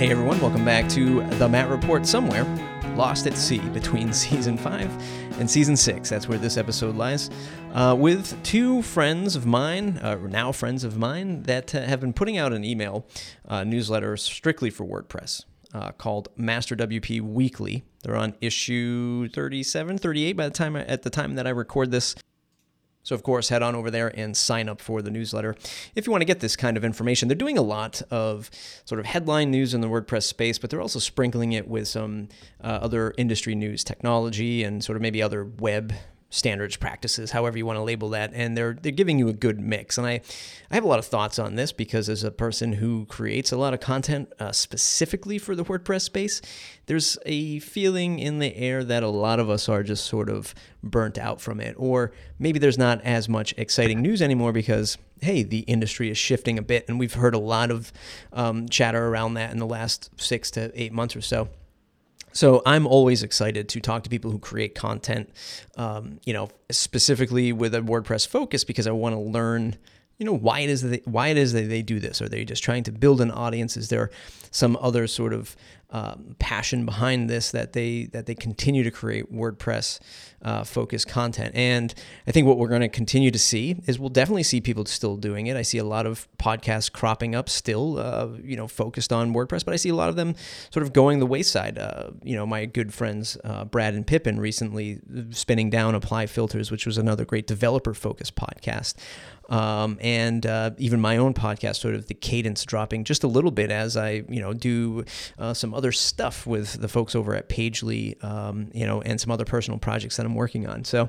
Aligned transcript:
Hey 0.00 0.10
everyone, 0.10 0.40
welcome 0.40 0.64
back 0.64 0.88
to 0.92 1.20
the 1.36 1.46
Matt 1.46 1.68
Report 1.68 2.06
somewhere. 2.06 2.44
Lost 2.96 3.26
at 3.26 3.36
sea 3.36 3.58
between 3.58 4.12
season 4.14 4.56
five 4.56 4.90
and 5.38 5.50
season 5.50 5.76
six. 5.76 6.08
That's 6.08 6.26
where 6.26 6.38
this 6.38 6.56
episode 6.56 6.96
lies. 6.96 7.28
Uh, 7.74 7.94
with 7.98 8.42
two 8.42 8.80
friends 8.80 9.36
of 9.36 9.44
mine, 9.44 9.98
uh, 9.98 10.14
now 10.14 10.52
friends 10.52 10.84
of 10.84 10.96
mine, 10.96 11.42
that 11.42 11.74
uh, 11.74 11.82
have 11.82 12.00
been 12.00 12.14
putting 12.14 12.38
out 12.38 12.54
an 12.54 12.64
email 12.64 13.06
uh, 13.46 13.62
newsletter 13.62 14.16
strictly 14.16 14.70
for 14.70 14.86
WordPress. 14.86 15.44
Uh, 15.74 15.92
called 15.92 16.30
Master 16.34 16.74
WP 16.74 17.20
Weekly. 17.20 17.84
They're 18.02 18.16
on 18.16 18.34
issue 18.40 19.28
37, 19.28 19.98
38 19.98 20.32
by 20.32 20.44
the 20.46 20.50
time 20.50 20.76
at 20.76 21.02
the 21.02 21.10
time 21.10 21.34
that 21.34 21.46
I 21.46 21.50
record 21.50 21.90
this. 21.90 22.16
So, 23.02 23.14
of 23.14 23.22
course, 23.22 23.48
head 23.48 23.62
on 23.62 23.74
over 23.74 23.90
there 23.90 24.12
and 24.16 24.36
sign 24.36 24.68
up 24.68 24.80
for 24.80 25.00
the 25.02 25.10
newsletter 25.10 25.56
if 25.94 26.06
you 26.06 26.10
want 26.10 26.20
to 26.20 26.26
get 26.26 26.40
this 26.40 26.56
kind 26.56 26.76
of 26.76 26.84
information. 26.84 27.28
They're 27.28 27.34
doing 27.34 27.58
a 27.58 27.62
lot 27.62 28.02
of 28.10 28.50
sort 28.84 28.98
of 28.98 29.06
headline 29.06 29.50
news 29.50 29.74
in 29.74 29.80
the 29.80 29.88
WordPress 29.88 30.24
space, 30.24 30.58
but 30.58 30.70
they're 30.70 30.82
also 30.82 30.98
sprinkling 30.98 31.52
it 31.52 31.66
with 31.66 31.88
some 31.88 32.28
uh, 32.62 32.66
other 32.66 33.14
industry 33.16 33.54
news, 33.54 33.82
technology, 33.84 34.62
and 34.64 34.84
sort 34.84 34.96
of 34.96 35.02
maybe 35.02 35.22
other 35.22 35.44
web 35.44 35.94
standards 36.30 36.76
practices 36.76 37.32
however 37.32 37.58
you 37.58 37.66
want 37.66 37.76
to 37.76 37.82
label 37.82 38.10
that 38.10 38.30
and 38.32 38.56
they're 38.56 38.74
they're 38.80 38.92
giving 38.92 39.18
you 39.18 39.28
a 39.28 39.32
good 39.32 39.60
mix. 39.60 39.98
And 39.98 40.06
i 40.06 40.20
i 40.70 40.74
have 40.74 40.84
a 40.84 40.88
lot 40.88 40.98
of 40.98 41.06
thoughts 41.06 41.38
on 41.38 41.56
this 41.56 41.72
because 41.72 42.08
as 42.08 42.24
a 42.24 42.30
person 42.30 42.74
who 42.74 43.06
creates 43.06 43.52
a 43.52 43.56
lot 43.56 43.74
of 43.74 43.80
content 43.80 44.32
uh, 44.38 44.52
specifically 44.52 45.38
for 45.38 45.54
the 45.54 45.64
wordpress 45.64 46.02
space 46.02 46.40
there's 46.86 47.16
a 47.24 47.60
feeling 47.60 48.18
in 48.18 48.40
the 48.40 48.56
air 48.56 48.82
that 48.82 49.04
a 49.04 49.08
lot 49.08 49.38
of 49.38 49.48
us 49.48 49.68
are 49.68 49.84
just 49.84 50.06
sort 50.06 50.28
of 50.28 50.54
burnt 50.82 51.18
out 51.18 51.40
from 51.40 51.60
it. 51.60 51.76
Or 51.78 52.12
maybe 52.38 52.58
there's 52.58 52.78
not 52.78 53.00
as 53.02 53.28
much 53.28 53.54
exciting 53.56 54.02
news 54.02 54.20
anymore 54.20 54.52
because 54.52 54.98
hey 55.20 55.42
the 55.42 55.60
industry 55.60 56.10
is 56.10 56.18
shifting 56.18 56.58
a 56.58 56.62
bit 56.62 56.88
and 56.88 56.98
we've 56.98 57.14
heard 57.14 57.34
a 57.34 57.38
lot 57.38 57.70
of 57.70 57.92
um, 58.32 58.68
chatter 58.68 59.06
around 59.06 59.34
that 59.34 59.52
in 59.52 59.58
the 59.58 59.66
last 59.66 60.10
six 60.16 60.50
to 60.52 60.72
eight 60.74 60.92
months 60.92 61.14
or 61.14 61.20
so 61.20 61.48
so 62.32 62.62
I'm 62.66 62.86
always 62.86 63.22
excited 63.22 63.68
to 63.70 63.80
talk 63.80 64.04
to 64.04 64.10
people 64.10 64.30
who 64.30 64.38
create 64.38 64.74
content, 64.74 65.30
um, 65.76 66.20
you 66.24 66.32
know, 66.32 66.50
specifically 66.70 67.52
with 67.52 67.74
a 67.74 67.80
WordPress 67.80 68.26
focus 68.26 68.64
because 68.64 68.86
I 68.86 68.92
want 68.92 69.14
to 69.14 69.20
learn, 69.20 69.76
you 70.18 70.26
know, 70.26 70.36
why 70.36 70.60
it 70.60 70.70
is 70.70 70.82
that 70.82 70.88
they, 70.88 71.02
why 71.04 71.28
it 71.28 71.36
is 71.36 71.52
that 71.52 71.68
they 71.68 71.82
do 71.82 71.98
this. 71.98 72.22
Are 72.22 72.28
they 72.28 72.44
just 72.44 72.62
trying 72.62 72.84
to 72.84 72.92
build 72.92 73.20
an 73.20 73.30
audience? 73.30 73.76
Is 73.76 73.88
there 73.88 74.10
some 74.50 74.76
other 74.80 75.06
sort 75.06 75.32
of 75.32 75.56
um, 75.92 76.36
passion 76.38 76.84
behind 76.84 77.28
this 77.28 77.50
that 77.50 77.72
they 77.72 78.04
that 78.12 78.26
they 78.26 78.34
continue 78.34 78.82
to 78.84 78.90
create 78.90 79.32
WordPress 79.32 79.98
uh, 80.42 80.64
focused 80.64 81.08
content. 81.08 81.54
And 81.54 81.92
I 82.26 82.30
think 82.30 82.46
what 82.46 82.58
we're 82.58 82.68
going 82.68 82.80
to 82.80 82.88
continue 82.88 83.30
to 83.30 83.38
see 83.38 83.76
is 83.86 83.98
we'll 83.98 84.08
definitely 84.08 84.42
see 84.42 84.60
people 84.60 84.86
still 84.86 85.16
doing 85.16 85.46
it. 85.48 85.56
I 85.56 85.62
see 85.62 85.78
a 85.78 85.84
lot 85.84 86.06
of 86.06 86.28
podcasts 86.38 86.90
cropping 86.90 87.34
up 87.34 87.48
still, 87.48 87.98
uh, 87.98 88.28
you 88.42 88.56
know, 88.56 88.66
focused 88.66 89.12
on 89.12 89.34
WordPress, 89.34 89.64
but 89.64 89.74
I 89.74 89.76
see 89.76 89.90
a 89.90 89.94
lot 89.94 90.08
of 90.08 90.16
them 90.16 90.34
sort 90.70 90.84
of 90.84 90.92
going 90.92 91.18
the 91.18 91.26
wayside. 91.26 91.78
Uh, 91.78 92.10
you 92.22 92.36
know, 92.36 92.46
my 92.46 92.66
good 92.66 92.94
friends 92.94 93.36
uh, 93.44 93.64
Brad 93.64 93.94
and 93.94 94.06
Pippin 94.06 94.40
recently 94.40 95.00
spinning 95.30 95.70
down 95.70 95.94
Apply 95.94 96.26
Filters, 96.26 96.70
which 96.70 96.86
was 96.86 96.98
another 96.98 97.24
great 97.24 97.46
developer 97.46 97.94
focused 97.94 98.36
podcast. 98.36 98.94
Um, 99.50 99.98
and 100.00 100.46
uh, 100.46 100.70
even 100.78 101.00
my 101.00 101.16
own 101.16 101.34
podcast, 101.34 101.76
sort 101.76 101.96
of 101.96 102.06
the 102.06 102.14
cadence 102.14 102.64
dropping 102.64 103.02
just 103.02 103.24
a 103.24 103.26
little 103.26 103.50
bit 103.50 103.72
as 103.72 103.96
I, 103.96 104.22
you 104.28 104.40
know, 104.40 104.54
do 104.54 105.04
uh, 105.38 105.52
some 105.54 105.74
other 105.80 105.92
stuff 105.92 106.46
with 106.46 106.74
the 106.74 106.88
folks 106.88 107.14
over 107.14 107.34
at 107.34 107.48
Pagely, 107.48 108.22
um, 108.22 108.70
you 108.74 108.84
know, 108.84 109.00
and 109.00 109.18
some 109.18 109.30
other 109.30 109.46
personal 109.46 109.78
projects 109.78 110.18
that 110.18 110.26
I'm 110.26 110.34
working 110.34 110.66
on. 110.66 110.84
So 110.84 111.08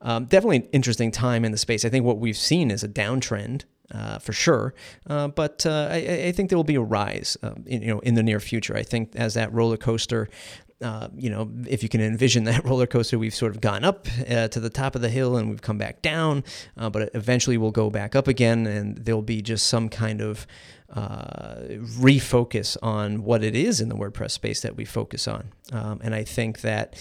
um, 0.00 0.24
definitely 0.24 0.56
an 0.56 0.68
interesting 0.72 1.10
time 1.10 1.44
in 1.44 1.52
the 1.52 1.58
space. 1.58 1.84
I 1.84 1.90
think 1.90 2.06
what 2.06 2.18
we've 2.18 2.36
seen 2.36 2.70
is 2.70 2.82
a 2.82 2.88
downtrend. 2.88 3.64
Uh, 3.92 4.18
for 4.18 4.32
sure, 4.32 4.74
uh, 5.08 5.28
but 5.28 5.64
uh, 5.64 5.88
I, 5.88 6.24
I, 6.24 6.32
think 6.32 6.50
there 6.50 6.58
will 6.58 6.64
be 6.64 6.74
a 6.74 6.80
rise, 6.80 7.36
um, 7.44 7.62
in, 7.66 7.82
you 7.82 7.86
know, 7.86 8.00
in 8.00 8.14
the 8.14 8.22
near 8.24 8.40
future. 8.40 8.76
I 8.76 8.82
think 8.82 9.14
as 9.14 9.34
that 9.34 9.52
roller 9.52 9.76
coaster 9.76 10.28
uh, 10.82 11.08
you 11.16 11.30
know, 11.30 11.50
if 11.66 11.82
you 11.82 11.88
can 11.88 12.00
envision 12.00 12.44
that 12.50 12.64
roller 12.64 12.86
coaster, 12.86 13.18
we've 13.18 13.34
sort 13.34 13.54
of 13.54 13.60
gone 13.60 13.84
up 13.84 14.06
uh, 14.28 14.48
to 14.48 14.60
the 14.60 14.70
top 14.70 14.94
of 14.94 15.02
the 15.02 15.08
hill 15.08 15.36
and 15.36 15.48
we've 15.48 15.62
come 15.62 15.78
back 15.78 16.02
down, 16.02 16.44
uh, 16.76 16.90
but 16.90 17.10
eventually 17.14 17.56
we'll 17.56 17.70
go 17.70 17.90
back 17.90 18.14
up 18.14 18.28
again, 18.28 18.66
and 18.66 18.96
there'll 18.98 19.22
be 19.22 19.40
just 19.40 19.66
some 19.66 19.88
kind 19.88 20.20
of 20.20 20.46
uh, 20.92 21.56
refocus 21.98 22.76
on 22.82 23.22
what 23.24 23.42
it 23.42 23.56
is 23.56 23.80
in 23.80 23.88
the 23.88 23.96
WordPress 23.96 24.30
space 24.30 24.60
that 24.60 24.76
we 24.76 24.84
focus 24.84 25.26
on. 25.26 25.52
Um, 25.72 26.00
and 26.02 26.14
I 26.14 26.24
think 26.24 26.60
that 26.60 26.94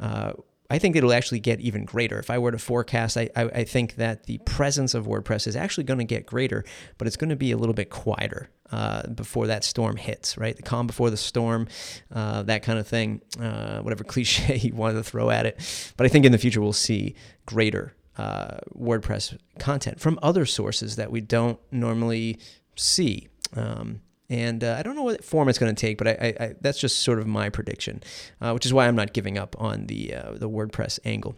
uh, 0.00 0.32
I 0.72 0.78
think 0.78 0.96
it'll 0.96 1.12
actually 1.12 1.40
get 1.40 1.60
even 1.60 1.84
greater. 1.84 2.18
If 2.18 2.30
I 2.30 2.38
were 2.38 2.50
to 2.50 2.58
forecast, 2.58 3.18
I, 3.18 3.28
I, 3.36 3.42
I 3.42 3.64
think 3.64 3.96
that 3.96 4.24
the 4.24 4.38
presence 4.38 4.94
of 4.94 5.06
WordPress 5.06 5.46
is 5.46 5.54
actually 5.54 5.84
going 5.84 5.98
to 5.98 6.04
get 6.04 6.24
greater, 6.24 6.64
but 6.96 7.06
it's 7.06 7.16
going 7.16 7.28
to 7.28 7.36
be 7.36 7.52
a 7.52 7.58
little 7.58 7.74
bit 7.74 7.90
quieter 7.90 8.48
uh, 8.70 9.06
before 9.08 9.48
that 9.48 9.64
storm 9.64 9.96
hits, 9.96 10.38
right? 10.38 10.56
The 10.56 10.62
calm 10.62 10.86
before 10.86 11.10
the 11.10 11.18
storm, 11.18 11.68
uh, 12.10 12.44
that 12.44 12.62
kind 12.62 12.78
of 12.78 12.88
thing, 12.88 13.20
uh, 13.38 13.80
whatever 13.80 14.02
cliche 14.12 14.56
you 14.56 14.74
wanted 14.74 14.94
to 14.94 15.04
throw 15.04 15.28
at 15.28 15.44
it. 15.44 15.92
But 15.98 16.06
I 16.06 16.08
think 16.08 16.24
in 16.24 16.32
the 16.32 16.38
future 16.38 16.62
we'll 16.62 16.72
see 16.72 17.16
greater 17.44 17.94
uh, 18.16 18.56
WordPress 18.74 19.38
content 19.58 20.00
from 20.00 20.18
other 20.22 20.46
sources 20.46 20.96
that 20.96 21.12
we 21.12 21.20
don't 21.20 21.58
normally 21.70 22.38
see. 22.76 23.28
Um, 23.54 24.00
and 24.28 24.64
uh, 24.64 24.76
I 24.78 24.82
don't 24.82 24.96
know 24.96 25.02
what 25.02 25.22
form 25.22 25.48
it's 25.48 25.58
going 25.58 25.74
to 25.74 25.78
take, 25.78 25.98
but 25.98 26.08
I, 26.08 26.10
I, 26.10 26.44
I, 26.44 26.54
that's 26.60 26.78
just 26.78 27.00
sort 27.00 27.18
of 27.18 27.26
my 27.26 27.50
prediction, 27.50 28.02
uh, 28.40 28.52
which 28.52 28.64
is 28.64 28.72
why 28.72 28.88
I'm 28.88 28.96
not 28.96 29.12
giving 29.12 29.36
up 29.36 29.54
on 29.58 29.86
the 29.86 30.14
uh, 30.14 30.32
the 30.32 30.48
WordPress 30.48 30.98
angle. 31.04 31.36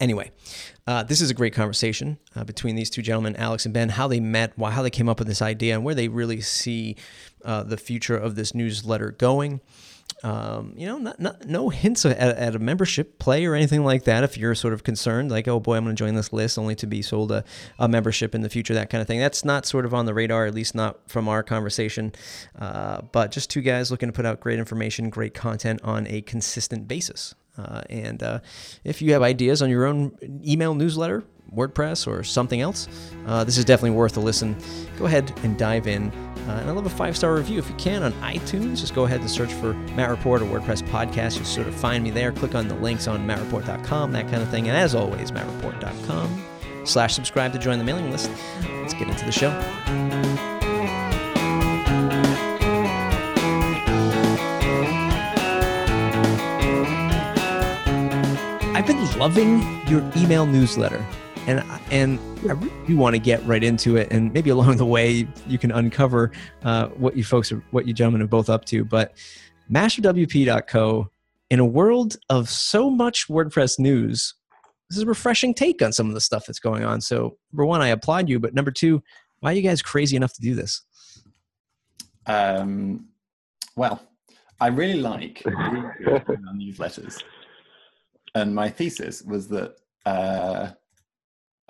Anyway, 0.00 0.30
uh, 0.86 1.02
this 1.02 1.20
is 1.20 1.30
a 1.30 1.34
great 1.34 1.54
conversation 1.54 2.18
uh, 2.36 2.44
between 2.44 2.76
these 2.76 2.90
two 2.90 3.02
gentlemen, 3.02 3.34
Alex 3.36 3.64
and 3.64 3.74
Ben, 3.74 3.88
how 3.88 4.06
they 4.06 4.20
met, 4.20 4.52
why, 4.56 4.70
how 4.70 4.82
they 4.82 4.90
came 4.90 5.08
up 5.08 5.18
with 5.18 5.26
this 5.26 5.42
idea, 5.42 5.74
and 5.74 5.82
where 5.82 5.94
they 5.94 6.08
really 6.08 6.40
see 6.40 6.94
uh, 7.44 7.62
the 7.64 7.76
future 7.76 8.16
of 8.16 8.36
this 8.36 8.54
newsletter 8.54 9.10
going. 9.10 9.60
Um, 10.24 10.74
you 10.76 10.86
know, 10.86 10.98
not, 10.98 11.20
not, 11.20 11.46
no 11.46 11.68
hints 11.68 12.04
at, 12.04 12.18
at, 12.18 12.56
a 12.56 12.58
membership 12.58 13.20
play 13.20 13.46
or 13.46 13.54
anything 13.54 13.84
like 13.84 14.02
that. 14.04 14.24
If 14.24 14.36
you're 14.36 14.56
sort 14.56 14.74
of 14.74 14.82
concerned, 14.82 15.30
like, 15.30 15.46
oh 15.46 15.60
boy, 15.60 15.76
I'm 15.76 15.84
going 15.84 15.94
to 15.94 15.98
join 15.98 16.16
this 16.16 16.32
list 16.32 16.58
only 16.58 16.74
to 16.76 16.86
be 16.88 17.02
sold 17.02 17.30
a, 17.30 17.44
a, 17.78 17.88
membership 17.88 18.34
in 18.34 18.40
the 18.40 18.48
future, 18.48 18.74
that 18.74 18.90
kind 18.90 19.00
of 19.00 19.06
thing. 19.06 19.20
That's 19.20 19.44
not 19.44 19.64
sort 19.64 19.84
of 19.84 19.94
on 19.94 20.06
the 20.06 20.14
radar, 20.14 20.46
at 20.46 20.54
least 20.54 20.74
not 20.74 20.98
from 21.08 21.28
our 21.28 21.44
conversation. 21.44 22.12
Uh, 22.58 23.02
but 23.12 23.30
just 23.30 23.48
two 23.48 23.60
guys 23.60 23.92
looking 23.92 24.08
to 24.08 24.12
put 24.12 24.26
out 24.26 24.40
great 24.40 24.58
information, 24.58 25.08
great 25.08 25.34
content 25.34 25.80
on 25.84 26.06
a 26.08 26.20
consistent 26.22 26.88
basis. 26.88 27.36
Uh, 27.58 27.82
and 27.90 28.22
uh, 28.22 28.40
if 28.84 29.02
you 29.02 29.12
have 29.12 29.22
ideas 29.22 29.62
on 29.62 29.70
your 29.70 29.86
own 29.86 30.16
email 30.46 30.74
newsletter, 30.74 31.24
WordPress, 31.54 32.06
or 32.06 32.22
something 32.22 32.60
else, 32.60 32.88
uh, 33.26 33.42
this 33.44 33.56
is 33.56 33.64
definitely 33.64 33.96
worth 33.96 34.16
a 34.16 34.20
listen. 34.20 34.56
Go 34.98 35.06
ahead 35.06 35.32
and 35.42 35.58
dive 35.58 35.86
in. 35.86 36.10
Uh, 36.46 36.58
and 36.60 36.70
I 36.70 36.72
love 36.72 36.86
a 36.86 36.90
five 36.90 37.16
star 37.16 37.34
review 37.34 37.58
if 37.58 37.68
you 37.68 37.76
can 37.76 38.02
on 38.02 38.12
iTunes. 38.14 38.80
Just 38.80 38.94
go 38.94 39.04
ahead 39.04 39.20
and 39.20 39.30
search 39.30 39.52
for 39.52 39.74
Matt 39.94 40.10
Report 40.10 40.42
or 40.42 40.46
WordPress 40.46 40.82
Podcast. 40.88 41.36
You'll 41.36 41.44
sort 41.44 41.66
of 41.66 41.74
find 41.74 42.04
me 42.04 42.10
there. 42.10 42.32
Click 42.32 42.54
on 42.54 42.68
the 42.68 42.74
links 42.76 43.06
on 43.06 43.26
mattreport.com, 43.26 44.12
that 44.12 44.28
kind 44.28 44.42
of 44.42 44.48
thing. 44.48 44.68
And 44.68 44.76
as 44.76 44.94
always, 44.94 45.30
mattreport.com 45.30 46.44
slash 46.84 47.14
subscribe 47.14 47.52
to 47.52 47.58
join 47.58 47.78
the 47.78 47.84
mailing 47.84 48.10
list. 48.10 48.30
Let's 48.80 48.94
get 48.94 49.08
into 49.08 49.24
the 49.24 49.32
show. 49.32 50.17
Loving 59.18 59.60
your 59.88 60.00
email 60.16 60.46
newsletter 60.46 61.04
and 61.48 61.64
and 61.90 62.20
I 62.48 62.52
really 62.52 62.94
want 62.94 63.14
to 63.14 63.18
get 63.18 63.44
right 63.46 63.64
into 63.64 63.96
it, 63.96 64.12
and 64.12 64.32
maybe 64.32 64.50
along 64.50 64.76
the 64.76 64.86
way 64.86 65.26
you 65.46 65.58
can 65.58 65.72
uncover 65.72 66.30
uh, 66.62 66.88
what 66.88 67.16
you 67.16 67.24
folks, 67.24 67.50
are, 67.50 67.62
what 67.70 67.86
you 67.86 67.94
gentlemen 67.94 68.22
are 68.22 68.26
both 68.26 68.50
up 68.50 68.66
to. 68.66 68.84
But 68.84 69.14
MasterWP.co, 69.72 71.10
in 71.50 71.58
a 71.58 71.64
world 71.64 72.16
of 72.28 72.50
so 72.50 72.90
much 72.90 73.28
WordPress 73.28 73.78
news, 73.78 74.34
this 74.90 74.98
is 74.98 75.02
a 75.02 75.06
refreshing 75.06 75.54
take 75.54 75.80
on 75.80 75.92
some 75.92 76.08
of 76.08 76.14
the 76.14 76.20
stuff 76.20 76.46
that's 76.46 76.60
going 76.60 76.84
on. 76.84 77.00
So, 77.00 77.38
number 77.52 77.64
one, 77.64 77.80
I 77.80 77.88
applaud 77.88 78.28
you, 78.28 78.38
but 78.38 78.52
number 78.52 78.70
two, 78.70 79.02
why 79.40 79.52
are 79.52 79.54
you 79.54 79.62
guys 79.62 79.80
crazy 79.80 80.16
enough 80.16 80.34
to 80.34 80.42
do 80.42 80.54
this? 80.54 80.82
Um, 82.26 83.08
well, 83.74 84.02
I 84.60 84.66
really 84.66 85.00
like 85.00 85.42
newsletters, 85.44 87.22
and 88.38 88.54
my 88.54 88.68
thesis 88.68 89.22
was 89.22 89.48
that. 89.48 89.76
Uh, 90.06 90.70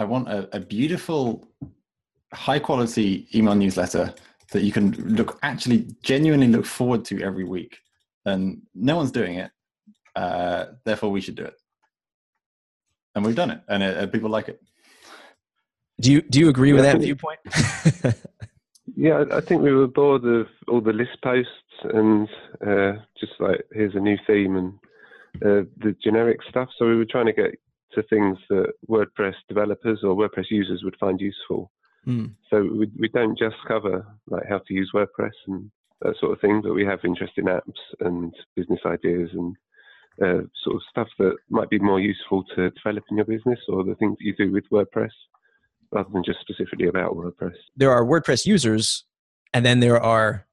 I 0.01 0.05
want 0.05 0.29
a, 0.29 0.49
a 0.57 0.61
beautiful, 0.61 1.49
high 2.33 2.61
quality 2.61 3.27
email 3.35 3.57
newsletter 3.57 4.15
that 4.53 4.63
you 4.63 4.71
can 4.71 4.93
look 5.17 5.39
actually 5.43 5.89
genuinely 6.03 6.47
look 6.47 6.67
forward 6.67 7.05
to 7.07 7.23
every 7.23 7.45
week. 7.45 7.79
And 8.25 8.63
no 8.75 8.97
one's 8.97 9.11
doing 9.11 9.35
it. 9.35 9.51
Uh, 10.15 10.67
therefore, 10.85 11.11
we 11.11 11.21
should 11.21 11.35
do 11.35 11.45
it. 11.45 11.55
And 13.15 13.25
we've 13.25 13.35
done 13.35 13.51
it, 13.51 13.61
and 13.69 13.83
it, 13.83 13.97
uh, 13.97 14.07
people 14.07 14.31
like 14.31 14.49
it. 14.49 14.61
Do 16.01 16.13
you 16.13 16.23
do 16.23 16.39
you 16.39 16.49
agree 16.49 16.73
with 16.73 16.83
that 16.83 17.01
viewpoint? 17.01 17.41
yeah, 18.97 19.25
I 19.33 19.41
think 19.41 19.63
we 19.63 19.73
were 19.73 19.89
bored 19.89 20.25
of 20.25 20.47
all 20.69 20.81
the 20.81 20.93
list 20.93 21.21
posts 21.25 21.51
and 21.83 22.29
uh, 22.65 22.93
just 23.19 23.33
like 23.41 23.65
here's 23.73 23.95
a 23.97 24.01
new 24.01 24.17
theme 24.27 24.57
and 24.57 24.75
uh, 25.45 25.63
the 25.79 25.95
generic 26.03 26.39
stuff. 26.49 26.69
So 26.79 26.87
we 26.87 26.97
were 26.97 27.07
trying 27.07 27.27
to 27.27 27.33
get 27.33 27.53
to 27.93 28.03
things 28.05 28.39
that 28.51 28.73
WordPress 28.89 29.35
developers 29.49 30.01
or 30.03 30.15
WordPress 30.15 30.47
users 30.51 30.83
would 30.85 30.97
find 30.99 31.21
useful. 31.21 31.71
Mm. 32.07 32.33
So 32.51 32.63
we, 32.63 32.91
we 32.99 33.09
don't 33.09 33.39
just 33.39 33.57
cover 33.67 34.07
like 34.29 34.45
how 34.49 34.59
to 34.59 34.75
use 34.75 34.91
WordPress 34.95 35.33
and 35.47 35.71
that 36.03 36.15
sort 36.21 36.33
of 36.33 36.41
thing. 36.41 36.63
But 36.63 36.75
we 36.75 36.85
have 36.85 37.01
interesting 37.05 37.45
apps 37.47 37.81
and 38.01 38.33
business 38.57 38.81
ideas 38.87 39.31
and 39.33 39.57
uh, 40.23 40.43
sort 40.65 40.77
of 40.77 40.83
stuff 40.91 41.09
that 41.19 41.37
might 41.49 41.71
be 41.71 41.79
more 41.79 42.01
useful 42.01 42.45
to 42.57 42.71
develop 42.71 43.05
in 43.11 43.17
your 43.17 43.27
business 43.27 43.61
or 43.69 43.85
the 43.85 43.95
things 43.97 44.17
that 44.19 44.25
you 44.25 44.35
do 44.37 44.53
with 44.53 44.65
WordPress 44.71 45.11
rather 45.93 46.09
than 46.13 46.25
just 46.25 46.41
specifically 46.41 46.89
about 46.89 47.15
WordPress. 47.15 47.55
There 47.77 47.91
are 47.91 48.05
WordPress 48.05 48.45
users, 48.45 49.05
and 49.55 49.65
then 49.65 49.81
there 49.81 50.03
are 50.03 50.47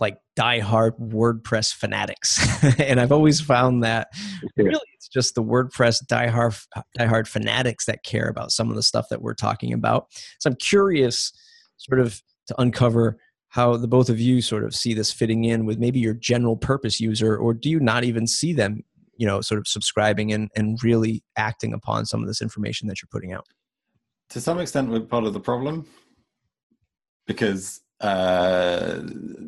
like 0.00 0.18
die-hard 0.36 0.96
WordPress 0.96 1.74
fanatics, 1.74 2.38
and 2.78 3.00
I've 3.00 3.12
always 3.12 3.40
found 3.40 3.82
that 3.84 4.08
really 4.56 4.80
it's 4.94 5.08
just 5.08 5.34
the 5.34 5.42
WordPress 5.42 6.06
die-hard 6.06 6.54
die-hard 6.96 7.28
fanatics 7.28 7.86
that 7.86 8.04
care 8.04 8.28
about 8.28 8.52
some 8.52 8.70
of 8.70 8.76
the 8.76 8.82
stuff 8.82 9.06
that 9.10 9.22
we're 9.22 9.34
talking 9.34 9.72
about. 9.72 10.06
So 10.38 10.50
I'm 10.50 10.56
curious, 10.56 11.32
sort 11.76 12.00
of, 12.00 12.22
to 12.48 12.60
uncover 12.60 13.18
how 13.48 13.76
the 13.76 13.88
both 13.88 14.10
of 14.10 14.20
you 14.20 14.42
sort 14.42 14.64
of 14.64 14.74
see 14.74 14.94
this 14.94 15.12
fitting 15.12 15.44
in 15.44 15.64
with 15.64 15.78
maybe 15.78 15.98
your 15.98 16.14
general 16.14 16.56
purpose 16.56 17.00
user, 17.00 17.36
or 17.36 17.54
do 17.54 17.70
you 17.70 17.80
not 17.80 18.04
even 18.04 18.26
see 18.26 18.52
them, 18.52 18.82
you 19.16 19.26
know, 19.26 19.40
sort 19.40 19.58
of 19.58 19.66
subscribing 19.66 20.32
and, 20.32 20.50
and 20.54 20.82
really 20.82 21.22
acting 21.36 21.72
upon 21.72 22.04
some 22.04 22.20
of 22.20 22.26
this 22.26 22.42
information 22.42 22.88
that 22.88 23.00
you're 23.00 23.08
putting 23.10 23.32
out? 23.32 23.46
To 24.30 24.40
some 24.40 24.58
extent, 24.58 24.90
we're 24.90 25.00
part 25.00 25.24
of 25.24 25.32
the 25.32 25.40
problem 25.40 25.86
because 27.26 27.80
uh, 28.00 29.00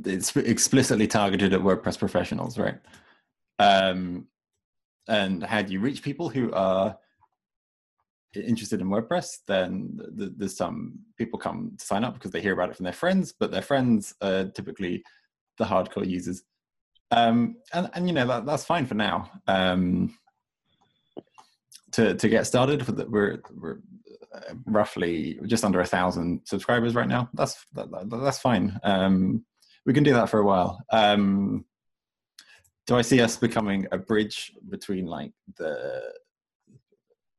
it's 0.04 0.34
explicitly 0.36 1.06
targeted 1.06 1.52
at 1.52 1.60
WordPress 1.60 1.98
professionals, 1.98 2.58
right? 2.58 2.78
Um, 3.58 4.26
and 5.08 5.42
how 5.42 5.62
do 5.62 5.72
you 5.72 5.80
reach 5.80 6.02
people 6.02 6.28
who 6.28 6.52
are 6.52 6.96
interested 8.34 8.80
in 8.80 8.88
WordPress? 8.88 9.38
Then 9.46 9.98
there's 10.14 10.56
some 10.56 11.00
people 11.16 11.38
come 11.38 11.74
to 11.78 11.84
sign 11.84 12.04
up 12.04 12.14
because 12.14 12.30
they 12.30 12.40
hear 12.40 12.52
about 12.52 12.70
it 12.70 12.76
from 12.76 12.84
their 12.84 12.92
friends, 12.92 13.32
but 13.38 13.50
their 13.50 13.62
friends 13.62 14.14
are 14.20 14.44
typically 14.44 15.02
the 15.58 15.64
hardcore 15.64 16.08
users. 16.08 16.42
Um, 17.10 17.56
and, 17.72 17.90
and 17.94 18.08
you 18.08 18.14
know 18.14 18.26
that, 18.26 18.46
that's 18.46 18.64
fine 18.64 18.86
for 18.86 18.94
now. 18.94 19.30
Um, 19.46 20.16
to 21.92 22.14
to 22.14 22.28
get 22.28 22.46
started, 22.46 22.82
the, 22.82 23.06
we're 23.06 23.42
we're 23.52 23.80
roughly 24.66 25.38
just 25.46 25.64
under 25.64 25.80
a 25.80 25.86
thousand 25.86 26.40
subscribers 26.44 26.94
right 26.94 27.08
now. 27.08 27.28
That's 27.34 27.66
that, 27.74 27.88
that's 28.10 28.38
fine. 28.38 28.78
Um, 28.82 29.44
we 29.86 29.94
can 29.94 30.04
do 30.04 30.12
that 30.12 30.28
for 30.28 30.40
a 30.40 30.44
while. 30.44 30.80
Um, 30.90 31.64
do 32.86 32.96
I 32.96 33.02
see 33.02 33.20
us 33.20 33.36
becoming 33.36 33.86
a 33.92 33.98
bridge 33.98 34.52
between 34.68 35.06
like 35.06 35.32
the 35.56 36.12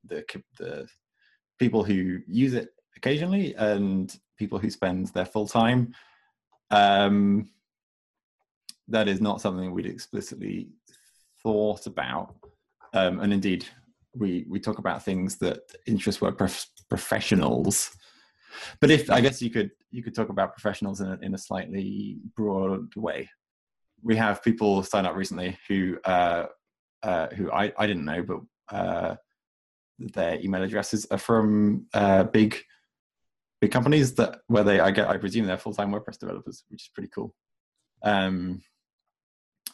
the 0.08 0.24
the 0.58 0.88
people 1.60 1.84
who 1.84 2.20
use 2.28 2.54
it 2.54 2.70
occasionally 2.98 3.54
and 3.56 4.18
people 4.38 4.60
who 4.60 4.70
spend 4.70 5.08
their 5.08 5.26
full 5.26 5.48
time? 5.48 5.94
Um, 6.72 7.50
that 8.88 9.08
is 9.08 9.22
not 9.22 9.42
something 9.42 9.72
we'd 9.72 9.86
explicitly 9.86 10.70
thought 11.44 11.86
about, 11.86 12.36
um, 12.94 13.20
and 13.20 13.34
indeed 13.34 13.66
we 14.14 14.46
we 14.50 14.60
talk 14.60 14.78
about 14.78 15.04
things 15.04 15.38
that 15.38 15.62
interest 15.86 16.20
WordPress 16.20 16.68
professionals. 16.90 17.96
But 18.80 18.92
if 18.92 19.10
I 19.10 19.22
guess 19.22 19.42
you 19.42 19.50
could 19.50 19.72
you 19.92 20.04
could 20.04 20.16
talk 20.16 20.30
about 20.30 20.54
professionals 20.54 21.02
in 21.02 21.08
a, 21.08 21.20
in 21.22 21.34
a 21.34 21.38
slightly 21.38 22.18
broad 22.36 22.96
way. 22.96 23.30
We 24.04 24.16
have 24.16 24.44
people 24.44 24.84
sign 24.84 25.06
up 25.06 25.16
recently 25.16 25.58
who 25.68 26.00
uh, 26.04 26.46
uh, 27.04 27.28
who 27.28 27.52
I, 27.52 27.72
I 27.78 27.88
didn't 27.88 28.06
know, 28.06 28.24
but 28.24 28.40
uh, 28.76 29.16
their 30.00 30.40
email 30.42 30.64
addresses 30.64 31.06
are 31.12 31.18
from 31.18 31.88
uh, 31.94 32.24
big 32.24 32.58
big 33.60 33.72
companies 33.72 34.16
that 34.16 34.40
where 34.48 34.64
they 34.64 34.80
I 34.80 34.92
get 34.92 35.08
I 35.08 35.18
presume 35.18 35.46
they're 35.46 35.58
full 35.58 35.74
time 35.74 35.92
WordPress 35.92 36.20
developers, 36.20 36.64
which 36.70 36.84
is 36.84 36.90
pretty 36.94 37.10
cool. 37.14 37.36
Um, 38.04 38.62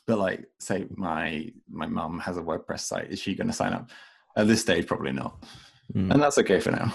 but 0.06 0.20
like 0.20 0.46
say 0.60 0.86
my 0.90 1.52
my 1.70 1.86
mum 1.86 2.20
has 2.20 2.38
a 2.38 2.42
WordPress 2.42 2.82
site, 2.82 3.12
is 3.12 3.20
she 3.20 3.36
going 3.36 3.48
to 3.48 3.54
sign 3.54 3.74
up? 3.74 3.90
At 4.38 4.48
this 4.48 4.62
stage, 4.62 4.86
probably 4.88 5.12
not. 5.12 5.44
Mm. 5.94 6.14
And 6.14 6.22
that's 6.22 6.38
okay 6.38 6.60
for 6.60 6.72
now. 6.72 6.94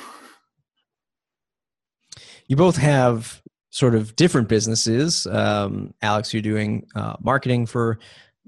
You 2.47 2.57
both 2.57 2.77
have 2.77 3.43
sort 3.71 3.95
of 3.95 4.15
different 4.17 4.49
businesses. 4.49 5.27
Um, 5.27 5.93
Alex, 6.03 6.33
you're 6.33 6.43
doing 6.43 6.87
uh, 6.95 7.17
marketing 7.21 7.67
for 7.67 7.99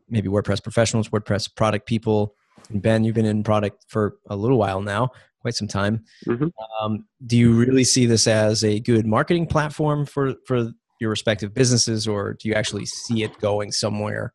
maybe 0.08 0.28
WordPress 0.28 0.62
professionals, 0.62 1.08
WordPress 1.08 1.54
product 1.54 1.86
people. 1.86 2.36
And 2.70 2.80
Ben, 2.80 3.04
you've 3.04 3.14
been 3.14 3.26
in 3.26 3.42
product 3.42 3.84
for 3.88 4.16
a 4.28 4.36
little 4.36 4.58
while 4.58 4.80
now, 4.80 5.10
quite 5.40 5.54
some 5.54 5.68
time. 5.68 6.04
Mm-hmm. 6.26 6.48
Um, 6.80 7.06
do 7.26 7.36
you 7.36 7.52
really 7.52 7.84
see 7.84 8.06
this 8.06 8.26
as 8.28 8.62
a 8.62 8.78
good 8.80 9.06
marketing 9.06 9.46
platform 9.46 10.06
for, 10.06 10.34
for 10.46 10.70
your 11.00 11.10
respective 11.10 11.52
businesses, 11.52 12.06
or 12.06 12.34
do 12.34 12.48
you 12.48 12.54
actually 12.54 12.86
see 12.86 13.24
it 13.24 13.36
going 13.40 13.72
somewhere 13.72 14.34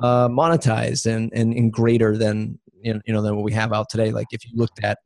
uh, 0.00 0.28
monetized 0.28 1.06
and, 1.06 1.32
and, 1.34 1.52
and 1.54 1.72
greater 1.72 2.16
than 2.16 2.58
you 2.82 3.00
know 3.08 3.22
than 3.22 3.36
what 3.36 3.44
we 3.44 3.52
have 3.52 3.72
out 3.72 3.88
today. 3.88 4.10
Like 4.10 4.28
if 4.30 4.44
you 4.44 4.52
looked 4.54 4.82
at 4.82 4.98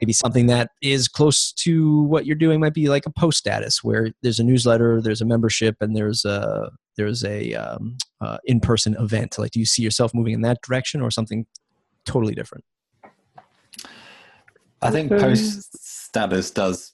maybe 0.00 0.12
something 0.12 0.46
that 0.46 0.70
is 0.82 1.08
close 1.08 1.52
to 1.52 2.02
what 2.02 2.26
you're 2.26 2.36
doing 2.36 2.60
might 2.60 2.74
be 2.74 2.88
like 2.88 3.06
a 3.06 3.10
post 3.10 3.38
status 3.38 3.82
where 3.82 4.10
there's 4.22 4.38
a 4.38 4.44
newsletter 4.44 5.00
there's 5.00 5.22
a 5.22 5.24
membership 5.24 5.76
and 5.80 5.96
there's 5.96 6.24
a 6.24 6.70
there's 6.96 7.24
a 7.24 7.54
um, 7.54 7.96
uh, 8.20 8.38
in-person 8.44 8.96
event. 8.98 9.38
Like 9.38 9.52
do 9.52 9.60
you 9.60 9.66
see 9.66 9.82
yourself 9.82 10.12
moving 10.14 10.32
in 10.32 10.40
that 10.42 10.58
direction 10.62 11.02
or 11.02 11.10
something 11.10 11.46
totally 12.04 12.34
different? 12.34 12.64
I 14.82 14.90
think 14.90 15.10
post 15.10 15.76
status 15.78 16.50
does 16.50 16.92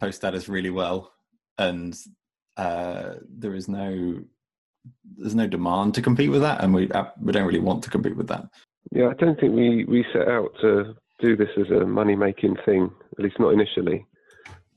post 0.00 0.18
status 0.18 0.48
really 0.48 0.70
well. 0.70 1.12
And 1.58 1.96
uh, 2.56 3.14
there 3.28 3.54
is 3.54 3.68
no 3.68 4.20
there's 5.16 5.34
no 5.34 5.46
demand 5.46 5.94
to 5.94 6.02
compete 6.02 6.30
with 6.30 6.42
that 6.42 6.62
and 6.62 6.74
we 6.74 6.90
uh, 6.90 7.04
we 7.20 7.32
don't 7.32 7.46
really 7.46 7.58
want 7.58 7.82
to 7.82 7.90
compete 7.90 8.16
with 8.16 8.28
that 8.28 8.44
yeah, 8.90 9.08
I 9.08 9.14
don't 9.14 9.38
think 9.38 9.54
we, 9.54 9.84
we 9.84 10.04
set 10.12 10.28
out 10.28 10.50
to 10.60 10.94
do 11.20 11.36
this 11.36 11.48
as 11.58 11.70
a 11.70 11.86
money 11.86 12.16
making 12.16 12.56
thing, 12.64 12.90
at 13.18 13.24
least 13.24 13.38
not 13.38 13.52
initially. 13.52 14.06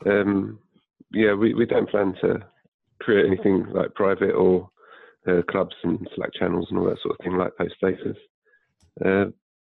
Um, 0.05 0.59
yeah, 1.11 1.33
we, 1.33 1.53
we 1.53 1.65
don't 1.65 1.89
plan 1.89 2.15
to 2.21 2.39
create 2.99 3.25
anything 3.25 3.65
like 3.71 3.93
private 3.95 4.31
or 4.31 4.69
uh, 5.27 5.41
clubs 5.49 5.75
and 5.83 6.07
Slack 6.15 6.33
channels 6.33 6.67
and 6.69 6.79
all 6.79 6.85
that 6.85 7.01
sort 7.01 7.17
of 7.19 7.23
thing 7.23 7.37
like 7.37 7.55
Post 7.57 7.75
Status. 7.77 8.17
Uh, 9.03 9.25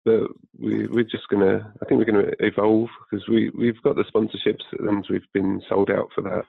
but 0.05 0.23
we, 0.59 0.87
we're 0.87 1.05
just 1.05 1.29
going 1.29 1.47
to, 1.47 1.73
I 1.83 1.87
think 1.87 1.99
we're 1.99 2.13
going 2.13 2.27
to 2.27 2.45
evolve 2.45 2.89
because 3.11 3.27
we, 3.29 3.51
we've 3.51 3.81
got 3.83 3.97
the 3.97 4.05
sponsorships 4.05 4.65
and 4.79 5.05
we've 5.09 5.23
been 5.33 5.63
sold 5.69 5.91
out 5.91 6.09
for 6.15 6.23
that 6.23 6.45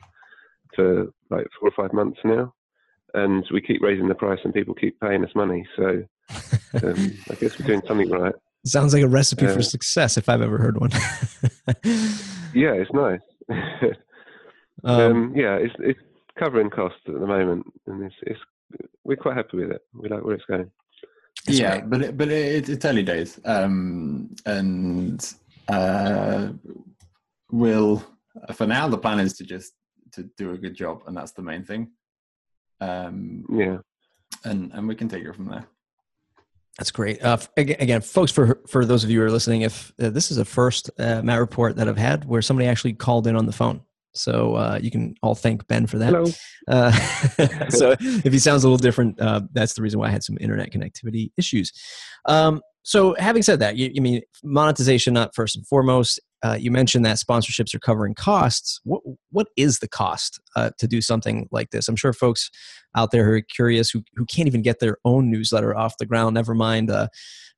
for 0.75 1.05
like 1.29 1.47
four 1.59 1.69
or 1.69 1.73
five 1.75 1.93
months 1.93 2.19
now. 2.25 2.53
And 3.13 3.45
we 3.51 3.61
keep 3.61 3.81
raising 3.81 4.09
the 4.09 4.15
price 4.15 4.39
and 4.43 4.53
people 4.53 4.73
keep 4.73 4.99
paying 4.99 5.23
us 5.23 5.31
money. 5.35 5.65
So 5.77 6.03
um, 6.83 7.17
I 7.29 7.35
guess 7.35 7.59
we're 7.59 7.67
doing 7.67 7.81
something 7.87 8.09
right. 8.09 8.33
Sounds 8.65 8.93
like 8.93 9.03
a 9.03 9.07
recipe 9.07 9.45
uh, 9.45 9.53
for 9.53 9.61
success 9.61 10.17
if 10.17 10.27
I've 10.27 10.41
ever 10.41 10.57
heard 10.57 10.79
one. 10.79 10.89
yeah, 12.53 12.73
it's 12.73 12.91
nice. 12.93 13.19
um, 14.83 14.99
um, 14.99 15.33
yeah, 15.35 15.55
it's 15.55 15.75
it's 15.79 15.99
covering 16.37 16.69
costs 16.69 16.99
at 17.07 17.13
the 17.13 17.27
moment, 17.27 17.65
and 17.85 18.03
it's 18.03 18.15
it's 18.23 18.39
we're 19.03 19.17
quite 19.17 19.37
happy 19.37 19.57
with 19.57 19.71
it. 19.71 19.81
We 19.93 20.09
like 20.09 20.23
where 20.23 20.35
it's 20.35 20.45
going. 20.45 20.71
That's 21.45 21.59
yeah, 21.59 21.73
right. 21.73 21.89
but 21.89 22.01
it, 22.01 22.17
but 22.17 22.29
it, 22.29 22.67
it's 22.69 22.85
early 22.85 23.03
days, 23.03 23.39
um, 23.45 24.35
and 24.47 25.33
uh, 25.67 26.49
we'll 27.51 28.03
for 28.53 28.65
now 28.65 28.87
the 28.87 28.97
plan 28.97 29.19
is 29.19 29.33
to 29.37 29.43
just 29.43 29.73
to 30.13 30.23
do 30.37 30.53
a 30.53 30.57
good 30.57 30.73
job, 30.73 31.03
and 31.05 31.15
that's 31.15 31.33
the 31.33 31.43
main 31.43 31.63
thing. 31.63 31.91
Um, 32.81 33.45
yeah, 33.51 33.77
and 34.43 34.71
and 34.73 34.87
we 34.87 34.95
can 34.95 35.07
take 35.07 35.23
it 35.23 35.35
from 35.35 35.49
there. 35.49 35.67
That's 36.77 36.91
great. 36.91 37.23
Uh, 37.23 37.37
again, 37.55 38.01
folks, 38.01 38.31
for 38.31 38.61
for 38.67 38.85
those 38.85 39.03
of 39.03 39.09
you 39.09 39.19
who 39.19 39.25
are 39.25 39.31
listening, 39.31 39.61
if 39.61 39.93
uh, 40.01 40.09
this 40.09 40.29
is 40.29 40.37
a 40.37 40.45
first 40.45 40.89
uh, 40.99 41.21
Matt 41.21 41.39
report 41.39 41.77
that 41.77 41.87
I've 41.87 41.97
had 41.97 42.25
where 42.25 42.41
somebody 42.41 42.67
actually 42.67 42.93
called 42.93 43.27
in 43.27 43.37
on 43.37 43.45
the 43.45 43.53
phone, 43.53 43.81
so 44.11 44.55
uh, 44.55 44.79
you 44.81 44.91
can 44.91 45.15
all 45.21 45.35
thank 45.35 45.65
Ben 45.67 45.87
for 45.87 45.97
that. 45.99 46.13
Hello. 46.13 46.25
Uh, 46.67 46.91
so 47.69 47.95
if 47.99 48.33
he 48.33 48.39
sounds 48.39 48.65
a 48.65 48.67
little 48.67 48.77
different, 48.77 49.21
uh, 49.21 49.41
that's 49.53 49.73
the 49.73 49.81
reason 49.81 50.01
why 50.01 50.07
I 50.07 50.11
had 50.11 50.23
some 50.23 50.37
internet 50.41 50.71
connectivity 50.71 51.31
issues. 51.37 51.71
Um, 52.25 52.61
so 52.85 53.15
having 53.17 53.41
said 53.41 53.59
that, 53.61 53.77
you, 53.77 53.89
you 53.91 54.01
mean 54.01 54.21
monetization 54.43 55.15
not 55.15 55.33
first 55.33 55.55
and 55.55 55.65
foremost. 55.67 56.19
Uh, 56.43 56.55
you 56.59 56.69
mentioned 56.69 57.03
that 57.03 57.17
sponsorships 57.17 57.73
are 57.73 57.79
covering 57.79 58.13
costs. 58.13 58.79
What 58.83 59.01
what 59.31 59.47
is 59.57 59.79
the 59.79 59.87
cost 59.87 60.39
uh, 60.55 60.69
to 60.77 60.87
do 60.87 61.01
something 61.01 61.47
like 61.51 61.71
this? 61.71 61.87
I'm 61.87 61.95
sure 61.95 62.13
folks 62.13 62.51
out 62.95 63.09
there 63.09 63.25
who 63.25 63.31
are 63.31 63.41
curious 63.41 63.89
who 63.89 64.03
who 64.13 64.23
can't 64.25 64.47
even 64.47 64.61
get 64.61 64.79
their 64.79 64.97
own 65.03 65.31
newsletter 65.31 65.75
off 65.75 65.97
the 65.97 66.05
ground. 66.05 66.35
Never 66.35 66.53
mind 66.53 66.91
a, 66.91 67.09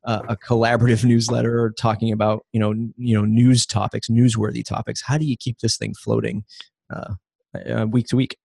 a 0.05 0.37
collaborative 0.37 1.03
newsletter 1.11 1.73
talking 1.77 2.13
about 2.13 2.45
you 2.53 2.59
know 2.61 2.73
you 2.95 3.13
know 3.13 3.25
news 3.25 3.65
topics, 3.65 4.07
newsworthy 4.07 4.63
topics. 4.63 5.01
How 5.05 5.17
do 5.17 5.25
you 5.25 5.35
keep 5.37 5.59
this 5.59 5.75
thing 5.75 5.93
floating 5.93 6.45
uh, 6.89 7.15
uh 7.69 7.85
week 7.85 8.07
to 8.07 8.15
week? 8.15 8.37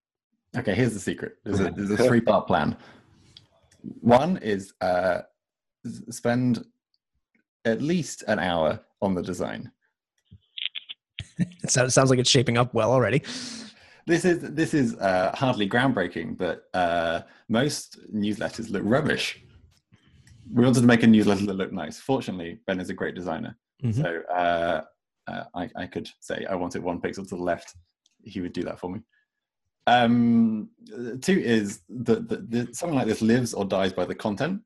Okay, 0.57 0.75
here's 0.75 0.95
the 0.95 1.01
secret. 1.01 1.35
There's 1.45 1.61
a, 1.61 1.71
there's 1.71 1.93
a 1.93 1.97
three 2.09 2.21
part 2.21 2.49
plan. 2.49 2.77
One 4.01 4.39
is 4.39 4.73
uh, 4.81 5.21
spend 6.11 6.65
at 7.64 7.81
least 7.83 8.25
an 8.28 8.38
hour 8.38 8.81
on 9.00 9.14
the 9.14 9.23
design 9.23 9.71
it 11.38 11.71
sounds 11.71 12.11
like 12.11 12.19
it's 12.19 12.31
shaping 12.31 12.59
up 12.59 12.75
well 12.75 12.90
already. 12.92 13.23
this 14.07 14.25
is 14.25 14.40
this 14.52 14.75
is 14.75 14.95
uh, 14.97 15.31
hardly 15.35 15.69
groundbreaking, 15.69 16.37
but 16.37 16.64
uh, 16.75 17.23
most 17.49 17.99
newsletters 18.14 18.71
look 18.71 18.83
rubbish. 18.85 19.42
We 20.52 20.62
wanted 20.64 20.81
to 20.81 20.87
make 20.87 21.02
a 21.02 21.07
newsletter 21.07 21.47
that 21.47 21.54
looked 21.54 21.73
nice. 21.73 21.99
Fortunately, 21.99 22.61
Ben 22.66 22.81
is 22.81 22.90
a 22.90 22.95
great 22.95 23.14
designer, 23.14 23.57
Mhm. 23.83 23.95
so 24.02 24.23
uh, 24.35 24.83
uh, 25.26 25.45
I, 25.54 25.71
I 25.75 25.87
could 25.87 26.09
say 26.21 26.45
I 26.49 26.54
wanted 26.54 26.83
one 26.83 27.00
pixel 27.00 27.26
to 27.28 27.37
the 27.37 27.42
left. 27.42 27.75
He 28.25 28.40
would 28.42 28.52
do 28.52 28.62
that 28.64 28.78
for 28.78 28.90
me. 28.90 29.00
Um, 29.87 30.69
two 31.23 31.38
is 31.40 31.81
that 31.88 32.69
something 32.73 32.97
like 32.99 33.07
this 33.07 33.23
lives 33.23 33.54
or 33.54 33.64
dies 33.64 33.92
by 33.92 34.04
the 34.04 34.14
content, 34.14 34.61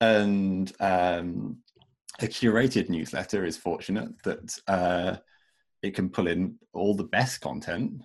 and 0.00 0.72
um, 0.80 1.58
a 2.20 2.26
curated 2.26 2.88
newsletter 2.88 3.44
is 3.44 3.56
fortunate 3.56 4.10
that 4.24 4.58
uh, 4.66 5.16
it 5.82 5.94
can 5.94 6.08
pull 6.08 6.26
in 6.26 6.56
all 6.72 6.94
the 6.94 7.04
best 7.04 7.40
content. 7.40 8.02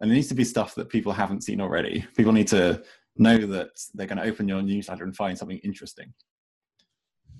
And 0.00 0.10
it 0.10 0.14
needs 0.14 0.28
to 0.28 0.34
be 0.34 0.44
stuff 0.44 0.74
that 0.76 0.88
people 0.88 1.12
haven't 1.12 1.42
seen 1.42 1.60
already. 1.60 2.06
People 2.16 2.32
need 2.32 2.48
to 2.48 2.82
know 3.16 3.38
that 3.38 3.70
they're 3.94 4.06
going 4.06 4.18
to 4.18 4.28
open 4.28 4.46
your 4.46 4.62
newsletter 4.62 5.04
and 5.04 5.16
find 5.16 5.36
something 5.36 5.58
interesting. 5.58 6.12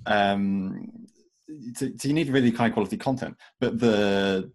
Um, 0.06 1.06
so, 1.76 1.88
so 1.96 2.08
you 2.08 2.14
need 2.14 2.30
really 2.30 2.50
high 2.50 2.70
quality 2.70 2.96
content. 2.96 3.36
But 3.60 3.78
the 3.78 4.50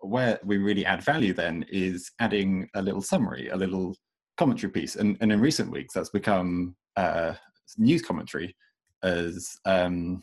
where 0.00 0.38
we 0.44 0.58
really 0.58 0.84
add 0.84 1.02
value 1.02 1.32
then 1.32 1.64
is 1.70 2.10
adding 2.18 2.68
a 2.74 2.82
little 2.82 3.00
summary 3.00 3.48
a 3.48 3.56
little 3.56 3.96
commentary 4.36 4.70
piece. 4.70 4.96
And, 4.96 5.16
and 5.22 5.32
in 5.32 5.40
recent 5.40 5.70
weeks 5.70 5.94
that's 5.94 6.10
become 6.10 6.76
uh, 6.96 7.32
news 7.78 8.02
commentary 8.02 8.54
as 9.02 9.56
um, 9.64 10.22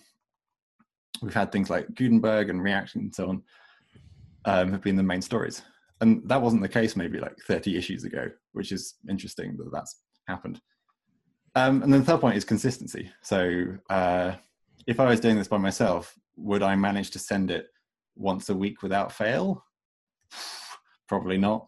we've 1.21 1.33
had 1.33 1.51
things 1.51 1.69
like 1.69 1.93
Gutenberg 1.95 2.49
and 2.49 2.61
React 2.61 2.95
and 2.95 3.15
so 3.15 3.29
on 3.29 3.43
um, 4.45 4.71
have 4.71 4.81
been 4.81 4.95
the 4.95 5.03
main 5.03 5.21
stories. 5.21 5.61
And 6.01 6.27
that 6.29 6.41
wasn't 6.41 6.61
the 6.61 6.69
case 6.69 6.95
maybe 6.95 7.19
like 7.19 7.37
30 7.47 7.75
issues 7.75 8.03
ago, 8.03 8.29
which 8.53 8.71
is 8.71 8.95
interesting 9.09 9.57
that 9.57 9.71
that's 9.71 10.01
happened. 10.27 10.61
Um, 11.55 11.81
and 11.81 11.91
then 11.91 12.01
the 12.01 12.05
third 12.05 12.21
point 12.21 12.37
is 12.37 12.45
consistency. 12.45 13.09
So 13.23 13.65
uh, 13.89 14.33
if 14.85 14.99
I 14.99 15.05
was 15.05 15.19
doing 15.19 15.37
this 15.37 15.47
by 15.47 15.57
myself, 15.57 16.13
would 16.35 16.61
I 16.61 16.75
manage 16.75 17.09
to 17.11 17.19
send 17.19 17.49
it 17.49 17.67
once 18.15 18.49
a 18.49 18.55
week 18.55 18.83
without 18.83 19.11
fail? 19.11 19.63
Probably 21.07 21.37
not. 21.37 21.67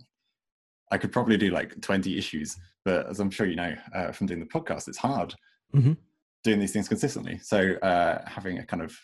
I 0.92 0.98
could 0.98 1.12
probably 1.12 1.38
do 1.38 1.52
like 1.52 1.80
20 1.82 2.18
issues, 2.18 2.58
but 2.84 3.08
as 3.08 3.20
I'm 3.20 3.30
sure 3.30 3.46
you 3.46 3.56
know 3.56 3.76
uh, 3.94 4.12
from 4.12 4.26
doing 4.26 4.40
the 4.40 4.46
podcast, 4.48 4.88
it's 4.88 4.98
hard 4.98 5.36
Mhm. 5.76 5.98
Doing 6.44 6.60
these 6.60 6.72
things 6.72 6.88
consistently. 6.88 7.40
So 7.40 7.74
uh, 7.82 8.22
having 8.28 8.60
a 8.60 8.66
kind 8.66 8.84
of 8.84 8.98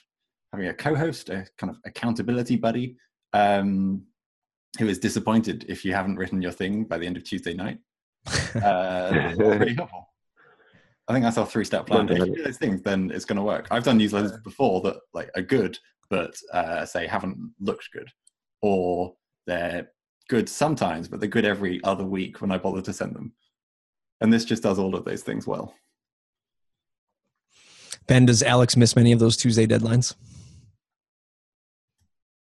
having 0.51 0.67
a 0.67 0.73
co-host, 0.73 1.29
a 1.29 1.45
kind 1.57 1.69
of 1.69 1.77
accountability 1.85 2.55
buddy, 2.55 2.97
um, 3.33 4.03
who 4.79 4.87
is 4.87 4.99
disappointed 4.99 5.65
if 5.67 5.83
you 5.83 5.93
haven't 5.93 6.17
written 6.17 6.41
your 6.41 6.51
thing 6.51 6.85
by 6.85 6.97
the 6.97 7.05
end 7.05 7.17
of 7.17 7.23
Tuesday 7.23 7.53
night, 7.53 7.79
uh, 8.55 9.33
really 9.37 9.73
helpful. 9.77 10.09
I 11.07 11.13
think 11.13 11.23
that's 11.23 11.37
our 11.37 11.45
three-step 11.45 11.85
plan. 11.85 12.09
If 12.09 12.17
you 12.17 12.35
do 12.35 12.43
those 12.43 12.57
things, 12.57 12.81
then 12.81 13.11
it's 13.13 13.25
going 13.25 13.37
to 13.37 13.43
work. 13.43 13.67
I've 13.69 13.83
done 13.83 13.99
newsletters 13.99 14.41
before 14.43 14.81
that 14.81 14.97
like 15.13 15.29
are 15.35 15.43
good, 15.43 15.77
but 16.09 16.35
uh, 16.51 16.85
say 16.85 17.05
haven't 17.05 17.37
looked 17.59 17.89
good, 17.93 18.09
or 18.61 19.13
they're 19.45 19.89
good 20.29 20.49
sometimes, 20.49 21.07
but 21.07 21.19
they're 21.19 21.29
good 21.29 21.45
every 21.45 21.83
other 21.83 22.03
week 22.03 22.41
when 22.41 22.51
I 22.51 22.57
bother 22.57 22.81
to 22.81 22.93
send 22.93 23.15
them. 23.15 23.33
And 24.21 24.33
this 24.33 24.45
just 24.45 24.63
does 24.63 24.79
all 24.79 24.95
of 24.95 25.05
those 25.05 25.21
things 25.21 25.45
well. 25.45 25.75
Ben, 28.07 28.25
does 28.25 28.43
Alex 28.43 28.75
miss 28.77 28.95
many 28.95 29.11
of 29.11 29.19
those 29.19 29.35
Tuesday 29.37 29.65
deadlines? 29.65 30.15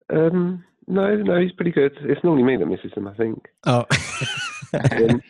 Um, 0.09 0.63
no, 0.87 1.15
no, 1.15 1.39
he's 1.39 1.53
pretty 1.53 1.71
good. 1.71 1.97
It's 2.01 2.23
normally 2.23 2.43
me 2.43 2.57
that 2.57 2.65
misses 2.65 2.91
them, 2.93 3.07
I 3.07 3.13
think. 3.13 3.47
Oh, 3.65 3.85
Um, 4.91 5.21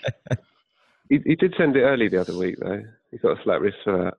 he, 1.09 1.19
he 1.25 1.35
did 1.35 1.53
send 1.57 1.75
it 1.75 1.81
early 1.81 2.07
the 2.07 2.21
other 2.21 2.37
week, 2.37 2.55
though. 2.59 2.83
He 3.11 3.17
got 3.17 3.39
a 3.39 3.43
slap 3.43 3.61
wrist 3.61 3.77
for 3.83 4.03
that. 4.05 4.13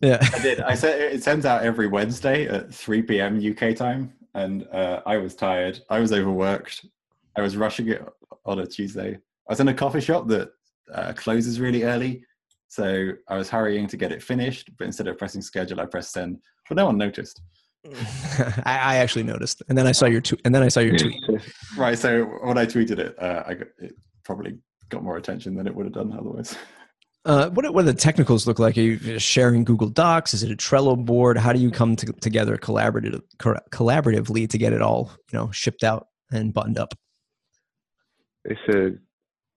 yeah. 0.00 0.18
I 0.34 0.38
did. 0.38 0.60
I 0.60 0.74
said 0.74 1.00
it 1.00 1.22
sends 1.22 1.46
out 1.46 1.62
every 1.62 1.88
Wednesday 1.88 2.46
at 2.46 2.72
3 2.72 3.02
p.m. 3.02 3.38
UK 3.38 3.74
time, 3.74 4.12
and 4.34 4.66
uh, 4.72 5.00
I 5.06 5.16
was 5.16 5.34
tired. 5.34 5.80
I 5.90 5.98
was 5.98 6.12
overworked. 6.12 6.86
I 7.36 7.40
was 7.40 7.56
rushing 7.56 7.88
it 7.88 8.06
on 8.44 8.60
a 8.60 8.66
Tuesday. 8.66 9.14
I 9.14 9.52
was 9.52 9.60
in 9.60 9.68
a 9.68 9.74
coffee 9.74 10.00
shop 10.00 10.28
that 10.28 10.50
uh, 10.92 11.12
closes 11.14 11.60
really 11.60 11.82
early, 11.82 12.24
so 12.76 13.12
I 13.28 13.36
was 13.36 13.48
hurrying 13.48 13.86
to 13.88 13.96
get 13.96 14.12
it 14.12 14.22
finished. 14.22 14.70
But 14.78 14.84
instead 14.84 15.08
of 15.08 15.16
pressing 15.16 15.40
schedule, 15.40 15.80
I 15.80 15.86
pressed 15.86 16.12
send. 16.12 16.38
But 16.68 16.76
no 16.76 16.86
one 16.86 16.98
noticed. 16.98 17.40
I, 18.64 18.78
I 18.78 18.96
actually 18.96 19.22
noticed, 19.22 19.62
and 19.68 19.78
then 19.78 19.86
I 19.86 19.92
saw 19.92 20.06
your 20.06 20.20
tweet, 20.20 20.40
and 20.44 20.54
then 20.54 20.62
I 20.62 20.68
saw 20.68 20.80
your 20.80 20.98
tweet. 20.98 21.16
Right. 21.76 21.98
So 21.98 22.24
when 22.42 22.58
I 22.58 22.66
tweeted 22.66 22.98
it, 22.98 23.14
uh, 23.22 23.44
I 23.46 23.54
got, 23.54 23.68
it 23.78 23.94
probably 24.24 24.58
got 24.88 25.02
more 25.02 25.16
attention 25.16 25.54
than 25.54 25.66
it 25.66 25.74
would 25.74 25.86
have 25.86 25.92
done 25.92 26.12
otherwise. 26.12 26.56
Uh, 27.24 27.50
what 27.50 27.72
what 27.72 27.82
do 27.82 27.92
the 27.92 27.94
technicals 27.94 28.46
look 28.46 28.58
like? 28.58 28.76
Are 28.76 28.80
you 28.80 28.96
just 28.96 29.26
sharing 29.26 29.64
Google 29.64 29.88
Docs? 29.88 30.34
Is 30.34 30.42
it 30.42 30.50
a 30.50 30.56
Trello 30.56 30.96
board? 30.96 31.36
How 31.36 31.52
do 31.52 31.58
you 31.58 31.70
come 31.70 31.96
to, 31.96 32.12
together 32.14 32.56
collaborative, 32.56 33.20
cor- 33.38 33.62
collaboratively 33.70 34.48
to 34.48 34.58
get 34.58 34.72
it 34.72 34.82
all 34.82 35.10
you 35.32 35.38
know 35.38 35.50
shipped 35.50 35.84
out 35.84 36.08
and 36.32 36.52
buttoned 36.52 36.78
up? 36.78 36.94
It's 38.44 38.60
a 38.74 38.90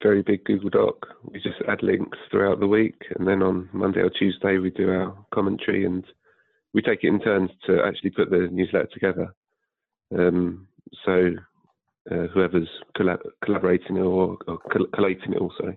very 0.01 0.21
big 0.21 0.43
Google 0.45 0.69
Doc. 0.69 1.07
We 1.23 1.39
just 1.41 1.61
add 1.67 1.83
links 1.83 2.17
throughout 2.31 2.59
the 2.59 2.67
week, 2.67 3.01
and 3.17 3.27
then 3.27 3.41
on 3.43 3.69
Monday 3.73 3.99
or 4.01 4.09
Tuesday 4.09 4.57
we 4.57 4.69
do 4.69 4.89
our 4.89 5.15
commentary, 5.33 5.85
and 5.85 6.05
we 6.73 6.81
take 6.81 7.03
it 7.03 7.07
in 7.07 7.19
turns 7.19 7.49
to 7.65 7.83
actually 7.83 8.11
put 8.11 8.29
the 8.29 8.47
newsletter 8.51 8.87
together. 8.93 9.33
Um, 10.17 10.67
so 11.05 11.31
uh, 12.11 12.27
whoever's 12.33 12.69
collab- 12.97 13.29
collaborating 13.43 13.97
or, 13.97 14.37
or 14.47 14.57
coll- 14.71 14.87
collating 14.93 15.33
it 15.33 15.39
also, 15.41 15.75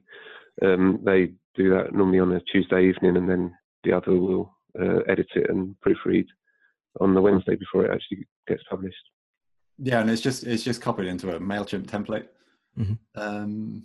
um, 0.62 1.00
they 1.04 1.32
do 1.54 1.70
that 1.70 1.92
normally 1.92 2.20
on 2.20 2.32
a 2.32 2.40
Tuesday 2.40 2.88
evening, 2.88 3.16
and 3.16 3.28
then 3.28 3.54
the 3.84 3.92
other 3.92 4.12
will 4.12 4.54
uh, 4.80 4.98
edit 5.08 5.28
it 5.34 5.50
and 5.50 5.74
proofread 5.84 6.26
on 7.00 7.14
the 7.14 7.20
Wednesday 7.20 7.56
before 7.56 7.84
it 7.84 7.90
actually 7.92 8.26
gets 8.46 8.62
published. 8.70 8.96
Yeah, 9.78 10.00
and 10.00 10.10
it's 10.10 10.20
just 10.22 10.44
it's 10.44 10.62
just 10.62 10.80
copied 10.80 11.06
into 11.06 11.34
a 11.34 11.40
Mailchimp 11.40 11.86
template, 11.86 12.28
Mhm. 12.78 12.98
um, 13.16 13.82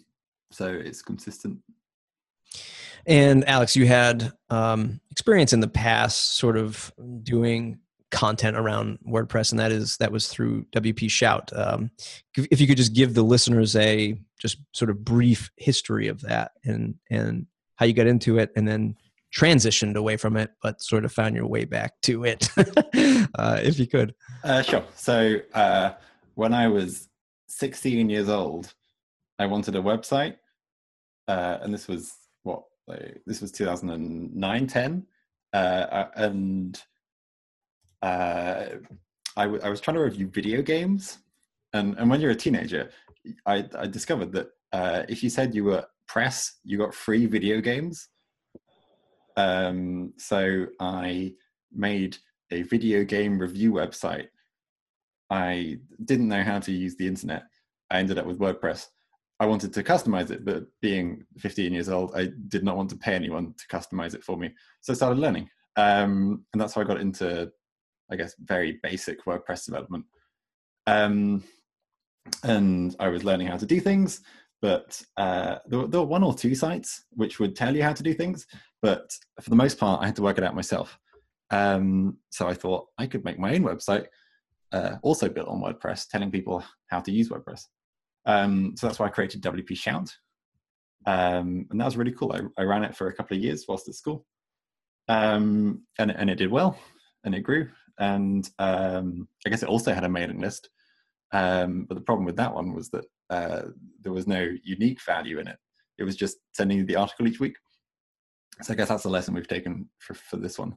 so 0.52 0.68
it's 0.68 1.02
consistent. 1.02 1.60
And 3.06 3.48
Alex, 3.48 3.76
you 3.76 3.88
had 3.88 4.34
um, 4.50 5.00
experience 5.12 5.54
in 5.54 5.62
the 5.62 5.68
past, 5.68 6.36
sort 6.36 6.58
of 6.58 6.92
doing 7.24 7.80
content 8.12 8.58
around 8.58 9.00
WordPress, 9.08 9.52
and 9.52 9.60
that 9.60 9.72
is 9.72 9.98
that 9.98 10.12
was 10.12 10.28
through 10.28 10.66
WP 10.74 11.10
Shout. 11.10 11.52
Um, 11.56 11.92
if 12.36 12.48
if 12.52 12.62
you 12.62 12.68
could 12.68 12.78
just 12.78 12.94
give 12.94 13.14
the 13.14 13.24
listeners 13.24 13.76
a 13.76 14.18
just 14.40 14.58
sort 14.74 14.90
of 14.90 15.04
brief 15.04 15.50
history 15.56 16.08
of 16.08 16.22
that, 16.22 16.52
and 16.66 16.96
and 17.10 17.48
how 17.76 17.86
you 17.86 17.94
got 17.94 18.08
into 18.08 18.38
it, 18.40 18.52
and 18.56 18.68
then 18.68 18.96
transitioned 19.36 19.96
away 19.96 20.18
from 20.18 20.38
it, 20.38 20.52
but 20.62 20.82
sort 20.82 21.06
of 21.06 21.12
found 21.12 21.36
your 21.36 21.48
way 21.48 21.66
back 21.66 21.94
to 22.02 22.24
it, 22.24 22.50
uh, 23.36 23.60
if 23.62 23.80
you 23.80 23.88
could. 23.88 24.14
Uh, 24.44 24.62
sure. 24.62 24.84
So 24.96 25.38
uh, 25.54 25.92
when 26.36 26.54
I 26.54 26.68
was 26.68 27.10
16 27.48 28.10
years 28.10 28.30
old, 28.30 28.74
I 29.40 29.46
wanted 29.46 29.76
a 29.76 29.82
website, 29.82 30.36
uh, 31.28 31.60
and 31.62 31.74
this 31.74 31.88
was 31.88 32.16
what 32.44 32.64
like, 32.88 33.22
this 33.26 33.42
was 33.42 33.52
2009, 33.52 34.68
10, 34.68 35.06
uh, 35.54 35.58
uh, 35.58 36.08
and 36.16 36.82
uh, 38.02 38.66
I, 39.36 39.44
w- 39.44 39.62
I 39.64 39.70
was 39.70 39.82
trying 39.82 39.96
to 39.96 40.04
review 40.04 40.28
video 40.28 40.62
games, 40.62 41.20
and 41.74 41.98
and 41.98 42.10
when 42.10 42.22
you're 42.22 42.32
a 42.32 42.36
teenager, 42.36 42.90
I, 43.46 43.66
I 43.78 43.88
discovered 43.88 44.32
that 44.34 44.50
uh, 44.74 45.04
if 45.10 45.24
you 45.24 45.30
said 45.30 45.54
you 45.54 45.66
were 45.66 45.86
press, 46.08 46.60
you 46.64 46.78
got 46.78 46.94
free 46.94 47.26
video 47.26 47.62
games. 47.62 48.10
Um, 49.36 50.14
so 50.18 50.66
I 50.80 51.34
made 51.72 52.18
a 52.52 52.64
video 52.64 53.04
game 53.04 53.38
review 53.38 53.74
website. 53.74 54.28
I 55.30 55.78
didn't 56.06 56.30
know 56.30 56.44
how 56.44 56.60
to 56.60 56.72
use 56.72 56.96
the 56.96 57.08
internet. 57.08 57.44
I 57.92 58.00
ended 58.00 58.18
up 58.18 58.26
with 58.26 58.40
WordPress. 58.40 58.88
I 59.40 59.46
wanted 59.46 59.74
to 59.74 59.84
customize 59.84 60.32
it, 60.32 60.44
but 60.44 60.66
being 60.82 61.24
15 61.38 61.72
years 61.72 61.90
old, 61.90 62.16
I 62.16 62.30
did 62.48 62.64
not 62.64 62.76
want 62.76 62.90
to 62.90 62.98
pay 62.98 63.14
anyone 63.14 63.54
to 63.58 63.68
customize 63.68 64.16
it 64.16 64.24
for 64.24 64.38
me. 64.38 64.54
So 64.82 64.94
I 64.94 64.96
started 64.96 65.20
learning. 65.20 65.50
Um, 65.76 66.44
and 66.52 66.62
that's 66.62 66.74
how 66.74 66.82
I 66.82 66.86
got 66.86 67.00
into, 67.00 67.52
I 68.12 68.16
guess, 68.16 68.34
very 68.40 68.80
basic 68.82 69.24
WordPress 69.26 69.66
development. 69.66 70.06
Um, 70.88 71.44
and 72.44 72.96
I 73.00 73.10
was 73.10 73.24
learning 73.24 73.48
how 73.48 73.58
to 73.58 73.66
do 73.66 73.80
things, 73.80 74.22
but 74.62 75.02
uh, 75.18 75.58
there, 75.68 75.80
were, 75.80 75.88
there 75.88 76.00
were 76.00 76.08
one 76.08 76.24
or 76.24 76.34
two 76.34 76.56
sites 76.56 77.04
which 77.12 77.40
would 77.40 77.56
tell 77.56 77.76
you 77.76 77.84
how 77.84 77.94
to 77.94 78.04
do 78.04 78.14
things, 78.14 78.48
but 78.82 79.12
for 79.42 79.52
the 79.52 79.56
most 79.56 79.78
part, 79.78 80.02
I 80.02 80.08
had 80.08 80.16
to 80.16 80.24
work 80.24 80.40
it 80.40 80.44
out 80.44 80.56
myself. 80.56 80.98
Um, 81.52 82.18
so 82.32 82.48
I 82.48 82.56
thought 82.56 82.88
I 82.98 83.06
could 83.06 83.24
make 83.24 83.38
my 83.38 83.54
own 83.54 83.64
website, 83.64 84.08
uh, 84.72 84.96
also 85.04 85.30
built 85.30 85.48
on 85.48 85.62
WordPress, 85.62 86.08
telling 86.10 86.32
people 86.32 86.64
how 86.88 87.02
to 87.02 87.12
use 87.12 87.30
WordPress. 87.30 87.66
Um, 88.28 88.76
so 88.76 88.86
that's 88.86 89.00
why 89.00 89.08
I 89.08 89.10
created 89.10 89.42
WP 89.42 89.76
Shout. 89.76 90.16
Um, 91.08 91.66
and 91.72 91.80
that 91.80 91.86
was 91.86 91.98
really 91.98 92.12
cool. 92.12 92.34
I, 92.34 92.62
I, 92.62 92.66
ran 92.66 92.84
it 92.84 92.96
for 92.96 93.08
a 93.08 93.14
couple 93.14 93.38
of 93.38 93.42
years 93.42 93.64
whilst 93.68 93.88
at 93.88 93.96
school. 93.96 94.26
Um, 95.08 95.84
and, 95.98 96.12
and 96.12 96.30
it 96.30 96.36
did 96.36 96.52
well 96.52 96.78
and 97.24 97.34
it 97.34 97.42
grew. 97.42 97.70
And 97.98 98.48
um, 98.60 99.30
I 99.46 99.50
guess 99.50 99.64
it 99.64 99.70
also 99.70 99.94
had 99.94 100.04
a 100.04 100.10
mailing 100.10 100.42
list. 100.42 100.70
Um, 101.32 101.86
but 101.88 101.96
the 101.96 102.04
problem 102.04 102.26
with 102.26 102.36
that 102.36 102.54
one 102.54 102.74
was 102.74 102.90
that 102.90 103.06
uh, 103.30 103.62
there 104.02 104.12
was 104.12 104.28
no 104.28 104.50
unique 104.64 105.02
value 105.02 105.40
in 105.40 105.48
it. 105.48 105.58
It 105.98 106.04
was 106.04 106.18
just 106.18 106.38
sending 106.54 106.86
the 106.86 106.98
article 106.98 107.28
each 107.28 107.40
week. 107.40 107.56
So 108.62 108.74
I 108.74 108.76
guess 108.76 108.90
that's 108.90 109.04
the 109.04 109.10
lesson 109.10 109.34
we've 109.34 109.48
taken 109.48 109.90
for, 110.00 110.14
for 110.14 110.36
this 110.36 110.60
one. 110.60 110.76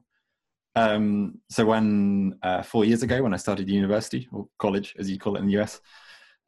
Um, 0.75 1.39
so 1.49 1.65
when 1.65 2.37
uh, 2.41 2.61
four 2.61 2.85
years 2.85 3.03
ago, 3.03 3.21
when 3.23 3.33
I 3.33 3.37
started 3.37 3.69
university 3.69 4.29
or 4.31 4.47
college, 4.59 4.95
as 4.97 5.09
you 5.09 5.19
call 5.19 5.35
it 5.35 5.39
in 5.39 5.47
the 5.47 5.59
US, 5.61 5.81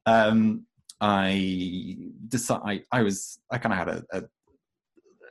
um, 0.06 0.66
I 1.02 1.98
decided 2.28 2.64
I, 2.66 3.00
I 3.00 3.04
was 3.04 3.40
I 3.52 3.58
kind 3.58 3.74
of 3.74 3.80
had 3.80 3.90
a, 3.90 4.04
a, 4.14 4.24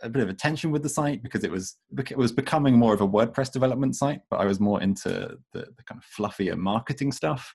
a 0.03 0.09
bit 0.09 0.23
of 0.23 0.29
a 0.29 0.35
tension 0.35 0.71
with 0.71 0.83
the 0.83 0.89
site 0.89 1.23
because 1.23 1.45
it 1.45 1.51
was 1.51 1.77
it 1.97 2.19
was 2.19 2.33
becoming 2.33 2.77
more 2.77 2.95
of 2.95 3.01
a 3.01 3.09
WordPress 3.09 3.53
development 3.53 3.97
site, 3.97 4.21
but 4.31 4.41
I 4.41 4.45
was 4.45 4.61
more 4.61 4.83
into 4.83 5.39
the, 5.53 5.61
the 5.61 5.83
kind 5.87 6.01
of 6.01 6.05
fluffier 6.05 6.57
marketing 6.57 7.13
stuff. 7.13 7.55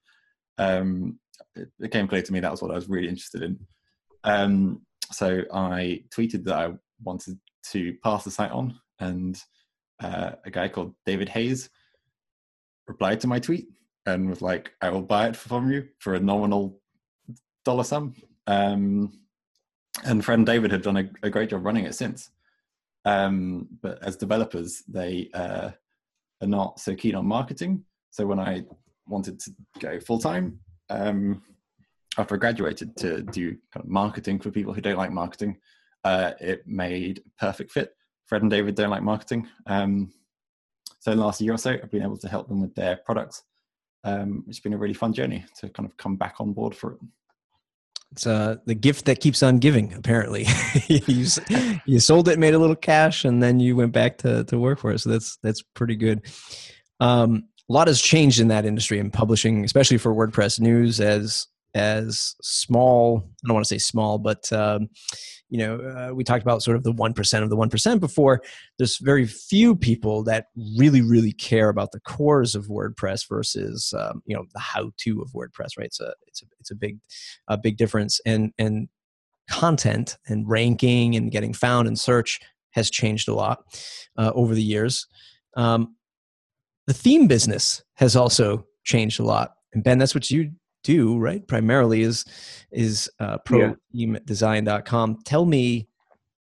Um, 0.58 1.20
it 1.56 1.70
became 1.80 2.08
clear 2.08 2.22
to 2.22 2.34
me 2.34 2.40
that 2.40 2.52
was 2.52 2.62
what 2.62 2.72
I 2.72 2.76
was 2.76 2.90
really 2.90 3.10
interested 3.10 3.44
in. 3.44 3.60
Um, 4.24 4.82
so 5.12 5.44
I 5.54 6.04
tweeted 6.10 6.44
that 6.46 6.56
I 6.56 6.72
wanted 7.04 7.38
to 7.72 7.94
pass 8.04 8.24
the 8.24 8.32
site 8.32 8.52
on, 8.52 8.80
and 9.00 9.40
uh, 10.02 10.32
a 10.46 10.52
guy 10.52 10.68
called 10.70 10.96
David 11.06 11.30
Hayes 11.30 11.70
replied 12.88 13.20
to 13.22 13.28
my 13.28 13.40
tweet 13.40 13.68
and 14.06 14.30
was 14.30 14.42
like, 14.42 14.72
"I 14.82 14.90
will 14.90 15.02
buy 15.02 15.28
it 15.28 15.36
from 15.36 15.72
you 15.72 15.88
for 16.00 16.16
a 16.16 16.20
nominal 16.20 16.82
dollar 17.68 17.84
sum." 17.84 18.16
Um, 18.48 19.20
and 20.06 20.24
friend 20.24 20.46
David 20.46 20.72
had 20.72 20.82
done 20.82 20.98
a, 20.98 21.10
a, 21.24 21.30
great 21.30 21.50
job 21.50 21.66
running 21.66 21.86
it 21.86 21.96
since. 21.96 22.30
Um, 23.06 23.68
but 23.82 24.02
as 24.04 24.16
developers, 24.16 24.84
they 24.88 25.30
uh, 25.34 25.72
are 26.42 26.48
not 26.48 26.80
so 26.80 26.96
keen 26.96 27.16
on 27.16 27.26
marketing. 27.26 27.84
So 28.12 28.26
when 28.26 28.40
I 28.40 28.64
wanted 29.08 29.40
to 29.42 29.52
go 29.80 30.00
full 30.00 30.20
time 30.20 30.60
um, 30.90 31.42
after 32.18 32.36
I 32.36 32.38
graduated 32.38 32.96
to 32.98 33.22
do 33.22 33.52
kind 33.74 33.84
of 33.84 33.88
marketing 33.88 34.40
for 34.40 34.52
people 34.52 34.74
who 34.74 34.82
don't 34.82 34.98
like 34.98 35.12
marketing, 35.12 35.58
uh, 36.04 36.32
it 36.40 36.68
made 36.68 37.24
perfect 37.40 37.72
fit. 37.72 37.96
Fred 38.26 38.42
and 38.42 38.52
David 38.52 38.76
don't 38.76 38.90
like 38.90 39.04
marketing. 39.04 39.48
Um, 39.66 40.12
so 41.00 41.12
in 41.12 41.18
the 41.18 41.26
last 41.26 41.42
year 41.42 41.54
or 41.54 41.58
so, 41.58 41.72
I've 41.72 41.92
been 41.92 42.04
able 42.04 42.18
to 42.18 42.30
help 42.30 42.48
them 42.48 42.62
with 42.62 42.76
their 42.76 42.98
products. 42.98 43.44
Um, 44.04 44.44
it's 44.48 44.60
been 44.60 44.74
a 44.74 44.78
really 44.78 44.94
fun 44.94 45.14
journey 45.14 45.46
to 45.60 45.70
kind 45.70 45.88
of 45.88 45.96
come 45.98 46.16
back 46.16 46.36
on 46.40 46.54
board 46.54 46.76
for 46.76 46.94
it. 46.94 47.00
It's 48.12 48.26
uh, 48.26 48.56
the 48.66 48.76
gift 48.76 49.06
that 49.06 49.20
keeps 49.20 49.44
on 49.44 49.60
giving. 49.60 49.94
Apparently, 49.94 50.46
you, 50.88 51.28
you 51.86 52.00
sold 52.00 52.28
it, 52.30 52.40
made 52.40 52.54
a 52.54 52.60
little 52.60 52.76
cash, 52.76 53.26
and 53.26 53.44
then 53.44 53.60
you 53.60 53.76
went 53.76 53.92
back 53.92 54.18
to 54.20 54.44
to 54.46 54.58
work 54.58 54.80
for 54.80 54.92
it. 54.92 55.00
So 55.00 55.10
that's 55.10 55.38
that's 55.44 55.62
pretty 55.62 55.96
good. 55.96 56.26
Um, 57.00 57.46
a 57.70 57.74
lot 57.74 57.88
has 57.88 58.02
changed 58.02 58.40
in 58.40 58.48
that 58.48 58.66
industry 58.66 58.98
in 58.98 59.12
publishing, 59.12 59.66
especially 59.66 59.98
for 59.98 60.14
WordPress 60.14 60.60
news. 60.60 61.00
As 61.02 61.48
as 61.74 62.36
small, 62.42 63.24
I 63.44 63.48
don't 63.48 63.54
want 63.54 63.66
to 63.66 63.70
say 63.70 63.78
small, 63.78 64.18
but 64.18 64.52
um, 64.52 64.90
you 65.50 65.58
know, 65.58 65.80
uh, 65.80 66.14
we 66.14 66.24
talked 66.24 66.44
about 66.44 66.62
sort 66.62 66.76
of 66.76 66.84
the 66.84 66.94
1% 66.94 67.44
of 67.44 67.50
the 67.50 67.56
1% 67.56 68.00
before. 68.00 68.42
There's 68.78 68.98
very 68.98 69.26
few 69.26 69.76
people 69.76 70.24
that 70.24 70.48
really, 70.78 71.02
really 71.02 71.32
care 71.32 71.70
about 71.70 71.92
the 71.92 72.02
cores 72.02 72.56
of 72.56 72.66
WordPress 72.66 73.28
versus, 73.30 73.94
um, 73.98 74.22
you 74.26 74.36
know, 74.36 74.46
the 74.54 74.60
how 74.60 74.92
to 74.98 75.22
of 75.22 75.32
WordPress, 75.32 75.78
right? 75.78 75.86
It's 75.86 76.02
a, 76.02 76.14
it's 76.28 76.42
a, 76.42 76.46
it's 76.60 76.72
a 76.72 76.76
big, 76.76 76.98
a 77.48 77.58
big 77.58 77.78
difference. 77.78 78.20
And, 78.26 78.52
and 78.58 78.90
content 79.50 80.18
and 80.28 80.48
ranking 80.50 81.16
and 81.16 81.32
getting 81.32 81.54
found 81.54 81.88
in 81.88 81.96
search 81.96 82.40
has 82.72 82.90
changed 82.92 83.30
a 83.30 83.34
lot 83.34 83.64
uh, 84.18 84.32
over 84.36 84.54
the 84.54 84.64
years. 84.64 85.08
Um, 85.56 85.96
the 86.86 86.94
theme 86.94 87.28
business 87.28 87.84
has 87.96 88.16
also 88.16 88.66
changed 88.84 89.20
a 89.20 89.24
lot. 89.24 89.52
And 89.74 89.84
Ben, 89.84 89.98
that's 89.98 90.16
what 90.16 90.30
you 90.30 90.52
do 90.96 91.18
right? 91.18 91.48
Primarily 91.48 92.02
is 92.02 92.26
is 92.72 93.10
uh, 93.20 93.38
prothemedesign.com 93.48 95.20
tell 95.26 95.46
me 95.46 95.88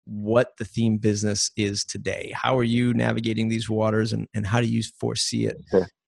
what 0.06 0.56
the 0.58 0.64
theme 0.64 0.98
business 0.98 1.50
is 1.56 1.84
today. 1.84 2.30
How 2.34 2.58
are 2.58 2.64
you 2.64 2.92
navigating 2.92 3.48
these 3.48 3.70
waters 3.70 4.12
and, 4.12 4.28
and 4.34 4.46
how 4.46 4.60
do 4.60 4.66
you 4.66 4.82
foresee 5.00 5.46
it 5.46 5.56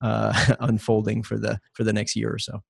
uh, 0.02 0.54
unfolding 0.60 1.22
for 1.22 1.38
the 1.38 1.58
for 1.72 1.84
the 1.84 1.92
next 1.92 2.14
year 2.16 2.32
or 2.32 2.38
so? 2.38 2.62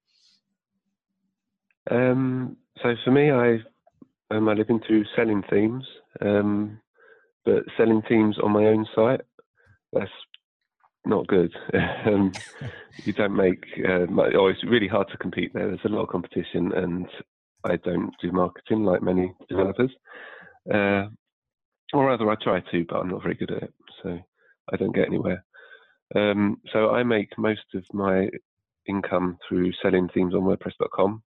Um, 1.91 2.57
so 2.83 2.95
for 3.05 3.11
me 3.11 3.31
i 3.31 3.59
um, 4.31 4.49
i 4.49 4.53
live 4.53 4.71
into 4.71 5.05
selling 5.15 5.43
themes 5.51 5.85
um, 6.21 6.81
but 7.45 7.65
selling 7.77 8.03
themes 8.09 8.37
on 8.43 8.53
my 8.53 8.67
own 8.67 8.87
site 8.95 9.21
that's 9.93 10.11
not 11.07 11.27
good. 11.27 11.55
um, 12.07 12.33
you 13.05 13.13
don't 13.13 13.37
make. 13.37 13.65
Uh, 13.79 14.07
oh, 14.35 14.49
it's 14.49 14.65
really 14.65 14.89
hard 14.89 15.09
to 15.11 15.19
compete 15.19 15.53
there. 15.55 15.69
There's 15.69 15.85
a 15.85 15.89
lot 15.89 16.03
of 16.03 16.09
competition, 16.09 16.73
and 16.73 17.07
I 17.65 17.77
don't 17.77 18.13
do 18.21 18.33
marketing 18.33 18.85
like 18.85 19.03
many 19.03 19.33
developers. 19.49 19.91
Uh, 20.73 21.07
or 21.93 22.07
rather, 22.07 22.31
I 22.31 22.35
try 22.37 22.61
to, 22.61 22.85
but 22.89 22.97
I'm 22.97 23.09
not 23.09 23.23
very 23.23 23.35
good 23.35 23.53
at 23.53 23.63
it, 23.63 23.75
so 24.03 24.19
I 24.73 24.77
don't 24.77 24.95
get 24.95 25.07
anywhere. 25.07 25.45
Um, 26.15 26.59
so 26.73 26.91
I 26.91 27.03
make 27.03 27.39
most 27.39 27.75
of 27.75 27.85
my 27.93 28.29
income 28.89 29.39
through 29.49 29.73
selling 29.83 30.09
themes 30.13 30.35
on 30.35 30.43
WordPress.com. 30.43 31.23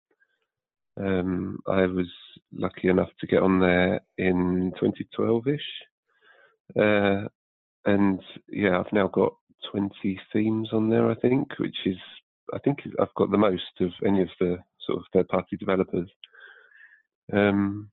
Um, 0.97 1.59
I 1.67 1.87
was 1.87 2.07
lucky 2.53 2.89
enough 2.89 3.11
to 3.21 3.27
get 3.27 3.43
on 3.43 3.59
there 3.59 4.01
in 4.17 4.73
2012ish, 4.81 5.59
uh, 6.79 7.29
and 7.85 8.21
yeah, 8.49 8.79
I've 8.79 8.93
now 8.93 9.09
got 9.09 9.35
20 9.71 10.21
themes 10.33 10.69
on 10.73 10.91
there, 10.91 11.11
I 11.11 11.15
think, 11.15 11.59
which 11.59 11.77
is, 11.87 11.97
I 12.53 12.59
think 12.59 12.81
I've 13.01 13.15
got 13.17 13.31
the 13.31 13.39
most 13.39 13.63
of 13.81 13.91
any 14.07 14.23
of 14.23 14.29
the 14.41 14.59
sort 14.87 14.99
of 14.99 15.05
third 15.13 15.29
party 15.29 15.57
developers. 15.57 16.09
Um, 17.33 17.91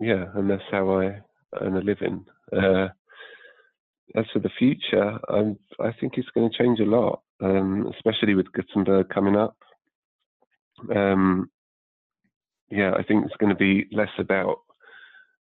yeah, 0.00 0.26
and 0.34 0.48
that's 0.50 0.62
how 0.70 1.00
I 1.00 1.20
earn 1.60 1.76
a 1.76 1.80
living. 1.80 2.24
Uh, 2.52 2.88
as 4.16 4.24
for 4.32 4.40
the 4.40 4.50
future, 4.58 5.18
I'm, 5.28 5.58
I 5.78 5.92
think 6.00 6.14
it's 6.16 6.28
going 6.34 6.50
to 6.50 6.58
change 6.58 6.80
a 6.80 6.84
lot, 6.84 7.22
um, 7.40 7.92
especially 7.94 8.34
with 8.34 8.52
Gutenberg 8.52 9.08
coming 9.08 9.36
up. 9.36 9.56
Um, 10.94 11.50
yeah, 12.70 12.92
I 12.96 13.02
think 13.02 13.24
it's 13.24 13.36
going 13.36 13.50
to 13.50 13.58
be 13.58 13.86
less 13.92 14.10
about 14.18 14.58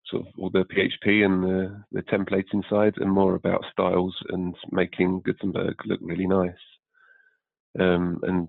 sort 0.07 0.27
of 0.27 0.33
all 0.37 0.49
the 0.49 0.65
PHP 0.65 1.25
and 1.25 1.43
the, 1.43 1.83
the 1.91 2.01
templates 2.03 2.53
inside, 2.53 2.95
and 2.97 3.11
more 3.11 3.35
about 3.35 3.65
styles 3.71 4.15
and 4.29 4.55
making 4.71 5.21
Gutenberg 5.21 5.75
look 5.85 5.99
really 6.01 6.27
nice. 6.27 6.53
Um, 7.79 8.19
and 8.23 8.47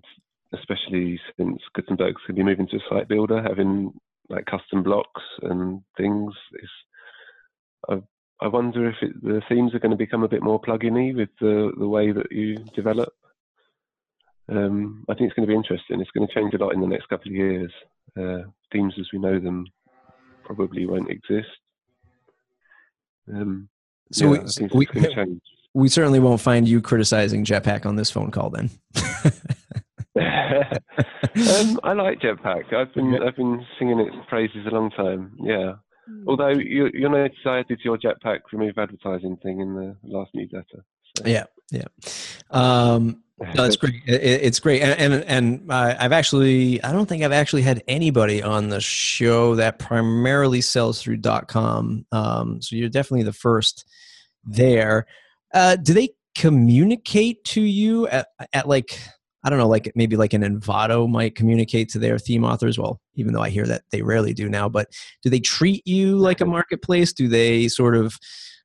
especially 0.54 1.20
since 1.38 1.60
Gutenberg's 1.74 2.22
going 2.26 2.36
to 2.36 2.42
be 2.42 2.42
moving 2.42 2.66
to 2.68 2.76
a 2.76 2.80
site 2.88 3.08
builder, 3.08 3.42
having 3.42 3.92
like 4.28 4.46
custom 4.46 4.82
blocks 4.82 5.22
and 5.42 5.82
things 5.96 6.32
is. 6.62 6.70
I, 7.88 8.02
I 8.42 8.48
wonder 8.48 8.88
if 8.88 8.96
it, 9.02 9.22
the 9.22 9.42
themes 9.48 9.74
are 9.74 9.80
going 9.80 9.90
to 9.90 9.96
become 9.96 10.22
a 10.22 10.28
bit 10.28 10.42
more 10.42 10.60
pluginy 10.60 11.14
with 11.14 11.28
the 11.40 11.72
the 11.78 11.88
way 11.88 12.12
that 12.12 12.30
you 12.30 12.56
develop. 12.74 13.12
Um, 14.48 15.04
I 15.08 15.14
think 15.14 15.28
it's 15.28 15.36
going 15.36 15.46
to 15.46 15.52
be 15.52 15.56
interesting. 15.56 16.00
It's 16.00 16.10
going 16.10 16.26
to 16.26 16.34
change 16.34 16.54
a 16.54 16.58
lot 16.58 16.74
in 16.74 16.80
the 16.80 16.86
next 16.86 17.08
couple 17.08 17.28
of 17.28 17.34
years. 17.34 17.72
Uh, 18.18 18.42
themes 18.72 18.94
as 18.98 19.06
we 19.12 19.18
know 19.18 19.38
them 19.38 19.66
probably 20.54 20.86
won't 20.86 21.10
exist. 21.10 21.48
Um, 23.32 23.68
so 24.12 24.34
yeah, 24.34 24.68
we, 24.72 24.88
we, 24.94 25.40
we, 25.74 25.88
certainly 25.88 26.18
won't 26.18 26.40
find 26.40 26.68
you 26.68 26.80
criticizing 26.80 27.44
Jetpack 27.44 27.86
on 27.86 27.96
this 27.96 28.10
phone 28.10 28.30
call 28.30 28.50
then. 28.50 28.70
um, 30.16 31.80
I 31.84 31.92
like 31.92 32.20
Jetpack. 32.20 32.74
I've 32.74 32.92
been 32.94 33.22
I've 33.22 33.36
been 33.36 33.64
singing 33.78 34.00
its 34.00 34.16
praises 34.28 34.66
a 34.66 34.74
long 34.74 34.90
time. 34.90 35.36
Yeah. 35.40 35.74
Hmm. 36.06 36.28
Although 36.28 36.48
you 36.48 36.90
you 36.92 37.08
notice 37.08 37.38
I 37.46 37.62
did 37.62 37.80
your 37.84 37.98
Jetpack 37.98 38.40
remove 38.52 38.78
advertising 38.78 39.36
thing 39.36 39.60
in 39.60 39.74
the 39.76 39.96
last 40.02 40.30
newsletter. 40.34 40.84
So. 41.16 41.26
Yeah, 41.26 41.44
yeah. 41.70 41.86
Um, 42.50 43.22
no, 43.40 43.62
that's 43.62 43.76
great. 43.76 44.02
It's 44.06 44.60
great, 44.60 44.82
and 44.82 45.14
and, 45.14 45.24
and 45.24 45.72
uh, 45.72 45.96
I've 45.98 46.12
actually 46.12 46.82
I 46.82 46.92
don't 46.92 47.06
think 47.06 47.22
I've 47.22 47.32
actually 47.32 47.62
had 47.62 47.82
anybody 47.88 48.42
on 48.42 48.68
the 48.68 48.80
show 48.80 49.54
that 49.54 49.78
primarily 49.78 50.60
sells 50.60 51.00
through 51.00 51.20
.com. 51.48 52.04
Um, 52.12 52.60
so 52.60 52.76
you're 52.76 52.90
definitely 52.90 53.24
the 53.24 53.32
first 53.32 53.86
there. 54.44 55.06
Uh, 55.54 55.76
do 55.76 55.94
they 55.94 56.10
communicate 56.34 57.42
to 57.44 57.60
you 57.60 58.06
at, 58.08 58.28
at 58.52 58.68
like 58.68 58.98
I 59.42 59.48
don't 59.48 59.58
know, 59.58 59.68
like 59.68 59.90
maybe 59.94 60.16
like 60.16 60.34
an 60.34 60.42
Envato 60.42 61.08
might 61.08 61.34
communicate 61.34 61.88
to 61.90 61.98
their 61.98 62.18
theme 62.18 62.44
authors. 62.44 62.78
Well, 62.78 63.00
even 63.14 63.32
though 63.32 63.40
I 63.40 63.48
hear 63.48 63.66
that 63.66 63.82
they 63.90 64.02
rarely 64.02 64.34
do 64.34 64.50
now, 64.50 64.68
but 64.68 64.88
do 65.22 65.30
they 65.30 65.40
treat 65.40 65.86
you 65.86 66.18
like 66.18 66.42
a 66.42 66.46
marketplace? 66.46 67.12
Do 67.12 67.26
they 67.26 67.68
sort 67.68 67.96
of 67.96 68.18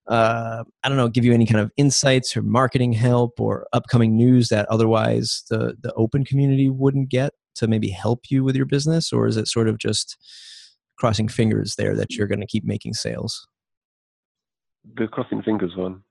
uh, 0.08 0.64
I 0.84 0.90
don't 0.90 0.98
know, 0.98 1.10
give 1.10 1.26
you 1.26 1.34
any 1.34 1.46
kind 1.46 1.60
of 1.60 1.72
insights 1.78 2.36
or 2.38 2.42
marketing 2.42 2.94
help 2.94 3.40
or 3.40 3.68
upcoming 3.74 4.16
news 4.16 4.50
that 4.50 4.68
otherwise 4.70 5.44
the 5.50 5.76
the 5.80 5.94
open 5.94 6.24
community 6.24 6.70
wouldn't 6.70 7.10
get 7.10 7.34
to 7.56 7.68
maybe 7.68 7.90
help 7.90 8.26
you 8.30 8.44
with 8.44 8.56
your 8.56 8.66
business, 8.66 9.12
or 9.12 9.28
is 9.28 9.38
it 9.38 9.48
sort 9.48 9.68
of 9.68 9.78
just 9.78 10.18
crossing 10.98 11.28
fingers 11.28 11.76
there 11.78 11.96
that 11.96 12.16
you're 12.16 12.28
going 12.28 12.42
to 12.42 12.48
keep 12.48 12.66
making 12.66 12.94
sales? 12.94 13.48
The 14.98 15.08
crossing 15.08 15.42
fingers 15.42 15.76
one. 15.76 16.04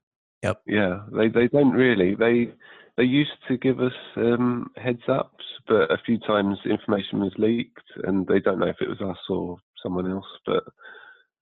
Yep. 0.43 0.61
Yeah, 0.67 1.01
they 1.13 1.29
they 1.29 1.49
don't 1.49 1.73
really. 1.73 2.15
They 2.15 2.53
they 2.97 3.05
used 3.05 3.31
to 3.49 3.57
give 3.57 3.81
us 3.81 3.93
um, 4.17 4.71
heads 4.77 5.03
ups, 5.09 5.45
but 5.67 5.91
a 5.91 5.99
few 6.05 6.19
times 6.19 6.59
information 6.65 7.21
was 7.21 7.33
leaked, 7.39 7.79
and 8.03 8.27
they 8.27 8.41
don't 8.41 8.59
know 8.59 8.67
if 8.67 8.81
it 8.81 8.89
was 8.89 9.01
us 9.01 9.19
or 9.29 9.59
someone 9.83 10.11
else. 10.11 10.27
But 10.45 10.65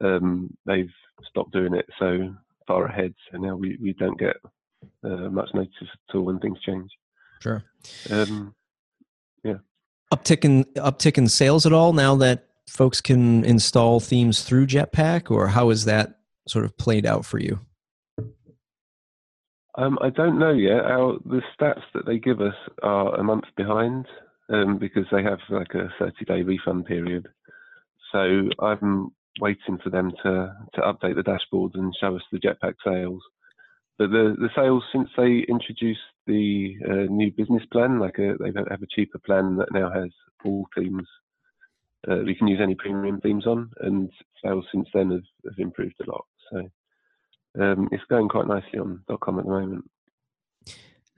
um, 0.04 0.56
they've 0.66 0.92
stopped 1.28 1.52
doing 1.52 1.74
it 1.74 1.86
so 1.98 2.34
far 2.66 2.86
ahead, 2.86 3.14
so 3.30 3.38
now 3.38 3.56
we, 3.56 3.78
we 3.80 3.92
don't 3.94 4.18
get 4.18 4.36
uh, 5.04 5.28
much 5.30 5.48
notice 5.54 5.72
at 5.82 6.14
all 6.14 6.22
when 6.22 6.38
things 6.38 6.58
change. 6.64 6.90
Sure. 7.40 7.62
Um, 8.10 8.54
yeah. 9.44 9.58
Uptick 10.12 10.44
in 10.44 10.64
uptick 10.76 11.18
in 11.18 11.28
sales 11.28 11.66
at 11.66 11.72
all 11.72 11.92
now 11.92 12.14
that 12.16 12.46
folks 12.68 13.00
can 13.00 13.44
install 13.44 14.00
themes 14.00 14.42
through 14.42 14.66
Jetpack, 14.66 15.30
or 15.30 15.48
how 15.48 15.70
is 15.70 15.84
that 15.86 16.20
sort 16.46 16.64
of 16.64 16.76
played 16.76 17.06
out 17.06 17.24
for 17.24 17.38
you? 17.38 17.60
Um, 19.76 19.98
I 20.02 20.10
don't 20.10 20.38
know 20.38 20.52
yet. 20.52 20.84
Our, 20.84 21.18
the 21.24 21.40
stats 21.58 21.82
that 21.94 22.04
they 22.06 22.18
give 22.18 22.40
us 22.40 22.54
are 22.82 23.14
a 23.14 23.24
month 23.24 23.44
behind 23.56 24.06
um, 24.52 24.78
because 24.78 25.06
they 25.10 25.22
have 25.22 25.38
like 25.48 25.74
a 25.74 25.88
30 25.98 26.24
day 26.26 26.42
refund 26.42 26.84
period. 26.84 27.26
So 28.12 28.50
I'm 28.60 29.12
waiting 29.40 29.78
for 29.82 29.90
them 29.90 30.12
to, 30.22 30.54
to 30.74 30.80
update 30.80 31.16
the 31.16 31.22
dashboards 31.22 31.74
and 31.74 31.94
show 32.00 32.16
us 32.16 32.22
the 32.30 32.38
Jetpack 32.38 32.74
sales. 32.84 33.22
But 33.98 34.10
the, 34.10 34.36
the 34.38 34.50
sales 34.54 34.84
since 34.92 35.08
they 35.16 35.44
introduced 35.48 36.00
the 36.26 36.76
uh, 36.88 37.12
new 37.12 37.30
business 37.30 37.62
plan, 37.72 37.98
like 37.98 38.18
a, 38.18 38.34
they 38.38 38.52
have 38.70 38.82
a 38.82 38.86
cheaper 38.94 39.18
plan 39.18 39.56
that 39.56 39.72
now 39.72 39.90
has 39.90 40.10
all 40.44 40.66
themes. 40.76 41.06
Uh, 42.08 42.18
we 42.24 42.34
can 42.34 42.48
use 42.48 42.60
any 42.60 42.74
premium 42.74 43.20
themes 43.20 43.46
on, 43.46 43.70
and 43.80 44.10
sales 44.42 44.64
since 44.72 44.88
then 44.92 45.10
have, 45.12 45.22
have 45.44 45.58
improved 45.58 45.94
a 46.00 46.10
lot. 46.10 46.24
So 46.50 46.70
um, 47.60 47.88
it's 47.92 48.04
going 48.08 48.28
quite 48.28 48.48
nicely 48.48 48.78
on 48.78 49.04
.com 49.20 49.38
at 49.38 49.44
the 49.44 49.50
moment. 49.50 49.90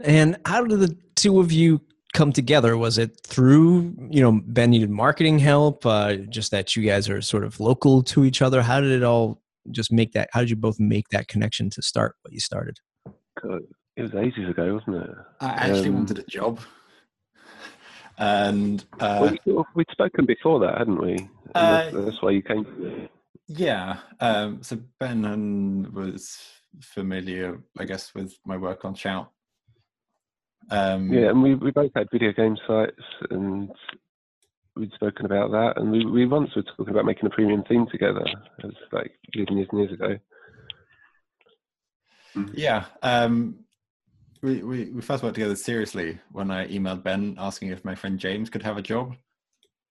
And 0.01 0.37
how 0.45 0.65
do 0.65 0.77
the 0.77 0.97
two 1.15 1.41
of 1.41 1.53
you 1.53 1.81
come 2.15 2.33
together? 2.33 2.79
Was 2.79 2.97
it 2.97 3.21
through 3.23 3.95
you 4.09 4.23
know 4.23 4.41
Ben 4.47 4.71
needed 4.71 4.89
marketing 4.89 5.39
help, 5.39 5.85
uh, 5.85 6.15
just 6.15 6.51
that 6.53 6.75
you 6.75 6.83
guys 6.83 7.11
are 7.11 7.21
sort 7.21 7.45
of 7.45 7.61
local 7.61 8.03
to 8.05 8.25
each 8.25 8.41
other? 8.41 8.63
How 8.63 8.81
did 8.81 8.93
it 8.93 9.03
all 9.03 9.43
just 9.71 9.93
make 9.93 10.13
that? 10.13 10.31
How 10.33 10.41
did 10.41 10.51
you 10.51 10.57
both 10.57 10.81
make 10.81 11.09
that 11.11 11.29
connection 11.29 11.69
to 11.71 11.83
start 11.83 12.17
what 12.23 12.33
you 12.33 12.41
started? 12.41 12.79
God, 13.43 13.61
it 13.97 14.03
was 14.03 14.15
ages 14.15 14.49
ago, 14.49 14.75
wasn't 14.75 15.05
it? 15.05 15.17
I 15.41 15.47
actually 15.49 15.89
um, 15.89 15.97
wanted 15.97 16.19
a 16.21 16.23
job, 16.23 16.61
and 18.19 18.83
uh, 19.01 19.37
we, 19.45 19.53
would 19.53 19.87
spoken 19.91 20.25
before 20.25 20.61
that, 20.61 20.79
hadn't 20.79 21.03
we? 21.03 21.29
Uh, 21.55 21.91
that's, 21.91 21.97
that's, 21.97 22.23
why 22.23 22.31
you 22.31 22.43
came. 22.43 23.09
Yeah. 23.47 23.99
Um, 24.21 24.63
so 24.63 24.79
Ben 24.99 25.93
was 25.93 26.39
familiar, 26.81 27.61
I 27.79 27.85
guess, 27.85 28.15
with 28.15 28.35
my 28.45 28.57
work 28.57 28.85
on 28.85 28.95
Shout. 28.95 29.31
Um, 30.71 31.13
yeah, 31.13 31.29
and 31.29 31.43
we, 31.43 31.55
we 31.55 31.71
both 31.71 31.91
had 31.95 32.09
video 32.11 32.33
game 32.33 32.57
sites 32.67 33.03
and 33.31 33.71
we'd 34.77 34.93
spoken 34.95 35.27
about 35.27 35.51
that. 35.53 35.75
And 35.77 35.91
we, 35.91 36.05
we 36.05 36.27
once 36.27 36.51
were 36.57 36.63
talking 36.63 36.91
about 36.91 37.05
making 37.05 37.27
a 37.27 37.31
premium 37.31 37.63
theme 37.69 37.87
together. 37.91 38.25
It 38.59 38.65
was 38.65 38.75
like 38.93 39.13
years 39.35 39.47
and 39.49 39.59
years 39.59 39.69
and 39.71 39.81
years 39.81 39.93
ago. 39.93 40.19
Yeah. 42.55 42.85
Um, 43.03 43.61
we, 44.43 44.63
we, 44.63 44.85
we 44.91 45.01
first 45.01 45.23
worked 45.23 45.37
together 45.37 45.57
seriously 45.57 46.19
when 46.33 46.51
I 46.51 46.67
emailed 46.69 47.03
Ben 47.03 47.37
asking 47.39 47.69
if 47.69 47.85
my 47.85 47.95
friend 47.95 48.19
James 48.19 48.51
could 48.51 48.63
have 48.63 48.77
a 48.77 48.83
job 48.83 49.15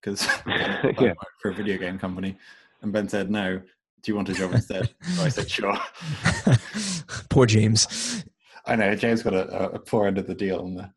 because 0.00 0.26
yeah. 0.46 1.14
for 1.40 1.50
a 1.50 1.54
video 1.54 1.78
game 1.78 1.98
company. 1.98 2.36
And 2.82 2.92
Ben 2.92 3.08
said, 3.08 3.30
no. 3.30 3.60
Do 4.02 4.12
you 4.12 4.16
want 4.16 4.28
a 4.28 4.34
job 4.34 4.52
instead? 4.52 4.90
so 5.16 5.22
I 5.22 5.30
said, 5.30 5.50
sure. 5.50 5.78
Poor 7.30 7.46
James. 7.46 8.22
I 8.66 8.76
know 8.76 8.94
James 8.94 9.22
got 9.22 9.34
a, 9.34 9.72
a 9.72 9.78
poor 9.78 10.06
end 10.06 10.18
of 10.18 10.26
the 10.26 10.34
deal 10.34 10.60
on 10.60 10.74
the. 10.74 10.90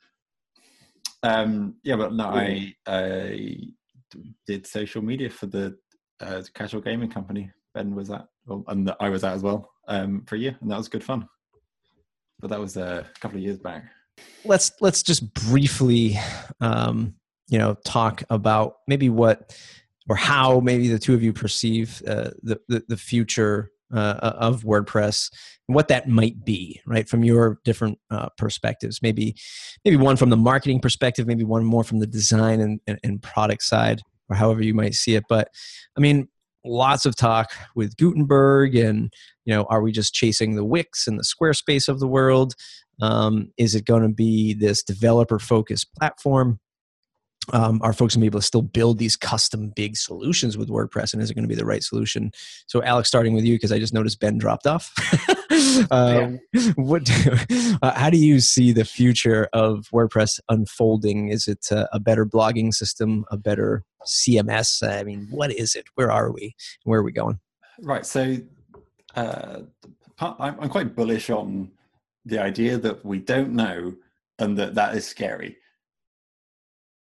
Um, 1.24 1.76
yeah, 1.84 1.96
but 1.96 2.14
no, 2.14 2.26
I, 2.26 2.74
I 2.86 3.58
did 4.46 4.66
social 4.66 5.02
media 5.02 5.30
for 5.30 5.48
the 5.48 5.78
uh, 6.22 6.44
casual 6.54 6.82
gaming 6.82 7.10
company. 7.10 7.52
Ben 7.74 7.94
was 7.96 8.10
at, 8.10 8.26
well, 8.46 8.64
and 8.68 8.94
I 9.00 9.10
was 9.10 9.24
at 9.24 9.34
as 9.34 9.44
well 9.44 9.70
um, 9.88 10.24
for 10.26 10.36
a 10.36 10.40
year, 10.40 10.58
and 10.62 10.72
that 10.72 10.78
was 10.78 10.88
good 10.88 11.04
fun. 11.04 11.28
But 12.40 12.50
that 12.52 12.60
was 12.60 12.78
a 12.78 13.06
couple 13.20 13.38
of 13.38 13.44
years 13.44 13.58
back. 13.58 13.86
Let's 14.46 14.72
let's 14.80 15.04
just 15.04 15.34
briefly, 15.34 16.18
um, 16.62 17.16
you 17.50 17.58
know, 17.58 17.76
talk 17.86 18.24
about 18.30 18.78
maybe 18.88 19.10
what 19.10 19.56
or 20.10 20.16
how 20.16 20.60
maybe 20.60 20.88
the 20.88 21.00
two 21.00 21.14
of 21.14 21.22
you 21.22 21.34
perceive 21.34 22.02
uh, 22.08 22.32
the, 22.42 22.60
the, 22.68 22.84
the 22.88 22.98
future 22.98 23.72
uh, 23.93 24.34
of 24.38 24.63
WordPress 24.63 25.30
and 25.67 25.76
what 25.76 25.88
that 25.89 26.08
might 26.08 26.45
be, 26.45 26.82
right, 26.86 27.08
from 27.08 27.23
your 27.23 27.60
different 27.63 28.00
uh, 28.12 28.30
perspectives. 28.38 29.02
Maybe 29.02 29.36
maybe 29.86 29.97
one 29.97 30.17
from 30.17 30.30
the 30.30 30.38
marketing 30.38 30.80
perspective, 30.80 31.28
maybe 31.28 31.43
one 31.43 31.63
more 31.63 31.84
from 31.84 32.00
the 32.00 32.08
design 32.08 32.60
and, 32.60 32.80
and, 32.88 33.00
and 33.04 33.21
product 33.21 33.63
side, 33.63 34.02
or 34.30 34.36
however 34.36 34.63
you 34.63 34.73
might 34.73 34.93
see 34.93 35.15
it. 35.15 35.23
But 35.30 35.50
I 35.97 36.02
mean, 36.02 36.28
lots 36.65 37.06
of 37.06 37.15
talk 37.15 37.52
with 37.76 37.97
Gutenberg 37.97 38.76
and 38.76 39.12
you 39.45 39.54
know 39.54 39.63
are 39.69 39.82
we 39.82 39.91
just 39.91 40.13
chasing 40.13 40.56
the 40.56 40.65
Wix 40.65 41.08
and 41.08 41.19
the 41.19 41.23
Squarespace 41.23 41.88
of 41.88 42.00
the 42.00 42.08
world? 42.08 42.54
Um, 43.02 43.52
is 43.58 43.76
it 43.76 43.86
going 43.86 44.04
to 44.04 44.10
be 44.10 44.54
this 44.54 44.84
developer 44.84 45.39
focused 45.39 45.93
platform? 45.95 46.60
Um, 47.54 47.80
are 47.82 47.94
folks 47.94 48.16
going 48.16 48.22
to 48.22 48.26
be 48.26 48.28
able 48.28 48.40
to 48.40 48.46
still 48.46 48.62
build 48.62 48.98
these 48.98 49.16
custom 49.16 49.70
big 49.76 49.98
solutions 49.98 50.58
with 50.58 50.70
WordPress, 50.70 51.14
and 51.14 51.22
is 51.22 51.30
it 51.30 51.34
going 51.34 51.44
to 51.44 51.50
be 51.50 51.56
the 51.56 51.66
right 51.66 51.84
solution? 51.84 52.32
So, 52.68 52.84
Alex, 52.84 53.08
starting 53.08 53.34
with 53.34 53.46
you 53.46 53.56
because 53.56 53.72
I 53.72 53.80
just 53.80 53.94
noticed 53.94 54.20
Ben 54.20 54.38
dropped 54.38 54.68
off. 54.68 54.94
uh. 55.92 56.32
What? 56.76 57.10
uh, 57.82 57.94
how 57.94 58.10
do 58.10 58.18
you 58.18 58.40
see 58.40 58.72
the 58.72 58.86
future 58.86 59.48
of 59.54 59.88
WordPress 59.94 60.40
unfolding? 60.50 61.30
Is 61.30 61.48
it 61.48 61.68
uh, 61.72 61.88
a 61.94 62.00
better 62.00 62.26
blogging 62.26 62.74
system, 62.74 63.26
a 63.32 63.38
better 63.38 63.84
CMS? 64.06 64.88
I 64.88 65.04
mean, 65.04 65.28
what 65.30 65.52
is 65.52 65.76
it? 65.76 65.86
Where 65.96 66.12
are 66.12 66.32
we? 66.32 66.56
Where 66.84 67.00
are 67.00 67.04
we 67.04 67.12
going? 67.12 67.40
Right. 67.82 68.06
So, 68.06 68.38
uh, 69.16 69.60
I'm, 70.20 70.60
I'm 70.60 70.70
quite 70.70 70.96
bullish 70.96 71.30
on 71.30 71.72
the 72.26 72.40
idea 72.40 72.78
that 72.78 73.06
we 73.06 73.20
don't 73.20 73.54
know, 73.54 73.94
and 74.40 74.58
that 74.58 74.76
that 74.76 74.96
is 74.96 75.08
scary 75.08 75.58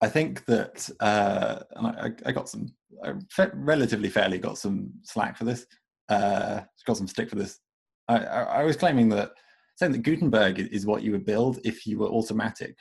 I 0.01 0.07
think 0.07 0.45
that, 0.45 0.89
uh, 1.01 1.59
and 1.75 1.87
I, 1.87 2.11
I, 2.25 2.31
got 2.31 2.47
some, 2.47 2.67
I 3.03 3.13
relatively 3.53 4.09
fairly 4.09 4.37
got 4.37 4.57
some 4.57 4.91
slack 5.03 5.37
for 5.37 5.43
this, 5.43 5.65
uh, 6.07 6.61
got 6.85 6.97
some 6.97 7.07
stick 7.07 7.29
for 7.29 7.35
this. 7.35 7.59
I, 8.07 8.17
I, 8.17 8.41
I, 8.41 8.63
was 8.63 8.77
claiming 8.77 9.09
that, 9.09 9.31
saying 9.75 9.91
that 9.91 10.03
Gutenberg 10.03 10.59
is 10.59 10.85
what 10.85 11.03
you 11.03 11.11
would 11.11 11.25
build 11.25 11.59
if 11.65 11.85
you 11.85 11.99
were 11.99 12.09
Automattic, 12.09 12.75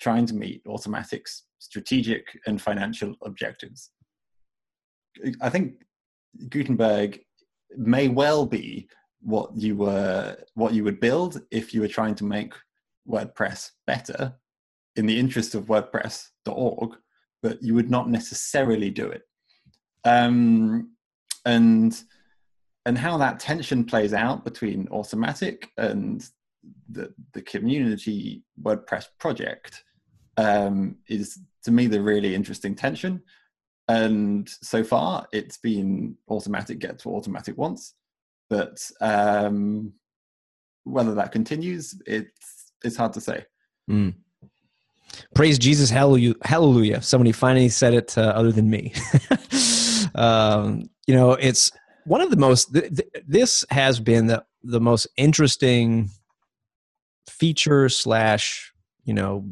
trying 0.00 0.24
to 0.26 0.34
meet 0.34 0.64
Automattic's 0.64 1.44
strategic 1.58 2.26
and 2.46 2.60
financial 2.60 3.14
objectives. 3.24 3.90
I 5.42 5.50
think 5.50 5.74
Gutenberg 6.48 7.20
may 7.76 8.08
well 8.08 8.46
be 8.46 8.88
what 9.20 9.54
you 9.54 9.76
were, 9.76 10.36
what 10.54 10.72
you 10.72 10.82
would 10.84 10.98
build 10.98 11.42
if 11.50 11.74
you 11.74 11.82
were 11.82 11.88
trying 11.88 12.14
to 12.16 12.24
make 12.24 12.54
WordPress 13.06 13.70
better 13.86 14.34
in 14.96 15.06
the 15.06 15.18
interest 15.18 15.54
of 15.54 15.66
WordPress.org, 15.66 16.96
but 17.42 17.62
you 17.62 17.74
would 17.74 17.90
not 17.90 18.08
necessarily 18.08 18.90
do 18.90 19.06
it. 19.06 19.22
Um, 20.04 20.92
and 21.44 22.00
and 22.84 22.98
how 22.98 23.16
that 23.18 23.38
tension 23.38 23.84
plays 23.84 24.12
out 24.12 24.44
between 24.44 24.88
Automattic 24.88 25.68
and 25.76 26.24
the 26.88 27.12
the 27.32 27.42
community 27.42 28.42
WordPress 28.60 29.06
project 29.18 29.84
um, 30.36 30.96
is 31.08 31.38
to 31.64 31.70
me 31.70 31.86
the 31.86 32.02
really 32.02 32.34
interesting 32.34 32.74
tension. 32.74 33.22
And 33.88 34.48
so 34.48 34.84
far, 34.84 35.26
it's 35.32 35.58
been 35.58 36.16
Automattic 36.30 36.78
get 36.78 36.98
to 37.00 37.08
Automattic 37.08 37.56
once, 37.56 37.94
but 38.48 38.78
um, 39.00 39.92
whether 40.84 41.14
that 41.14 41.32
continues, 41.32 42.00
it's 42.06 42.72
it's 42.84 42.96
hard 42.96 43.12
to 43.14 43.20
say. 43.20 43.44
Mm. 43.90 44.14
Praise 45.34 45.58
Jesus, 45.58 45.90
hallelujah! 45.90 46.34
Hallelujah! 46.42 47.02
Somebody 47.02 47.32
finally 47.32 47.68
said 47.68 47.94
it 47.94 48.16
uh, 48.16 48.32
other 48.34 48.52
than 48.52 48.68
me. 48.70 48.92
um, 50.14 50.88
you 51.06 51.14
know, 51.14 51.32
it's 51.32 51.72
one 52.04 52.20
of 52.20 52.30
the 52.30 52.36
most. 52.36 52.72
Th- 52.72 52.94
th- 52.94 53.24
this 53.26 53.64
has 53.70 54.00
been 54.00 54.26
the 54.26 54.44
the 54.62 54.80
most 54.80 55.06
interesting 55.16 56.10
feature 57.28 57.88
slash 57.88 58.72
you 59.04 59.14
know 59.14 59.44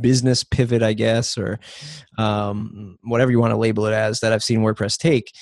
business 0.00 0.44
pivot, 0.44 0.82
I 0.82 0.92
guess, 0.92 1.36
or 1.36 1.58
um, 2.18 2.98
whatever 3.02 3.30
you 3.30 3.38
want 3.38 3.52
to 3.52 3.58
label 3.58 3.86
it 3.86 3.92
as 3.92 4.20
that 4.20 4.32
I've 4.32 4.44
seen 4.44 4.60
WordPress 4.60 4.98
take. 4.98 5.32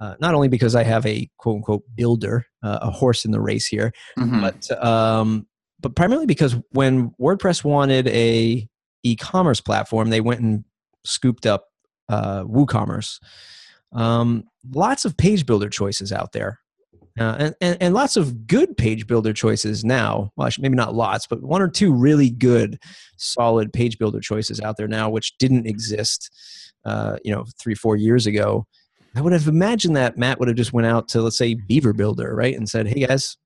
Uh, 0.00 0.14
not 0.20 0.34
only 0.34 0.48
because 0.48 0.74
I 0.74 0.82
have 0.82 1.06
a 1.06 1.28
quote 1.38 1.56
unquote 1.56 1.84
builder, 1.94 2.46
uh, 2.62 2.80
a 2.82 2.90
horse 2.90 3.24
in 3.24 3.30
the 3.30 3.40
race 3.40 3.66
here, 3.66 3.92
mm-hmm. 4.18 4.40
but 4.40 4.84
um, 4.84 5.46
but 5.80 5.94
primarily 5.94 6.26
because 6.26 6.56
when 6.70 7.10
WordPress 7.20 7.62
wanted 7.62 8.08
a 8.08 8.68
e-commerce 9.04 9.60
platform, 9.60 10.10
they 10.10 10.20
went 10.20 10.40
and 10.40 10.64
scooped 11.04 11.46
up 11.46 11.66
uh, 12.08 12.44
WooCommerce. 12.44 13.20
Um, 13.92 14.44
lots 14.72 15.04
of 15.04 15.16
page 15.16 15.46
builder 15.46 15.68
choices 15.68 16.12
out 16.12 16.32
there. 16.32 16.58
Uh, 17.18 17.36
and, 17.38 17.54
and, 17.60 17.76
and 17.80 17.94
lots 17.94 18.16
of 18.16 18.48
good 18.48 18.76
page 18.76 19.06
builder 19.06 19.32
choices 19.32 19.84
now. 19.84 20.32
Well, 20.36 20.50
maybe 20.58 20.74
not 20.74 20.96
lots, 20.96 21.28
but 21.28 21.42
one 21.42 21.62
or 21.62 21.68
two 21.68 21.92
really 21.92 22.28
good, 22.28 22.76
solid 23.16 23.72
page 23.72 23.98
builder 23.98 24.18
choices 24.18 24.60
out 24.60 24.76
there 24.76 24.88
now, 24.88 25.08
which 25.10 25.38
didn't 25.38 25.66
exist, 25.66 26.28
uh, 26.84 27.18
you 27.24 27.32
know, 27.32 27.44
three 27.60 27.76
four 27.76 27.94
years 27.94 28.26
ago. 28.26 28.66
I 29.14 29.20
would 29.20 29.32
have 29.32 29.46
imagined 29.46 29.94
that 29.94 30.18
Matt 30.18 30.40
would 30.40 30.48
have 30.48 30.56
just 30.56 30.72
went 30.72 30.88
out 30.88 31.06
to 31.10 31.22
let's 31.22 31.38
say 31.38 31.54
Beaver 31.54 31.92
Builder, 31.92 32.34
right, 32.34 32.56
and 32.56 32.68
said, 32.68 32.88
"Hey 32.88 33.06
guys, 33.06 33.36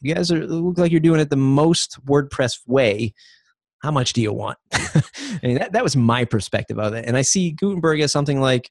you 0.00 0.14
guys 0.14 0.30
are 0.30 0.46
look 0.46 0.78
like 0.78 0.92
you're 0.92 1.00
doing 1.00 1.20
it 1.20 1.30
the 1.30 1.36
most 1.36 1.98
WordPress 2.06 2.60
way. 2.68 3.12
How 3.86 3.92
much 3.92 4.12
do 4.12 4.20
you 4.20 4.32
want?" 4.32 4.58
I 4.72 5.40
mean, 5.42 5.58
that 5.58 5.72
that 5.72 5.84
was 5.84 5.96
my 5.96 6.24
perspective 6.24 6.78
of 6.78 6.92
it, 6.94 7.06
and 7.06 7.16
I 7.16 7.22
see 7.22 7.52
Gutenberg 7.52 8.00
as 8.00 8.12
something 8.12 8.40
like, 8.40 8.70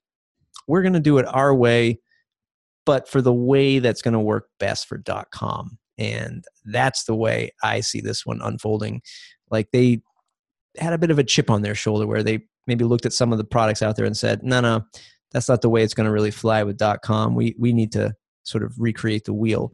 "We're 0.68 0.82
going 0.82 0.94
to 0.94 1.00
do 1.00 1.18
it 1.18 1.26
our 1.26 1.56
way." 1.56 2.00
but 2.86 3.08
for 3.10 3.22
the 3.22 3.34
way 3.34 3.80
that's 3.80 4.02
going 4.02 4.14
to 4.14 4.20
work 4.20 4.48
best 4.60 4.88
for 4.88 5.02
.com. 5.32 5.78
And 5.98 6.46
that's 6.66 7.06
the 7.06 7.16
way 7.16 7.52
I 7.64 7.80
see 7.82 8.02
this 8.02 8.26
one 8.26 8.42
unfolding. 8.42 9.02
Like 9.50 9.72
they 9.72 10.02
had 10.78 10.94
a 10.94 10.98
bit 10.98 11.12
of 11.12 11.20
a 11.20 11.24
chip 11.24 11.50
on 11.50 11.62
their 11.62 11.76
shoulder 11.76 12.06
where 12.06 12.24
they 12.24 12.46
maybe 12.68 12.86
looked 12.86 13.06
at 13.06 13.14
some 13.14 13.32
of 13.32 13.38
the 13.38 13.44
products 13.44 13.82
out 13.82 13.96
there 13.96 14.06
and 14.06 14.16
said, 14.16 14.44
no, 14.44 14.60
no, 14.62 14.84
that's 15.32 15.50
not 15.50 15.62
the 15.62 15.70
way 15.70 15.84
it's 15.84 15.94
going 15.94 16.06
to 16.06 16.12
really 16.12 16.32
fly 16.32 16.64
with 16.64 16.80
.com. 17.02 17.36
We 17.36 17.56
we 17.58 17.74
need 17.74 17.92
to 17.94 18.14
sort 18.44 18.64
of 18.64 18.74
recreate 18.78 19.26
the 19.26 19.34
wheel. 19.34 19.74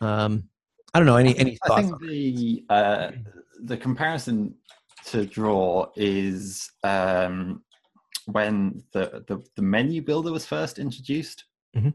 Um, 0.00 0.44
I 0.92 0.98
don't 0.98 1.06
know. 1.06 1.16
Any 1.16 1.36
any 1.38 1.56
thoughts? 1.66 1.86
I 1.86 1.88
think 1.88 2.00
the 2.00 2.64
uh, 2.68 3.10
the 3.62 3.76
comparison 3.76 4.54
to 5.06 5.26
draw 5.26 5.90
is 5.96 6.70
um, 6.84 7.62
when 8.26 8.82
the, 8.92 9.24
the 9.26 9.42
the 9.56 9.62
menu 9.62 10.02
builder 10.02 10.32
was 10.32 10.46
first 10.46 10.78
introduced. 10.78 11.44
Mm-hmm. 11.76 11.90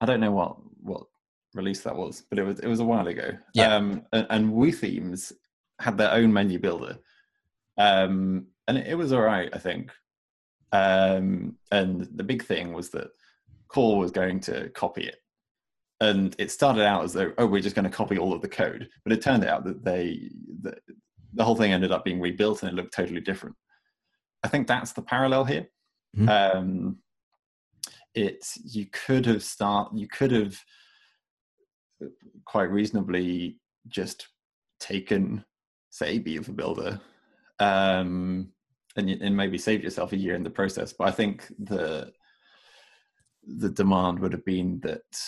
I 0.00 0.06
don't 0.06 0.20
know 0.20 0.32
what 0.32 0.56
what 0.80 1.02
release 1.54 1.80
that 1.82 1.96
was, 1.96 2.22
but 2.28 2.38
it 2.38 2.44
was 2.44 2.60
it 2.60 2.68
was 2.68 2.80
a 2.80 2.84
while 2.84 3.06
ago. 3.06 3.30
Yeah. 3.54 3.74
Um, 3.74 4.02
and, 4.12 4.26
and 4.30 4.52
WooThemes 4.52 5.32
had 5.78 5.98
their 5.98 6.12
own 6.12 6.32
menu 6.32 6.58
builder, 6.58 6.98
um, 7.76 8.46
and 8.66 8.78
it, 8.78 8.88
it 8.88 8.94
was 8.94 9.12
all 9.12 9.22
right, 9.22 9.50
I 9.52 9.58
think. 9.58 9.90
Um, 10.72 11.56
and 11.72 12.08
the 12.14 12.24
big 12.24 12.44
thing 12.44 12.72
was 12.72 12.90
that 12.90 13.08
Core 13.68 13.98
was 13.98 14.10
going 14.10 14.40
to 14.40 14.68
copy 14.70 15.04
it, 15.04 15.22
and 16.00 16.34
it 16.38 16.50
started 16.50 16.84
out 16.84 17.04
as 17.04 17.12
though 17.12 17.32
oh 17.38 17.46
we're 17.46 17.62
just 17.62 17.76
going 17.76 17.90
to 17.90 17.96
copy 17.96 18.18
all 18.18 18.32
of 18.32 18.42
the 18.42 18.48
code, 18.48 18.88
but 19.04 19.12
it 19.12 19.22
turned 19.22 19.44
out 19.44 19.64
that 19.64 19.84
they 19.84 20.30
the, 20.62 20.76
the 21.38 21.44
whole 21.44 21.56
thing 21.56 21.72
ended 21.72 21.92
up 21.92 22.04
being 22.04 22.20
rebuilt 22.20 22.62
and 22.62 22.70
it 22.70 22.74
looked 22.74 22.92
totally 22.92 23.20
different. 23.20 23.56
I 24.42 24.48
think 24.48 24.66
that's 24.66 24.92
the 24.92 25.02
parallel 25.02 25.44
here. 25.44 25.68
Mm-hmm. 26.16 26.28
Um, 26.28 26.98
it 28.14 28.46
you 28.64 28.86
could 28.86 29.26
have 29.26 29.42
start 29.42 29.90
you 29.94 30.08
could 30.08 30.32
have 30.32 30.58
quite 32.44 32.70
reasonably 32.70 33.58
just 33.88 34.28
taken 34.80 35.44
say 35.90 36.18
beaver 36.18 36.52
builder 36.52 37.00
um 37.60 38.50
and, 38.96 39.10
and 39.10 39.36
maybe 39.36 39.58
saved 39.58 39.84
yourself 39.84 40.12
a 40.12 40.16
year 40.16 40.34
in 40.34 40.42
the 40.42 40.50
process 40.50 40.92
but 40.92 41.06
i 41.06 41.10
think 41.10 41.46
the 41.58 42.10
the 43.46 43.68
demand 43.70 44.18
would 44.18 44.32
have 44.32 44.44
been 44.44 44.80
that 44.80 45.20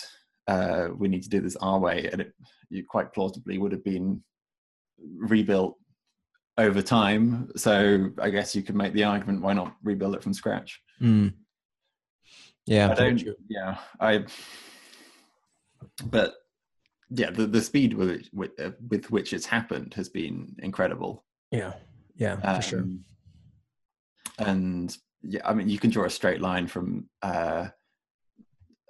uh, 0.47 0.89
we 0.97 1.07
need 1.07 1.23
to 1.23 1.29
do 1.29 1.39
this 1.39 1.55
our 1.57 1.79
way 1.79 2.09
and 2.11 2.21
it 2.21 2.33
you 2.69 2.83
quite 2.83 3.13
plausibly 3.13 3.57
would 3.57 3.71
have 3.71 3.83
been 3.83 4.21
rebuilt 5.17 5.77
over 6.57 6.81
time 6.81 7.49
so 7.55 8.09
i 8.21 8.29
guess 8.29 8.55
you 8.55 8.61
could 8.61 8.75
make 8.75 8.93
the 8.93 9.03
argument 9.03 9.41
why 9.41 9.53
not 9.53 9.75
rebuild 9.83 10.15
it 10.15 10.23
from 10.23 10.33
scratch 10.33 10.81
mm. 11.01 11.33
Yeah, 12.65 12.91
I 12.91 12.93
don't. 12.93 13.23
Yeah, 13.49 13.77
I. 13.99 14.25
But 16.05 16.35
yeah, 17.09 17.31
the 17.31 17.47
the 17.47 17.61
speed 17.61 17.93
with 17.93 18.27
with, 18.33 18.51
uh, 18.59 18.71
with 18.87 19.09
which 19.11 19.33
it's 19.33 19.45
happened 19.45 19.93
has 19.95 20.09
been 20.09 20.55
incredible. 20.59 21.25
Yeah, 21.51 21.73
yeah, 22.15 22.33
um, 22.43 22.55
for 22.55 22.61
sure. 22.61 22.79
Um, 22.79 23.05
and 24.37 24.97
yeah, 25.21 25.41
I 25.43 25.53
mean, 25.53 25.69
you 25.69 25.79
can 25.79 25.89
draw 25.89 26.05
a 26.05 26.09
straight 26.09 26.41
line 26.41 26.67
from 26.67 27.09
uh, 27.21 27.67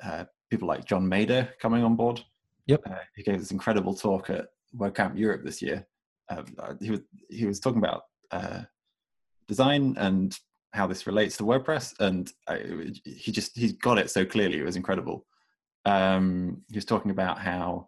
uh, 0.04 0.26
people 0.50 0.68
like 0.68 0.86
John 0.86 1.08
Maeda 1.08 1.50
coming 1.60 1.84
on 1.84 1.96
board. 1.96 2.22
Yep, 2.68 2.82
uh, 2.90 2.96
he 3.16 3.24
gave 3.24 3.40
this 3.40 3.52
incredible 3.52 3.96
talk 3.96 4.30
at 4.30 4.48
WordCamp 4.76 5.18
Europe 5.18 5.44
this 5.44 5.62
year. 5.62 5.88
Uh, 6.30 6.44
he 6.80 6.92
was 6.92 7.02
he 7.30 7.46
was 7.46 7.60
talking 7.60 7.80
about 7.80 8.04
uh, 8.32 8.62
design 9.48 9.96
and 9.98 10.38
how 10.74 10.88
this 10.88 11.06
relates 11.06 11.38
to 11.38 11.44
WordPress, 11.44 11.94
and 12.00 12.32
I, 12.48 12.92
he 13.06 13.32
just 13.32 13.58
he 13.58 13.74
got 13.74 13.98
it 13.98 14.10
so 14.10 14.26
clearly. 14.26 14.60
It 14.60 14.66
was 14.66 14.78
incredible. 14.78 15.26
Um, 15.86 16.62
he 16.70 16.78
was 16.78 16.86
talking 16.86 17.12
about 17.12 17.40
how 17.40 17.88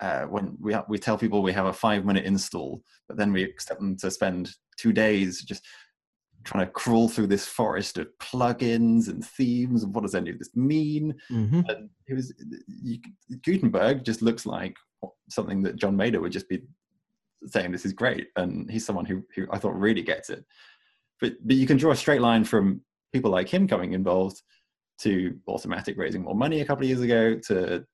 uh, 0.00 0.22
when 0.22 0.56
we 0.60 0.76
we 0.88 0.98
tell 0.98 1.18
people 1.18 1.42
we 1.42 1.52
have 1.52 1.66
a 1.66 1.72
five 1.72 2.04
minute 2.04 2.24
install, 2.24 2.82
but 3.08 3.16
then 3.16 3.32
we 3.32 3.42
expect 3.42 3.80
them 3.80 3.96
to 3.98 4.10
spend 4.10 4.50
two 4.76 4.92
days 4.92 5.42
just 5.42 5.64
trying 6.44 6.64
to 6.64 6.72
crawl 6.72 7.08
through 7.08 7.26
this 7.26 7.46
forest 7.46 7.98
of 7.98 8.08
plugins 8.18 9.08
and 9.08 9.24
themes 9.24 9.82
and 9.82 9.94
what 9.94 10.02
does 10.02 10.14
any 10.14 10.30
of 10.30 10.38
this 10.38 10.56
mean? 10.56 11.14
Mm-hmm. 11.30 11.60
And 11.68 11.90
it 12.06 12.14
was 12.14 12.32
you, 12.66 12.98
Gutenberg 13.42 14.04
just 14.04 14.22
looks 14.22 14.46
like 14.46 14.76
something 15.28 15.62
that 15.62 15.76
John 15.76 15.96
Maeda 15.96 16.20
would 16.20 16.32
just 16.32 16.48
be 16.48 16.62
saying 17.46 17.72
this 17.72 17.86
is 17.86 17.92
great, 17.92 18.28
and 18.36 18.70
he's 18.70 18.84
someone 18.84 19.04
who 19.04 19.22
who 19.34 19.46
I 19.50 19.58
thought 19.58 19.78
really 19.78 20.02
gets 20.02 20.30
it 20.30 20.44
but 21.20 21.34
but 21.44 21.56
you 21.56 21.66
can 21.66 21.76
draw 21.76 21.92
a 21.92 21.96
straight 21.96 22.20
line 22.20 22.44
from 22.44 22.80
people 23.12 23.30
like 23.30 23.48
him 23.48 23.68
coming 23.68 23.92
involved 23.92 24.42
to 25.00 25.38
Automattic 25.48 25.96
raising 25.96 26.22
more 26.22 26.34
money 26.34 26.60
a 26.60 26.64
couple 26.64 26.84
of 26.84 26.88
years 26.88 27.00
ago 27.00 27.38
to 27.46 27.84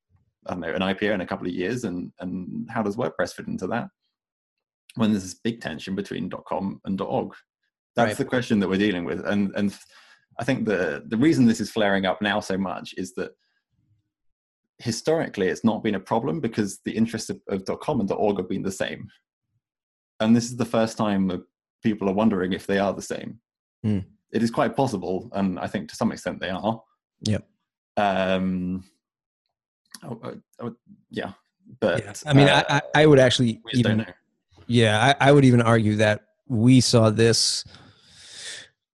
I 0.46 0.52
don't 0.52 0.60
know 0.60 0.74
an 0.74 0.82
IPO 0.82 1.14
in 1.14 1.20
a 1.20 1.26
couple 1.26 1.46
of 1.46 1.52
years, 1.52 1.84
and 1.84 2.12
and 2.20 2.68
how 2.70 2.82
does 2.82 2.96
WordPress 2.96 3.34
fit 3.34 3.48
into 3.48 3.66
that? 3.68 3.88
When 4.94 5.10
there's 5.10 5.24
this 5.24 5.34
big 5.34 5.60
tension 5.60 5.94
between 5.94 6.30
.com 6.46 6.80
and 6.84 7.00
.org, 7.00 7.32
that's 7.96 8.10
right. 8.10 8.16
the 8.16 8.24
question 8.24 8.60
that 8.60 8.68
we're 8.68 8.78
dealing 8.78 9.04
with, 9.04 9.26
and 9.26 9.52
and 9.56 9.76
I 10.38 10.44
think 10.44 10.64
the 10.64 11.04
the 11.08 11.16
reason 11.16 11.46
this 11.46 11.60
is 11.60 11.70
flaring 11.70 12.06
up 12.06 12.22
now 12.22 12.40
so 12.40 12.56
much 12.56 12.94
is 12.96 13.12
that 13.14 13.32
historically 14.78 15.48
it's 15.48 15.64
not 15.64 15.82
been 15.82 15.94
a 15.94 16.00
problem 16.00 16.38
because 16.38 16.80
the 16.84 16.94
interests 16.94 17.30
of, 17.30 17.40
of 17.48 17.64
.com 17.80 18.00
and 18.00 18.10
.org 18.12 18.36
have 18.38 18.48
been 18.48 18.62
the 18.62 18.70
same, 18.70 19.08
and 20.20 20.34
this 20.34 20.44
is 20.44 20.56
the 20.56 20.64
first 20.64 20.96
time 20.96 21.44
people 21.82 22.08
are 22.08 22.14
wondering 22.14 22.52
if 22.52 22.66
they 22.66 22.78
are 22.78 22.92
the 22.92 23.02
same. 23.02 23.38
Mm. 23.84 24.04
It 24.32 24.42
is 24.42 24.50
quite 24.50 24.76
possible, 24.76 25.30
and 25.32 25.58
I 25.58 25.66
think 25.66 25.88
to 25.90 25.96
some 25.96 26.12
extent 26.12 26.40
they 26.40 26.50
are. 26.50 26.82
Yep. 27.22 27.46
Um, 27.96 28.84
oh, 30.04 30.20
oh, 30.22 30.34
oh, 30.60 30.74
yeah, 31.10 31.32
but 31.80 32.04
yeah. 32.04 32.12
I 32.26 32.32
mean, 32.34 32.48
uh, 32.48 32.64
I, 32.68 32.82
I 32.94 33.06
would 33.06 33.18
actually 33.18 33.62
even, 33.72 34.06
yeah, 34.66 35.14
I, 35.20 35.28
I 35.28 35.32
would 35.32 35.44
even 35.44 35.62
argue 35.62 35.96
that 35.96 36.22
we 36.48 36.80
saw 36.80 37.10
this 37.10 37.64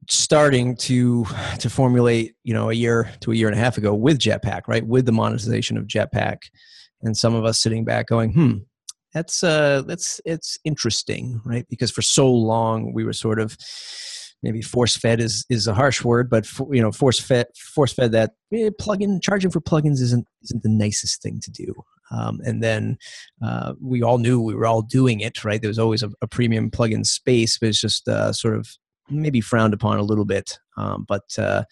starting 0.08 0.76
to 0.76 1.24
to 1.60 1.70
formulate 1.70 2.36
you 2.44 2.54
know 2.54 2.72
a 2.72 2.74
year 2.74 3.12
to 3.20 3.32
a 3.32 3.36
year 3.36 3.48
and 3.48 3.56
a 3.56 3.60
half 3.60 3.78
ago 3.78 3.94
with 3.94 4.18
jetpack 4.18 4.62
right 4.68 4.86
with 4.88 5.06
the 5.06 5.12
monetization 5.12 5.78
of 5.78 5.86
jetpack 5.86 6.38
and 7.04 7.16
some 7.16 7.36
of 7.36 7.46
us 7.46 7.60
sitting 7.60 7.86
back 7.86 8.08
going 8.08 8.34
hmm 8.34 8.58
that's 9.14 9.44
uh 9.44 9.82
that's 9.88 10.22
it's 10.26 10.58
interesting 10.64 11.42
right? 11.46 11.66
Because 11.70 11.92
for 11.92 12.02
so 12.02 12.32
long 12.32 12.94
we 12.94 13.04
were 13.04 13.14
sort 13.14 13.40
of 13.40 13.58
maybe 14.42 14.62
force 14.62 14.96
fed 14.96 15.20
is 15.20 15.46
is 15.50 15.68
a 15.68 15.74
harsh 15.74 16.04
word 16.04 16.30
but 16.30 16.46
for, 16.46 16.74
you 16.74 16.82
know 16.82 16.92
force 16.92 17.20
fed 17.20 17.48
force 17.58 17.92
fed 17.92 18.12
that 18.12 18.32
eh, 18.54 18.70
plugin 18.80 19.22
charging 19.22 19.52
for 19.52 19.60
plugins 19.60 20.00
isn't 20.00 20.26
isn't 20.44 20.64
the 20.64 20.70
nicest 20.70 21.22
thing 21.22 21.40
to 21.42 21.52
do. 21.52 21.74
Um, 22.12 22.40
and 22.44 22.64
then 22.64 22.98
uh, 23.44 23.74
we 23.80 24.02
all 24.02 24.18
knew 24.18 24.42
we 24.42 24.56
were 24.56 24.66
all 24.66 24.82
doing 24.82 25.20
it 25.20 25.44
right? 25.44 25.62
There 25.62 25.70
was 25.70 25.80
always 25.80 26.04
a, 26.04 26.10
a 26.22 26.28
premium 26.28 26.72
plugin 26.72 27.06
space 27.06 27.58
but 27.58 27.70
it's 27.70 27.82
just 27.82 28.08
uh, 28.08 28.34
sort 28.34 28.56
of 28.56 28.68
maybe 29.12 29.42
frowned 29.42 29.74
upon 29.74 29.98
a 29.98 30.04
little 30.04 30.26
bit. 30.26 30.58
Um, 30.78 31.06
but 31.08 31.38
uh, 31.38 31.64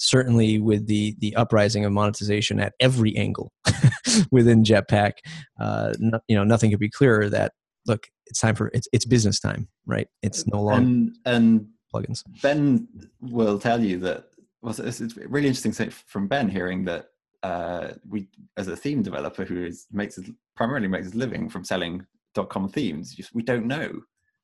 certainly 0.00 0.58
with 0.58 0.86
the 0.86 1.14
the 1.18 1.36
uprising 1.36 1.84
of 1.84 1.92
monetization 1.92 2.58
at 2.58 2.72
every 2.80 3.14
angle 3.16 3.52
within 4.32 4.64
Jetpack, 4.64 5.12
uh, 5.60 5.92
no, 5.98 6.18
you 6.26 6.34
know, 6.34 6.44
nothing 6.44 6.70
could 6.70 6.80
be 6.80 6.90
clearer 6.90 7.28
that 7.28 7.52
look, 7.86 8.08
it's 8.26 8.40
time 8.40 8.54
for 8.54 8.70
it's 8.72 8.88
it's 8.92 9.04
business 9.04 9.38
time, 9.38 9.68
right? 9.86 10.08
It's 10.22 10.46
no 10.46 10.62
longer 10.62 10.82
and, 10.82 11.16
and 11.26 11.66
plugins. 11.94 12.22
Ben 12.42 12.88
will 13.20 13.58
tell 13.58 13.82
you 13.82 13.98
that. 14.00 14.24
Well, 14.62 14.74
it's, 14.78 15.00
it's 15.00 15.16
really 15.16 15.48
interesting 15.48 15.72
from 16.06 16.28
Ben 16.28 16.48
hearing 16.48 16.84
that 16.84 17.06
uh, 17.42 17.92
we, 18.06 18.28
as 18.58 18.68
a 18.68 18.76
theme 18.76 19.02
developer 19.02 19.44
who 19.46 19.64
is 19.64 19.86
makes 19.90 20.16
his, 20.16 20.30
primarily 20.54 20.86
makes 20.86 21.04
his 21.04 21.14
living 21.14 21.48
from 21.48 21.64
selling 21.64 22.04
dot 22.34 22.50
.com 22.50 22.68
themes, 22.68 23.14
just, 23.14 23.34
we 23.34 23.42
don't 23.42 23.66
know 23.66 23.90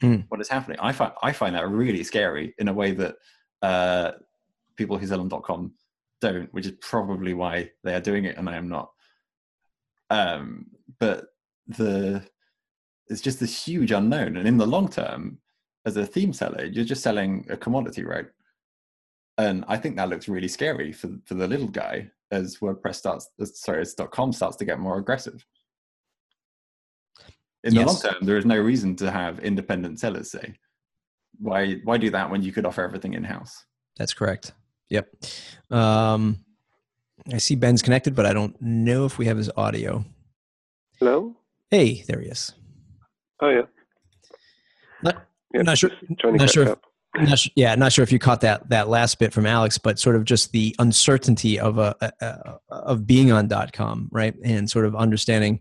mm. 0.03 0.25
what 0.29 0.41
is 0.41 0.49
happening. 0.49 0.79
I 0.81 0.93
find 0.93 1.13
I 1.23 1.33
find 1.33 1.55
that 1.55 1.69
really 1.69 2.03
scary 2.03 2.55
in 2.59 2.69
a 2.69 2.73
way 2.73 2.93
that 2.93 3.17
uh, 3.61 4.13
people 4.77 4.99
who 4.99 5.07
sell 5.07 5.21
on 5.21 5.43
.com 5.43 5.73
don't, 6.21 6.53
which 6.53 6.67
is 6.67 6.73
probably 6.81 7.35
why 7.35 7.71
they 7.85 7.95
are 7.95 8.01
doing 8.01 8.25
it 8.25 8.37
and 8.37 8.49
I 8.49 8.57
am 8.57 8.69
not. 8.69 8.91
Um, 10.11 10.67
but 10.99 11.27
the 11.67 12.23
it's 13.09 13.21
just 13.21 13.41
this 13.41 13.67
huge 13.67 13.93
unknown, 13.93 14.37
and 14.37 14.49
in 14.49 14.57
the 14.57 14.67
long 14.67 14.89
term, 14.89 15.39
as 15.85 15.97
a 15.97 16.07
theme 16.07 16.33
seller, 16.33 16.65
you're 16.65 16.85
just 16.85 17.03
selling 17.03 17.47
a 17.49 17.57
commodity, 17.57 18.05
right? 18.05 18.27
And 19.39 19.65
I 19.69 19.77
think 19.77 19.97
that 19.97 20.09
looks 20.09 20.29
really 20.29 20.49
scary 20.49 20.93
for 20.93 21.11
for 21.25 21.35
the 21.35 21.47
little 21.47 21.69
guy 21.69 22.11
as 22.31 22.59
WordPress 22.59 22.97
starts, 22.97 23.31
sorry, 23.55 23.83
as 23.83 23.95
.com 24.11 24.33
starts 24.33 24.57
to 24.57 24.65
get 24.65 24.79
more 24.81 24.99
aggressive. 24.99 25.47
in 27.63 27.75
the 27.75 27.81
yes. 27.81 27.87
long 27.87 28.01
term, 28.01 28.25
there 28.27 28.37
is 28.37 28.45
no 28.45 28.59
reason 28.59 28.97
to 28.97 29.11
have 29.11 29.41
independent 29.41 30.01
sellers 30.01 30.31
say, 30.31 30.55
why 31.39 31.75
why 31.85 31.99
do 31.99 32.11
that 32.11 32.31
when 32.31 32.43
you 32.43 32.53
could 32.53 32.67
offer 32.67 32.83
everything 32.83 33.15
in 33.15 33.25
house? 33.25 33.65
That's 33.97 34.15
correct. 34.15 34.53
Yep. 34.91 35.09
Um, 35.71 36.45
I 37.33 37.39
see 37.39 37.57
Ben's 37.57 37.83
connected, 37.83 38.15
but 38.15 38.27
I 38.27 38.33
don't 38.33 38.61
know 38.61 39.05
if 39.05 39.19
we 39.19 39.27
have 39.27 39.37
his 39.37 39.51
audio. 39.57 40.05
Hello. 40.99 41.37
Hey, 41.71 42.05
there 42.07 42.21
he 42.21 42.29
is. 42.29 42.53
Oh 43.41 43.49
yeah. 43.49 43.63
Not, 45.03 45.27
yeah, 45.53 45.63
not 45.63 45.79
sure. 45.79 45.91
Not 46.25 46.51
sure. 46.51 46.65
If, 46.65 46.79
not, 47.19 47.47
yeah, 47.57 47.75
not 47.75 47.93
sure 47.93 48.03
if 48.03 48.13
you 48.13 48.19
caught 48.19 48.41
that 48.43 48.69
that 48.71 48.89
last 48.89 49.19
bit 49.19 49.33
from 49.33 49.47
Alex, 49.47 49.79
but 49.79 49.99
sort 49.99 50.17
of 50.17 50.25
just 50.25 50.53
the 50.53 50.75
uncertainty 50.79 51.59
of 51.59 51.79
a, 51.79 51.95
a, 52.01 52.25
a 52.71 52.75
of 52.75 53.07
being 53.07 53.33
on 53.33 53.49
.com, 53.73 54.09
right, 54.13 54.35
and 54.45 54.71
sort 54.71 54.85
of 54.85 54.95
understanding 54.95 55.61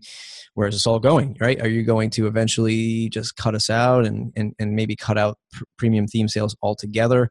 where 0.54 0.68
is 0.68 0.74
this 0.74 0.86
all 0.86 0.98
going, 0.98 1.36
right? 1.40 1.60
Are 1.60 1.68
you 1.68 1.82
going 1.82 2.10
to 2.10 2.26
eventually 2.26 3.08
just 3.08 3.36
cut 3.36 3.54
us 3.54 3.68
out 3.68 4.06
and 4.06 4.32
and, 4.36 4.54
and 4.58 4.74
maybe 4.74 4.96
cut 4.96 5.18
out 5.18 5.38
pr- 5.52 5.64
premium 5.76 6.06
theme 6.06 6.28
sales 6.28 6.56
altogether? 6.62 7.30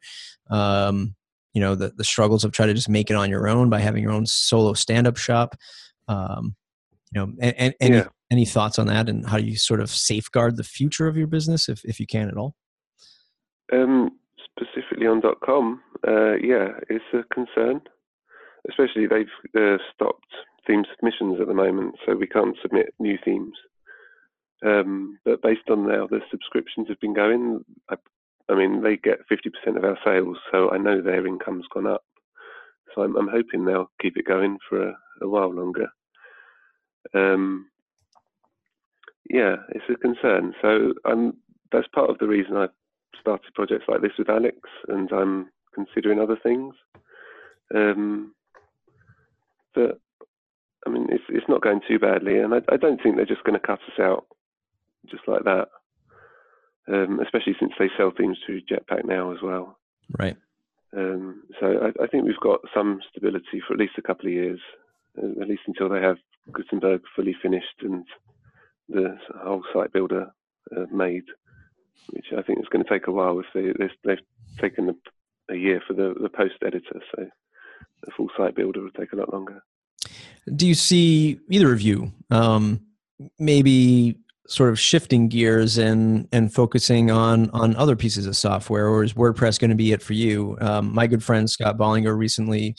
Um, 0.49 1.15
you 1.55 1.61
know, 1.61 1.73
the 1.73 1.91
the 1.95 2.03
struggles 2.03 2.43
of 2.43 2.51
trying 2.51 2.67
to 2.67 2.75
just 2.75 2.89
make 2.89 3.09
it 3.09 3.15
on 3.15 3.29
your 3.29 3.47
own 3.47 3.69
by 3.69 3.79
having 3.79 4.03
your 4.03 4.11
own 4.11 4.25
solo 4.25 4.73
stand 4.73 5.07
up 5.07 5.17
shop. 5.17 5.55
Um, 6.07 6.55
you 7.11 7.21
know, 7.21 7.33
and, 7.39 7.55
and 7.57 7.73
any 7.79 7.95
yeah. 7.95 8.07
any 8.29 8.45
thoughts 8.45 8.77
on 8.77 8.87
that, 8.87 9.07
and 9.07 9.25
how 9.25 9.37
you 9.37 9.55
sort 9.55 9.79
of 9.79 9.89
safeguard 9.89 10.57
the 10.57 10.63
future 10.63 11.07
of 11.07 11.15
your 11.15 11.27
business, 11.27 11.69
if 11.69 11.83
if 11.85 11.99
you 11.99 12.05
can 12.05 12.27
at 12.27 12.37
all? 12.37 12.55
Um, 13.73 14.11
specifically 14.51 15.07
on 15.07 15.21
.com, 15.43 15.81
uh, 16.07 16.33
yeah, 16.35 16.73
it's 16.89 17.05
a 17.13 17.23
concern. 17.33 17.81
Especially 18.69 19.07
they've 19.07 19.27
uh, 19.57 19.77
stopped 19.93 20.25
theme 20.67 20.83
submissions 20.95 21.39
at 21.39 21.47
the 21.47 21.53
moment, 21.53 21.95
so 22.05 22.15
we 22.15 22.27
can't 22.27 22.57
submit 22.61 22.93
new 22.99 23.17
themes. 23.23 23.53
Um, 24.65 25.19
but 25.23 25.41
based 25.41 25.69
on 25.69 25.89
how 25.89 26.07
the 26.07 26.19
subscriptions 26.31 26.87
have 26.89 26.99
been 26.99 27.13
going, 27.13 27.63
I, 27.89 27.95
I, 28.49 28.55
mean, 28.55 28.83
they 28.83 28.97
get 28.97 29.27
50% 29.29 29.77
of 29.77 29.83
our 29.83 29.97
sales, 30.05 30.37
so 30.51 30.71
I 30.71 30.77
know 30.77 31.01
their 31.01 31.25
income's 31.25 31.65
gone 31.73 31.87
up. 31.87 32.03
So 32.93 33.01
I'm, 33.01 33.15
I'm 33.15 33.27
hoping 33.27 33.65
they'll 33.65 33.91
keep 34.01 34.17
it 34.17 34.27
going 34.27 34.57
for 34.69 34.89
a, 34.89 34.97
a 35.21 35.27
while 35.27 35.53
longer. 35.53 35.87
Um, 37.13 37.67
yeah, 39.29 39.55
it's 39.69 39.85
a 39.89 39.95
concern. 39.95 40.53
So 40.61 40.93
I'm, 41.05 41.33
that's 41.71 41.87
part 41.87 42.09
of 42.09 42.17
the 42.19 42.27
reason 42.27 42.55
I've 42.55 42.69
started 43.19 43.53
projects 43.53 43.85
like 43.87 44.01
this 44.01 44.11
with 44.17 44.29
Alex, 44.29 44.57
and 44.87 45.11
I'm 45.11 45.49
considering 45.73 46.19
other 46.19 46.37
things. 46.41 46.73
Um, 47.73 48.33
but 49.73 49.99
I 50.85 50.89
mean, 50.89 51.07
it's 51.09 51.23
it's 51.29 51.49
not 51.49 51.61
going 51.61 51.81
too 51.87 51.99
badly, 51.99 52.39
and 52.39 52.53
I, 52.53 52.59
I 52.71 52.77
don't 52.77 53.01
think 53.01 53.15
they're 53.15 53.25
just 53.25 53.43
going 53.43 53.59
to 53.59 53.65
cut 53.67 53.79
us 53.79 53.99
out 53.99 54.25
just 55.09 55.27
like 55.27 55.43
that. 55.43 55.69
Um, 56.87 57.19
especially 57.19 57.55
since 57.59 57.73
they 57.79 57.89
sell 57.97 58.11
things 58.15 58.37
through 58.45 58.61
Jetpack 58.61 59.05
now 59.05 59.31
as 59.31 59.39
well. 59.41 59.79
Right. 60.19 60.37
Um, 60.95 61.43
so 61.59 61.65
I, 61.81 62.03
I, 62.03 62.07
think 62.07 62.25
we've 62.25 62.39
got 62.39 62.59
some 62.73 63.01
stability 63.09 63.59
for 63.67 63.73
at 63.73 63.79
least 63.79 63.97
a 63.97 64.03
couple 64.03 64.27
of 64.27 64.33
years, 64.33 64.59
uh, 65.17 65.41
at 65.41 65.49
least 65.49 65.63
until 65.67 65.89
they 65.89 65.99
have 65.99 66.17
Gutenberg 66.53 67.01
fully 67.15 67.35
finished 67.41 67.81
and 67.81 68.05
the 68.87 69.17
whole 69.43 69.63
site 69.73 69.91
builder 69.91 70.31
uh, 70.77 70.85
made, 70.91 71.25
which 72.11 72.27
I 72.37 72.43
think 72.43 72.59
is 72.59 72.69
going 72.71 72.85
to 72.85 72.89
take 72.89 73.07
a 73.07 73.11
while. 73.11 73.39
If 73.39 73.47
they, 73.53 73.87
they've 74.05 74.19
taken 74.61 74.89
a, 74.89 75.53
a 75.53 75.57
year 75.57 75.81
for 75.85 75.95
the, 75.95 76.13
the 76.21 76.29
post 76.29 76.55
editor, 76.63 77.01
so 77.15 77.25
the 78.03 78.11
full 78.15 78.29
site 78.37 78.55
builder 78.55 78.81
will 78.81 78.91
take 78.91 79.11
a 79.11 79.17
lot 79.17 79.33
longer 79.33 79.63
do 80.53 80.67
you 80.67 80.73
see 80.73 81.39
either 81.49 81.71
of 81.73 81.81
you 81.81 82.11
um, 82.31 82.81
maybe 83.39 84.17
sort 84.47 84.69
of 84.69 84.79
shifting 84.79 85.27
gears 85.27 85.77
and 85.77 86.27
and 86.31 86.53
focusing 86.53 87.09
on 87.09 87.49
on 87.51 87.75
other 87.75 87.95
pieces 87.95 88.25
of 88.25 88.35
software 88.35 88.87
or 88.87 89.03
is 89.03 89.13
wordpress 89.13 89.59
going 89.59 89.69
to 89.69 89.75
be 89.75 89.91
it 89.91 90.01
for 90.01 90.13
you? 90.13 90.57
Um, 90.61 90.93
my 90.93 91.07
good 91.07 91.23
friend 91.23 91.49
Scott 91.49 91.77
Bolinger 91.77 92.17
recently 92.17 92.75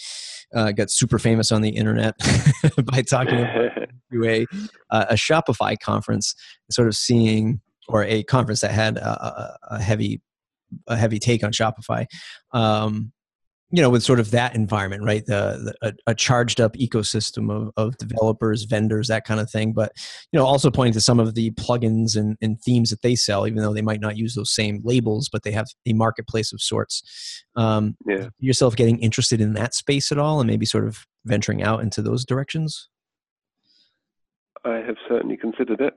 uh, 0.54 0.72
got 0.72 0.90
super 0.90 1.18
famous 1.18 1.50
on 1.50 1.62
the 1.62 1.70
internet 1.70 2.14
by 2.84 3.02
talking 3.02 3.40
about 3.40 3.88
a, 4.24 4.46
uh, 4.90 5.06
a 5.10 5.14
shopify 5.14 5.78
conference 5.78 6.34
sort 6.70 6.88
of 6.88 6.94
seeing 6.94 7.60
or 7.88 8.04
a 8.04 8.22
conference 8.24 8.60
that 8.60 8.70
had 8.70 8.96
a, 8.96 9.56
a 9.70 9.82
heavy 9.82 10.20
a 10.86 10.96
heavy 10.96 11.18
take 11.18 11.44
on 11.44 11.52
shopify. 11.52 12.06
Um, 12.52 13.12
you 13.70 13.82
know 13.82 13.90
with 13.90 14.02
sort 14.02 14.20
of 14.20 14.30
that 14.30 14.54
environment 14.54 15.02
right? 15.02 15.26
The, 15.26 15.74
the 15.80 15.88
a, 15.88 16.10
a, 16.10 16.14
charged 16.14 16.60
up 16.60 16.74
ecosystem 16.74 17.50
of, 17.50 17.72
of 17.76 17.96
developers 17.98 18.64
vendors 18.64 19.08
that 19.08 19.24
kind 19.24 19.40
of 19.40 19.50
thing. 19.50 19.72
But 19.72 19.92
you 20.32 20.38
know 20.38 20.46
also 20.46 20.70
pointing 20.70 20.94
to 20.94 21.00
some 21.00 21.18
of 21.18 21.34
the 21.34 21.50
plugins 21.52 22.16
and, 22.16 22.36
and 22.40 22.60
themes 22.62 22.90
that 22.90 23.02
they 23.02 23.16
sell 23.16 23.46
even 23.46 23.62
though 23.62 23.74
they 23.74 23.82
might 23.82 24.00
not 24.00 24.16
use 24.16 24.34
those 24.34 24.54
same 24.54 24.80
labels 24.84 25.28
but 25.30 25.42
they 25.42 25.52
have 25.52 25.66
a 25.86 25.92
marketplace 25.92 26.52
of 26.52 26.60
sorts. 26.60 27.44
Um, 27.56 27.96
yeah. 28.06 28.28
yourself 28.38 28.76
getting 28.76 28.98
interested 29.00 29.40
in 29.40 29.54
that 29.54 29.74
space 29.74 30.12
at 30.12 30.18
all 30.18 30.40
and 30.40 30.48
maybe 30.48 30.66
sort 30.66 30.86
of 30.86 31.06
venturing 31.24 31.62
out 31.62 31.82
into 31.82 32.02
those 32.02 32.24
directions? 32.24 32.88
I 34.64 34.76
have 34.78 34.96
certainly 35.08 35.36
considered 35.36 35.80
it 35.80 35.94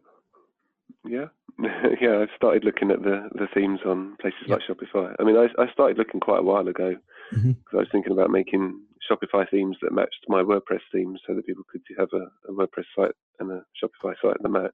yeah 1.06 1.26
yeah 2.02 2.20
i've 2.20 2.36
started 2.36 2.64
looking 2.64 2.92
at 2.92 3.02
the 3.02 3.30
the 3.36 3.48
themes 3.54 3.80
on 3.86 4.16
places 4.20 4.40
like 4.48 4.62
shopify 4.70 5.14
i 5.20 5.24
mean 5.24 5.38
I, 5.38 5.48
I 5.62 5.72
started 5.72 5.98
looking 5.98 6.20
quite 6.20 6.40
a 6.40 6.44
while 6.44 6.68
ago 6.68 6.96
because 7.30 7.46
mm-hmm. 7.46 7.78
I 7.78 7.80
was 7.80 7.88
thinking 7.92 8.12
about 8.12 8.32
making 8.32 8.82
Shopify 9.10 9.50
themes 9.50 9.78
that 9.82 9.94
matched 9.94 10.26
my 10.28 10.42
WordPress 10.42 10.82
themes, 10.92 11.20
so 11.26 11.34
that 11.34 11.46
people 11.46 11.64
could 11.70 11.82
have 11.98 12.10
a, 12.14 12.28
a 12.50 12.54
WordPress 12.54 12.86
site 12.96 13.16
and 13.40 13.52
a 13.52 13.64
Shopify 13.82 14.14
site 14.22 14.38
that 14.42 14.50
match. 14.50 14.72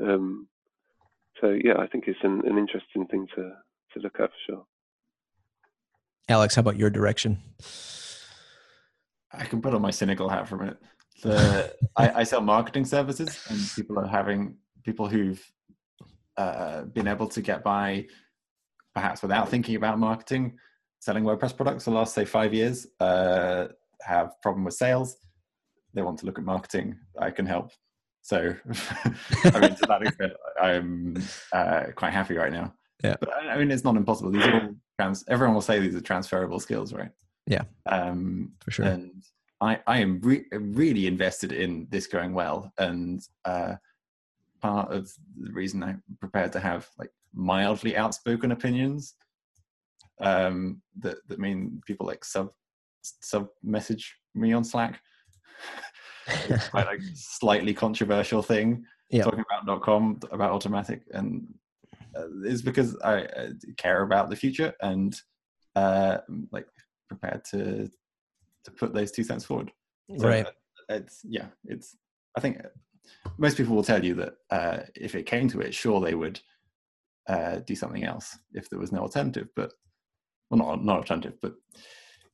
Um, 0.00 0.48
so 1.40 1.56
yeah, 1.62 1.78
I 1.78 1.86
think 1.86 2.04
it's 2.06 2.18
an, 2.22 2.42
an 2.46 2.58
interesting 2.58 3.06
thing 3.06 3.26
to 3.36 3.52
to 3.92 4.00
look 4.00 4.20
at 4.20 4.30
for 4.30 4.36
sure. 4.46 4.66
Alex, 6.28 6.54
how 6.54 6.60
about 6.60 6.76
your 6.76 6.90
direction? 6.90 7.38
I 9.32 9.44
can 9.44 9.62
put 9.62 9.74
on 9.74 9.82
my 9.82 9.90
cynical 9.90 10.28
hat 10.28 10.48
for 10.48 10.56
a 10.56 10.58
minute. 10.58 10.78
The, 11.22 11.74
I, 11.96 12.10
I, 12.20 12.22
sell 12.24 12.40
marketing 12.40 12.84
services, 12.84 13.46
and 13.48 13.60
people 13.76 13.98
are 13.98 14.06
having 14.06 14.56
people 14.84 15.08
who've 15.08 15.42
uh, 16.36 16.82
been 16.84 17.08
able 17.08 17.28
to 17.28 17.42
get 17.42 17.62
by, 17.62 18.06
perhaps 18.94 19.22
without 19.22 19.48
thinking 19.48 19.76
about 19.76 19.98
marketing, 19.98 20.56
selling 21.00 21.24
WordPress 21.24 21.56
products 21.56 21.84
the 21.84 21.90
last 21.90 22.14
say 22.14 22.24
five 22.24 22.54
years 22.54 22.86
uh, 23.00 23.66
have 24.02 24.40
problem 24.42 24.64
with 24.64 24.74
sales. 24.74 25.16
They 25.94 26.02
want 26.02 26.18
to 26.20 26.26
look 26.26 26.38
at 26.38 26.44
marketing. 26.44 26.96
I 27.18 27.30
can 27.30 27.46
help. 27.46 27.72
So, 28.22 28.54
I 29.44 29.60
mean, 29.60 29.74
to 29.74 29.86
that 29.88 30.02
extent, 30.02 30.32
I'm 30.60 31.16
uh, 31.52 31.84
quite 31.96 32.12
happy 32.12 32.36
right 32.36 32.52
now. 32.52 32.74
Yeah. 33.02 33.16
But 33.18 33.30
I 33.34 33.56
mean, 33.56 33.70
it's 33.70 33.84
not 33.84 33.96
impossible. 33.96 34.30
These 34.30 34.44
are 34.44 34.54
all 34.54 34.74
trans. 34.98 35.24
Everyone 35.28 35.54
will 35.54 35.62
say 35.62 35.80
these 35.80 35.94
are 35.94 36.00
transferable 36.00 36.60
skills, 36.60 36.92
right? 36.92 37.10
Yeah. 37.46 37.62
Um, 37.86 38.52
for 38.60 38.70
sure. 38.70 38.84
And 38.84 39.22
I, 39.60 39.80
I 39.86 39.98
am 39.98 40.20
re- 40.20 40.44
really 40.52 41.06
invested 41.06 41.52
in 41.52 41.86
this 41.90 42.06
going 42.06 42.34
well, 42.34 42.72
and 42.78 43.20
uh, 43.44 43.74
part 44.60 44.92
of 44.92 45.10
the 45.40 45.52
reason 45.52 45.82
I'm 45.82 46.02
prepared 46.20 46.52
to 46.52 46.60
have 46.60 46.88
like 46.98 47.10
mildly 47.34 47.96
outspoken 47.96 48.52
opinions 48.52 49.14
um, 50.20 50.82
that 51.00 51.16
that 51.28 51.38
mean 51.38 51.80
people 51.86 52.06
like 52.06 52.24
sub 52.24 52.50
sub 53.02 53.48
message 53.62 54.16
me 54.34 54.52
on 54.52 54.64
Slack. 54.64 55.00
quite 56.70 56.86
like 56.86 57.00
slightly 57.14 57.74
controversial 57.74 58.42
thing 58.42 58.84
yep. 59.10 59.24
talking 59.24 59.44
about 59.62 59.82
.com 59.82 60.20
about 60.30 60.52
Automattic 60.52 61.02
and 61.12 61.46
uh, 62.16 62.26
is 62.44 62.62
because 62.62 62.96
I 63.02 63.22
uh, 63.22 63.50
care 63.76 64.02
about 64.02 64.30
the 64.30 64.36
future 64.36 64.72
and 64.80 65.14
uh, 65.76 66.18
like 66.52 66.66
prepared 67.08 67.44
to 67.50 67.88
to 68.64 68.70
put 68.70 68.94
those 68.94 69.10
two 69.10 69.24
cents 69.24 69.44
forward. 69.44 69.72
So, 70.18 70.28
right. 70.28 70.46
Uh, 70.46 70.50
it's 70.90 71.20
yeah. 71.24 71.46
It's 71.64 71.96
I 72.36 72.40
think 72.40 72.58
most 73.38 73.56
people 73.56 73.74
will 73.74 73.82
tell 73.84 74.04
you 74.04 74.14
that 74.14 74.34
uh, 74.50 74.78
if 74.94 75.14
it 75.14 75.26
came 75.26 75.48
to 75.48 75.60
it, 75.60 75.74
sure 75.74 76.00
they 76.00 76.14
would 76.14 76.40
uh, 77.26 77.56
do 77.66 77.74
something 77.74 78.04
else 78.04 78.38
if 78.52 78.68
there 78.68 78.78
was 78.78 78.92
no 78.92 79.00
alternative. 79.00 79.48
But 79.54 79.72
well, 80.50 80.58
not 80.58 80.84
not 80.84 80.96
alternative, 80.98 81.34
but 81.40 81.54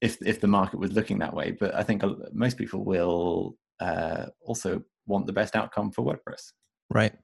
if 0.01 0.19
if 0.25 0.41
the 0.41 0.47
market 0.47 0.79
was 0.79 0.93
looking 0.93 1.19
that 1.19 1.35
way. 1.35 1.53
But 1.53 1.75
I 1.75 1.83
think 1.83 2.03
most 2.33 2.57
people 2.57 2.85
will 2.85 3.57
uh, 3.81 4.27
also 4.41 4.83
want 5.07 5.27
the 5.27 5.33
best 5.33 5.57
outcome 5.57 5.91
for 5.91 6.05
WordPress. 6.05 6.53
Right, 6.91 7.15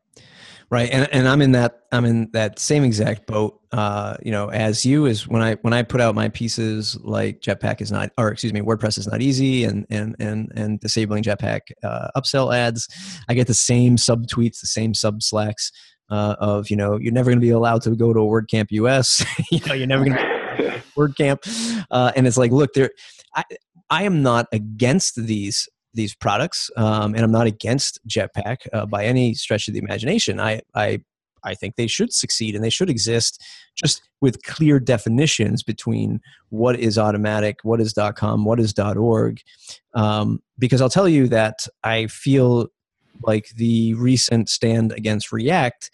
right, 0.71 0.89
and 0.91 1.09
and 1.13 1.29
I'm 1.29 1.43
in 1.43 1.53
that 1.53 1.83
I'm 1.93 2.05
in 2.05 2.31
that 2.33 2.59
same 2.59 2.85
exact 2.85 3.27
boat. 3.27 3.61
Uh, 3.73 4.17
you 4.23 4.31
know, 4.31 4.49
as 4.51 4.85
you 4.85 5.07
is 5.07 5.29
when 5.29 5.43
I 5.43 5.55
when 5.63 5.73
I 5.73 5.83
put 5.83 6.01
out 6.01 6.15
my 6.15 6.29
pieces 6.29 6.99
like 7.03 7.41
Jetpack 7.41 7.81
is 7.81 7.93
not, 7.93 8.11
or 8.19 8.29
excuse 8.29 8.53
me, 8.53 8.61
WordPress 8.61 8.99
is 8.99 9.07
not 9.07 9.23
easy, 9.23 9.65
and 9.65 9.87
and 9.91 10.17
and 10.19 10.53
and 10.55 10.81
disabling 10.81 11.23
Jetpack 11.23 11.61
uh, 11.83 12.09
upsell 12.17 12.55
ads. 12.55 12.89
I 13.29 13.35
get 13.35 13.47
the 13.47 13.55
same 13.55 13.97
sub 13.97 14.27
tweets, 14.27 14.61
the 14.61 14.67
same 14.67 14.95
sub 14.95 15.23
slacks. 15.23 15.71
Uh, 16.11 16.37
of 16.41 16.69
you 16.69 16.77
know 16.77 16.99
you're 16.99 17.13
never 17.13 17.31
going 17.31 17.41
to 17.41 17.47
be 17.47 17.51
allowed 17.51 17.81
to 17.81 17.97
go 17.97 18.13
to 18.13 18.21
a 18.21 18.23
WordCamp 18.23 18.67
US. 18.71 19.25
you 19.51 19.61
know 19.67 19.73
you're 19.73 19.87
never 19.87 20.05
going 20.05 20.17
to 20.57 20.83
WordCamp, 20.97 21.85
uh, 21.91 22.13
and 22.15 22.27
it's 22.27 22.37
like, 22.37 22.51
look, 22.51 22.75
there, 22.75 22.91
I, 23.35 23.45
I 23.89 24.03
am 24.05 24.23
not 24.23 24.47
against 24.53 25.17
these 25.17 25.69
these 25.95 26.15
products, 26.15 26.71
um, 26.77 27.15
and 27.15 27.25
I'm 27.25 27.33
not 27.33 27.47
against 27.47 28.01
Jetpack 28.09 28.67
uh, 28.73 28.87
by 28.87 29.05
any 29.05 29.35
stretch 29.35 29.69
of 29.69 29.75
the 29.75 29.81
imagination. 29.81 30.41
I, 30.41 30.63
I 30.75 31.03
I 31.45 31.55
think 31.55 31.77
they 31.77 31.87
should 31.87 32.13
succeed 32.13 32.55
and 32.55 32.65
they 32.65 32.71
should 32.71 32.91
exist 32.91 33.43
just 33.75 34.03
with 34.21 34.43
clear 34.43 34.79
definitions 34.79 35.63
between 35.63 36.21
what 36.51 36.79
is 36.79 36.97
Automattic, 36.97 37.57
what 37.63 37.81
is 37.81 37.95
.com, 38.15 38.45
what 38.45 38.61
is 38.61 38.75
.org. 38.79 39.41
Um, 39.95 40.41
because 40.59 40.81
I'll 40.81 40.89
tell 40.89 41.09
you 41.09 41.29
that 41.29 41.67
I 41.83 42.07
feel 42.07 42.69
like 43.23 43.49
the 43.57 43.95
recent 43.95 44.49
stand 44.49 44.93
against 44.93 45.33
React, 45.33 45.91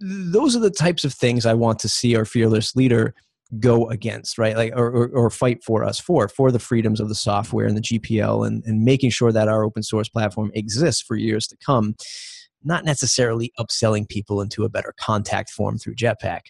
those 0.00 0.56
are 0.56 0.60
the 0.60 0.70
types 0.70 1.04
of 1.04 1.12
things 1.12 1.44
I 1.44 1.54
want 1.54 1.78
to 1.80 1.88
see 1.88 2.16
our 2.16 2.24
fearless 2.24 2.74
leader 2.74 3.14
go 3.58 3.88
against, 3.90 4.38
right? 4.38 4.56
Like, 4.56 4.72
or, 4.74 4.90
or, 4.90 5.08
or, 5.08 5.30
fight 5.30 5.62
for 5.62 5.84
us 5.84 6.00
for, 6.00 6.28
for 6.28 6.50
the 6.50 6.58
freedoms 6.58 6.98
of 6.98 7.08
the 7.08 7.14
software 7.14 7.66
and 7.66 7.76
the 7.76 7.82
GPL 7.82 8.46
and, 8.46 8.64
and 8.64 8.82
making 8.84 9.10
sure 9.10 9.32
that 9.32 9.48
our 9.48 9.64
open 9.64 9.82
source 9.82 10.08
platform 10.08 10.50
exists 10.54 11.02
for 11.02 11.14
years 11.14 11.46
to 11.48 11.56
come 11.58 11.94
not 12.64 12.84
necessarily 12.84 13.52
upselling 13.58 14.08
people 14.08 14.40
into 14.40 14.64
a 14.64 14.68
better 14.68 14.94
contact 14.98 15.50
form 15.50 15.78
through 15.78 15.94
Jetpack. 15.94 16.46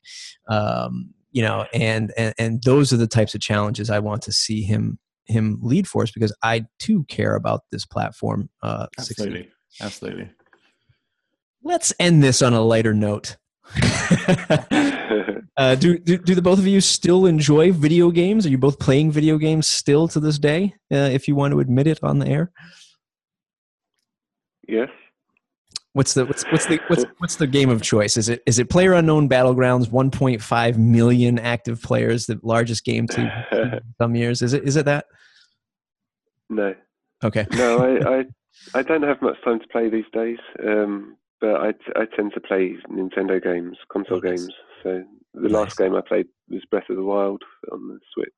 Um, 0.49 1.13
you 1.33 1.43
know, 1.43 1.67
and, 1.75 2.13
and 2.17 2.33
and 2.39 2.63
those 2.63 2.93
are 2.93 2.97
the 2.97 3.09
types 3.09 3.35
of 3.35 3.41
challenges 3.41 3.91
I 3.91 3.99
want 3.99 4.23
to 4.23 4.33
see 4.33 4.63
him 4.63 4.99
him 5.27 5.59
lead 5.63 5.89
for 5.89 6.03
us 6.03 6.13
because 6.13 6.35
I 6.43 6.67
too 6.79 7.05
care 7.09 7.35
about 7.35 7.63
this 7.73 7.85
platform. 7.85 8.49
Uh, 8.63 8.87
Absolutely, 8.99 9.51
succeed. 9.71 9.85
absolutely. 9.85 10.31
Let's 11.65 11.93
end 11.99 12.23
this 12.23 12.41
on 12.41 12.53
a 12.53 12.61
lighter 12.61 12.95
note. 12.95 13.37
uh, 15.57 15.75
do, 15.75 15.99
do, 15.99 16.19
do 16.19 16.35
the 16.35 16.43
both 16.43 16.59
of 16.59 16.67
you 16.67 16.81
still 16.81 17.27
enjoy 17.27 17.73
video 17.73 18.11
games? 18.11 18.47
Are 18.47 18.51
you 18.51 18.59
both 18.59 18.79
playing 18.79 19.11
video 19.11 19.39
games 19.39 19.67
still 19.67 20.09
to 20.09 20.21
this 20.21 20.39
day? 20.39 20.75
Uh, 20.93 21.11
if 21.13 21.27
you 21.29 21.35
want 21.35 21.53
to 21.53 21.61
admit 21.61 21.87
it 21.87 21.99
on 22.03 22.19
the 22.19 22.29
air. 22.29 22.53
Yes. 24.69 24.91
What's 25.93 26.15
the 26.15 26.27
what's 26.27 26.43
what's 26.51 26.67
the 26.67 26.81
what's 26.89 27.05
what's 27.19 27.37
the 27.37 27.47
game 27.47 27.71
of 27.71 27.81
choice? 27.81 28.17
Is 28.17 28.29
it 28.29 28.43
is 28.47 28.59
it 28.59 28.69
Player 28.69 28.95
Unknown 28.95 29.29
Battlegrounds? 29.29 29.89
1.5 29.89 30.77
million 30.77 31.39
active 31.39 31.81
players, 31.81 32.27
the 32.27 32.39
largest 32.43 32.85
game 32.85 33.07
to 33.09 33.81
some 34.01 34.17
years. 34.17 34.43
Is 34.43 34.55
it 34.55 34.65
is 34.65 34.77
it 34.77 34.87
that? 34.87 35.07
No. 36.51 36.75
Okay. 37.23 37.47
No, 37.53 37.79
I, 37.79 38.19
I 38.19 38.25
I 38.75 38.83
don't 38.83 39.03
have 39.03 39.23
much 39.23 39.37
time 39.45 39.61
to 39.61 39.69
play 39.69 39.89
these 39.89 40.05
days. 40.13 40.39
Um, 40.65 41.17
but 41.41 41.57
I, 41.57 41.69
I 41.97 42.05
tend 42.17 42.33
to 42.35 42.41
play 42.41 42.77
Nintendo 42.91 43.43
games, 43.43 43.77
console 43.93 44.21
games. 44.21 44.49
So 44.83 45.03
the 45.35 45.43
nice. 45.43 45.53
last 45.53 45.79
game 45.79 45.95
I 45.95 46.01
played 46.01 46.27
was 46.49 46.65
Breath 46.71 46.89
of 46.91 46.97
the 46.97 47.03
Wild 47.03 47.43
on 47.73 47.89
the 47.89 47.99
Switch. 48.13 48.29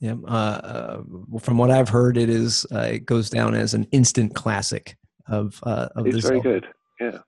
Yeah, 0.00 0.16
uh, 0.26 0.28
uh, 0.28 1.38
from 1.38 1.56
what 1.56 1.70
I've 1.70 1.88
heard, 1.88 2.18
it 2.18 2.28
is 2.28 2.66
uh, 2.72 2.88
it 2.92 3.06
goes 3.06 3.30
down 3.30 3.54
as 3.54 3.74
an 3.74 3.84
instant 3.90 4.34
classic 4.34 4.96
of 5.28 5.58
uh, 5.62 5.88
of 5.96 6.06
it's 6.06 6.26
very 6.26 6.40
good. 6.40 6.66
Yeah, 7.00 7.18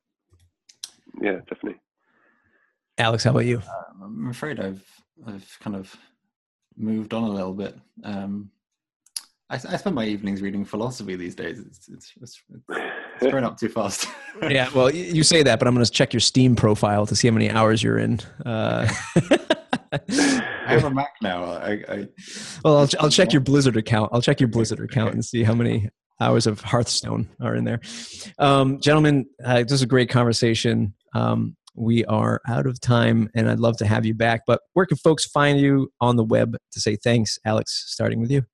yeah, 1.20 1.38
definitely. 1.48 1.80
Alex, 2.98 3.24
how 3.24 3.30
about 3.30 3.46
you? 3.46 3.58
Um, 3.58 4.02
I'm 4.02 4.30
afraid 4.30 4.60
I've 4.60 4.84
I've 5.26 5.56
kind 5.60 5.76
of 5.76 5.94
moved 6.76 7.14
on 7.14 7.24
a 7.24 7.30
little 7.30 7.54
bit. 7.54 7.76
Um, 8.04 8.50
I, 9.48 9.54
I, 9.54 9.76
spend 9.76 9.94
my 9.94 10.04
evenings 10.04 10.42
reading 10.42 10.64
philosophy 10.64 11.16
these 11.16 11.34
days. 11.34 11.60
It's 11.60 11.88
it's 11.88 12.12
it's, 12.20 12.42
it's 12.52 12.64
growing 13.20 13.44
up 13.44 13.58
too 13.58 13.68
fast. 13.68 14.06
yeah, 14.42 14.68
well, 14.74 14.90
you 14.90 15.22
say 15.22 15.42
that, 15.42 15.58
but 15.58 15.68
I'm 15.68 15.74
going 15.74 15.84
to 15.84 15.90
check 15.90 16.12
your 16.12 16.20
Steam 16.20 16.56
profile 16.56 17.06
to 17.06 17.16
see 17.16 17.28
how 17.28 17.34
many 17.34 17.50
hours 17.50 17.82
you're 17.82 17.98
in. 17.98 18.20
Uh, 18.44 18.92
I 19.92 20.42
have 20.66 20.84
a 20.84 20.90
Mac 20.90 21.10
now. 21.22 21.44
I, 21.44 21.70
I 21.88 22.08
well, 22.64 22.78
I'll, 22.78 22.88
I'll 23.00 23.10
check 23.10 23.32
your 23.32 23.40
Blizzard 23.40 23.76
account. 23.76 24.10
I'll 24.12 24.22
check 24.22 24.40
your 24.40 24.48
Blizzard 24.48 24.80
account 24.80 25.14
and 25.14 25.24
see 25.24 25.42
how 25.42 25.54
many 25.54 25.88
hours 26.20 26.46
of 26.46 26.60
Hearthstone 26.60 27.28
are 27.40 27.54
in 27.54 27.64
there. 27.64 27.80
Um, 28.38 28.80
gentlemen, 28.80 29.26
uh, 29.44 29.62
this 29.62 29.72
is 29.72 29.82
a 29.82 29.86
great 29.86 30.10
conversation. 30.10 30.94
Um, 31.14 31.56
we 31.74 32.04
are 32.06 32.40
out 32.48 32.66
of 32.66 32.80
time, 32.80 33.28
and 33.34 33.50
I'd 33.50 33.60
love 33.60 33.76
to 33.78 33.86
have 33.86 34.06
you 34.06 34.14
back. 34.14 34.42
But 34.46 34.60
where 34.72 34.86
can 34.86 34.96
folks 34.96 35.26
find 35.26 35.60
you 35.60 35.92
on 36.00 36.16
the 36.16 36.24
web 36.24 36.56
to 36.72 36.80
say 36.80 36.96
thanks, 36.96 37.38
Alex? 37.44 37.84
Starting 37.88 38.20
with 38.20 38.30
you. 38.30 38.44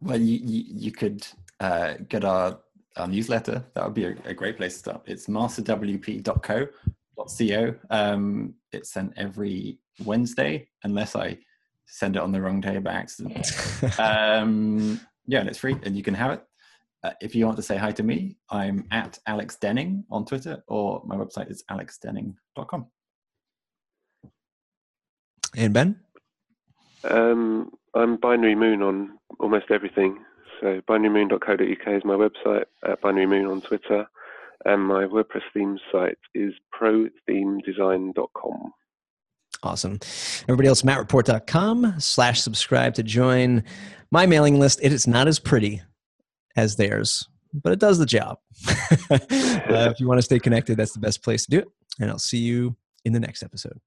Well, 0.00 0.20
you 0.20 0.40
you, 0.42 0.64
you 0.66 0.92
could 0.92 1.26
uh, 1.60 1.94
get 2.08 2.24
our 2.24 2.58
our 2.96 3.08
newsletter. 3.08 3.64
That 3.74 3.84
would 3.84 3.94
be 3.94 4.06
a, 4.06 4.16
a 4.24 4.34
great 4.34 4.56
place 4.56 4.74
to 4.74 4.78
start. 4.78 5.02
It's 5.06 5.26
masterwp.co.co. 5.26 7.74
Um, 7.90 8.54
it's 8.72 8.90
sent 8.90 9.12
every 9.16 9.78
Wednesday, 10.04 10.68
unless 10.84 11.16
I 11.16 11.38
send 11.86 12.16
it 12.16 12.22
on 12.22 12.32
the 12.32 12.40
wrong 12.40 12.60
day 12.60 12.78
by 12.78 12.92
accident. 12.92 13.50
um, 14.00 15.00
yeah, 15.26 15.40
and 15.40 15.48
it's 15.48 15.58
free, 15.58 15.76
and 15.82 15.96
you 15.96 16.02
can 16.02 16.14
have 16.14 16.32
it. 16.32 16.42
Uh, 17.02 17.12
if 17.20 17.34
you 17.34 17.46
want 17.46 17.56
to 17.56 17.62
say 17.62 17.76
hi 17.76 17.92
to 17.92 18.02
me, 18.02 18.36
I'm 18.50 18.86
at 18.90 19.18
Alex 19.26 19.56
Denning 19.56 20.04
on 20.10 20.24
Twitter, 20.24 20.62
or 20.66 21.02
my 21.04 21.16
website 21.16 21.50
is 21.50 21.62
alexdenning.com. 21.70 22.86
And 25.56 25.72
Ben? 25.72 26.00
Um, 27.04 27.70
I'm 27.94 28.16
Binary 28.16 28.54
Moon 28.54 28.82
on 28.82 29.18
almost 29.38 29.70
everything. 29.70 30.18
So 30.60 30.80
binarymoon.co.uk 30.88 31.96
is 31.96 32.04
my 32.04 32.14
website, 32.14 32.64
at 32.86 33.00
Binary 33.00 33.26
Moon 33.26 33.46
on 33.46 33.60
Twitter, 33.60 34.06
and 34.64 34.82
my 34.82 35.04
WordPress 35.04 35.42
theme 35.52 35.78
site 35.92 36.18
is 36.34 36.54
prothemedesign.com. 36.78 38.72
Awesome. 39.62 39.98
Everybody 40.42 40.68
else, 40.68 40.82
mattreport.com 40.82 41.94
slash 41.98 42.40
subscribe 42.40 42.94
to 42.94 43.02
join 43.02 43.64
my 44.10 44.26
mailing 44.26 44.58
list. 44.58 44.80
It 44.82 44.92
is 44.92 45.06
not 45.06 45.28
as 45.28 45.38
pretty 45.38 45.82
as 46.56 46.76
theirs, 46.76 47.28
but 47.52 47.72
it 47.72 47.78
does 47.78 47.98
the 47.98 48.06
job. 48.06 48.38
uh, 49.10 49.18
if 49.90 50.00
you 50.00 50.06
want 50.06 50.18
to 50.18 50.22
stay 50.22 50.38
connected, 50.38 50.76
that's 50.76 50.92
the 50.92 51.00
best 51.00 51.22
place 51.22 51.44
to 51.44 51.50
do 51.50 51.58
it. 51.58 51.68
And 52.00 52.10
I'll 52.10 52.18
see 52.18 52.38
you 52.38 52.76
in 53.04 53.12
the 53.12 53.20
next 53.20 53.42
episode. 53.42 53.80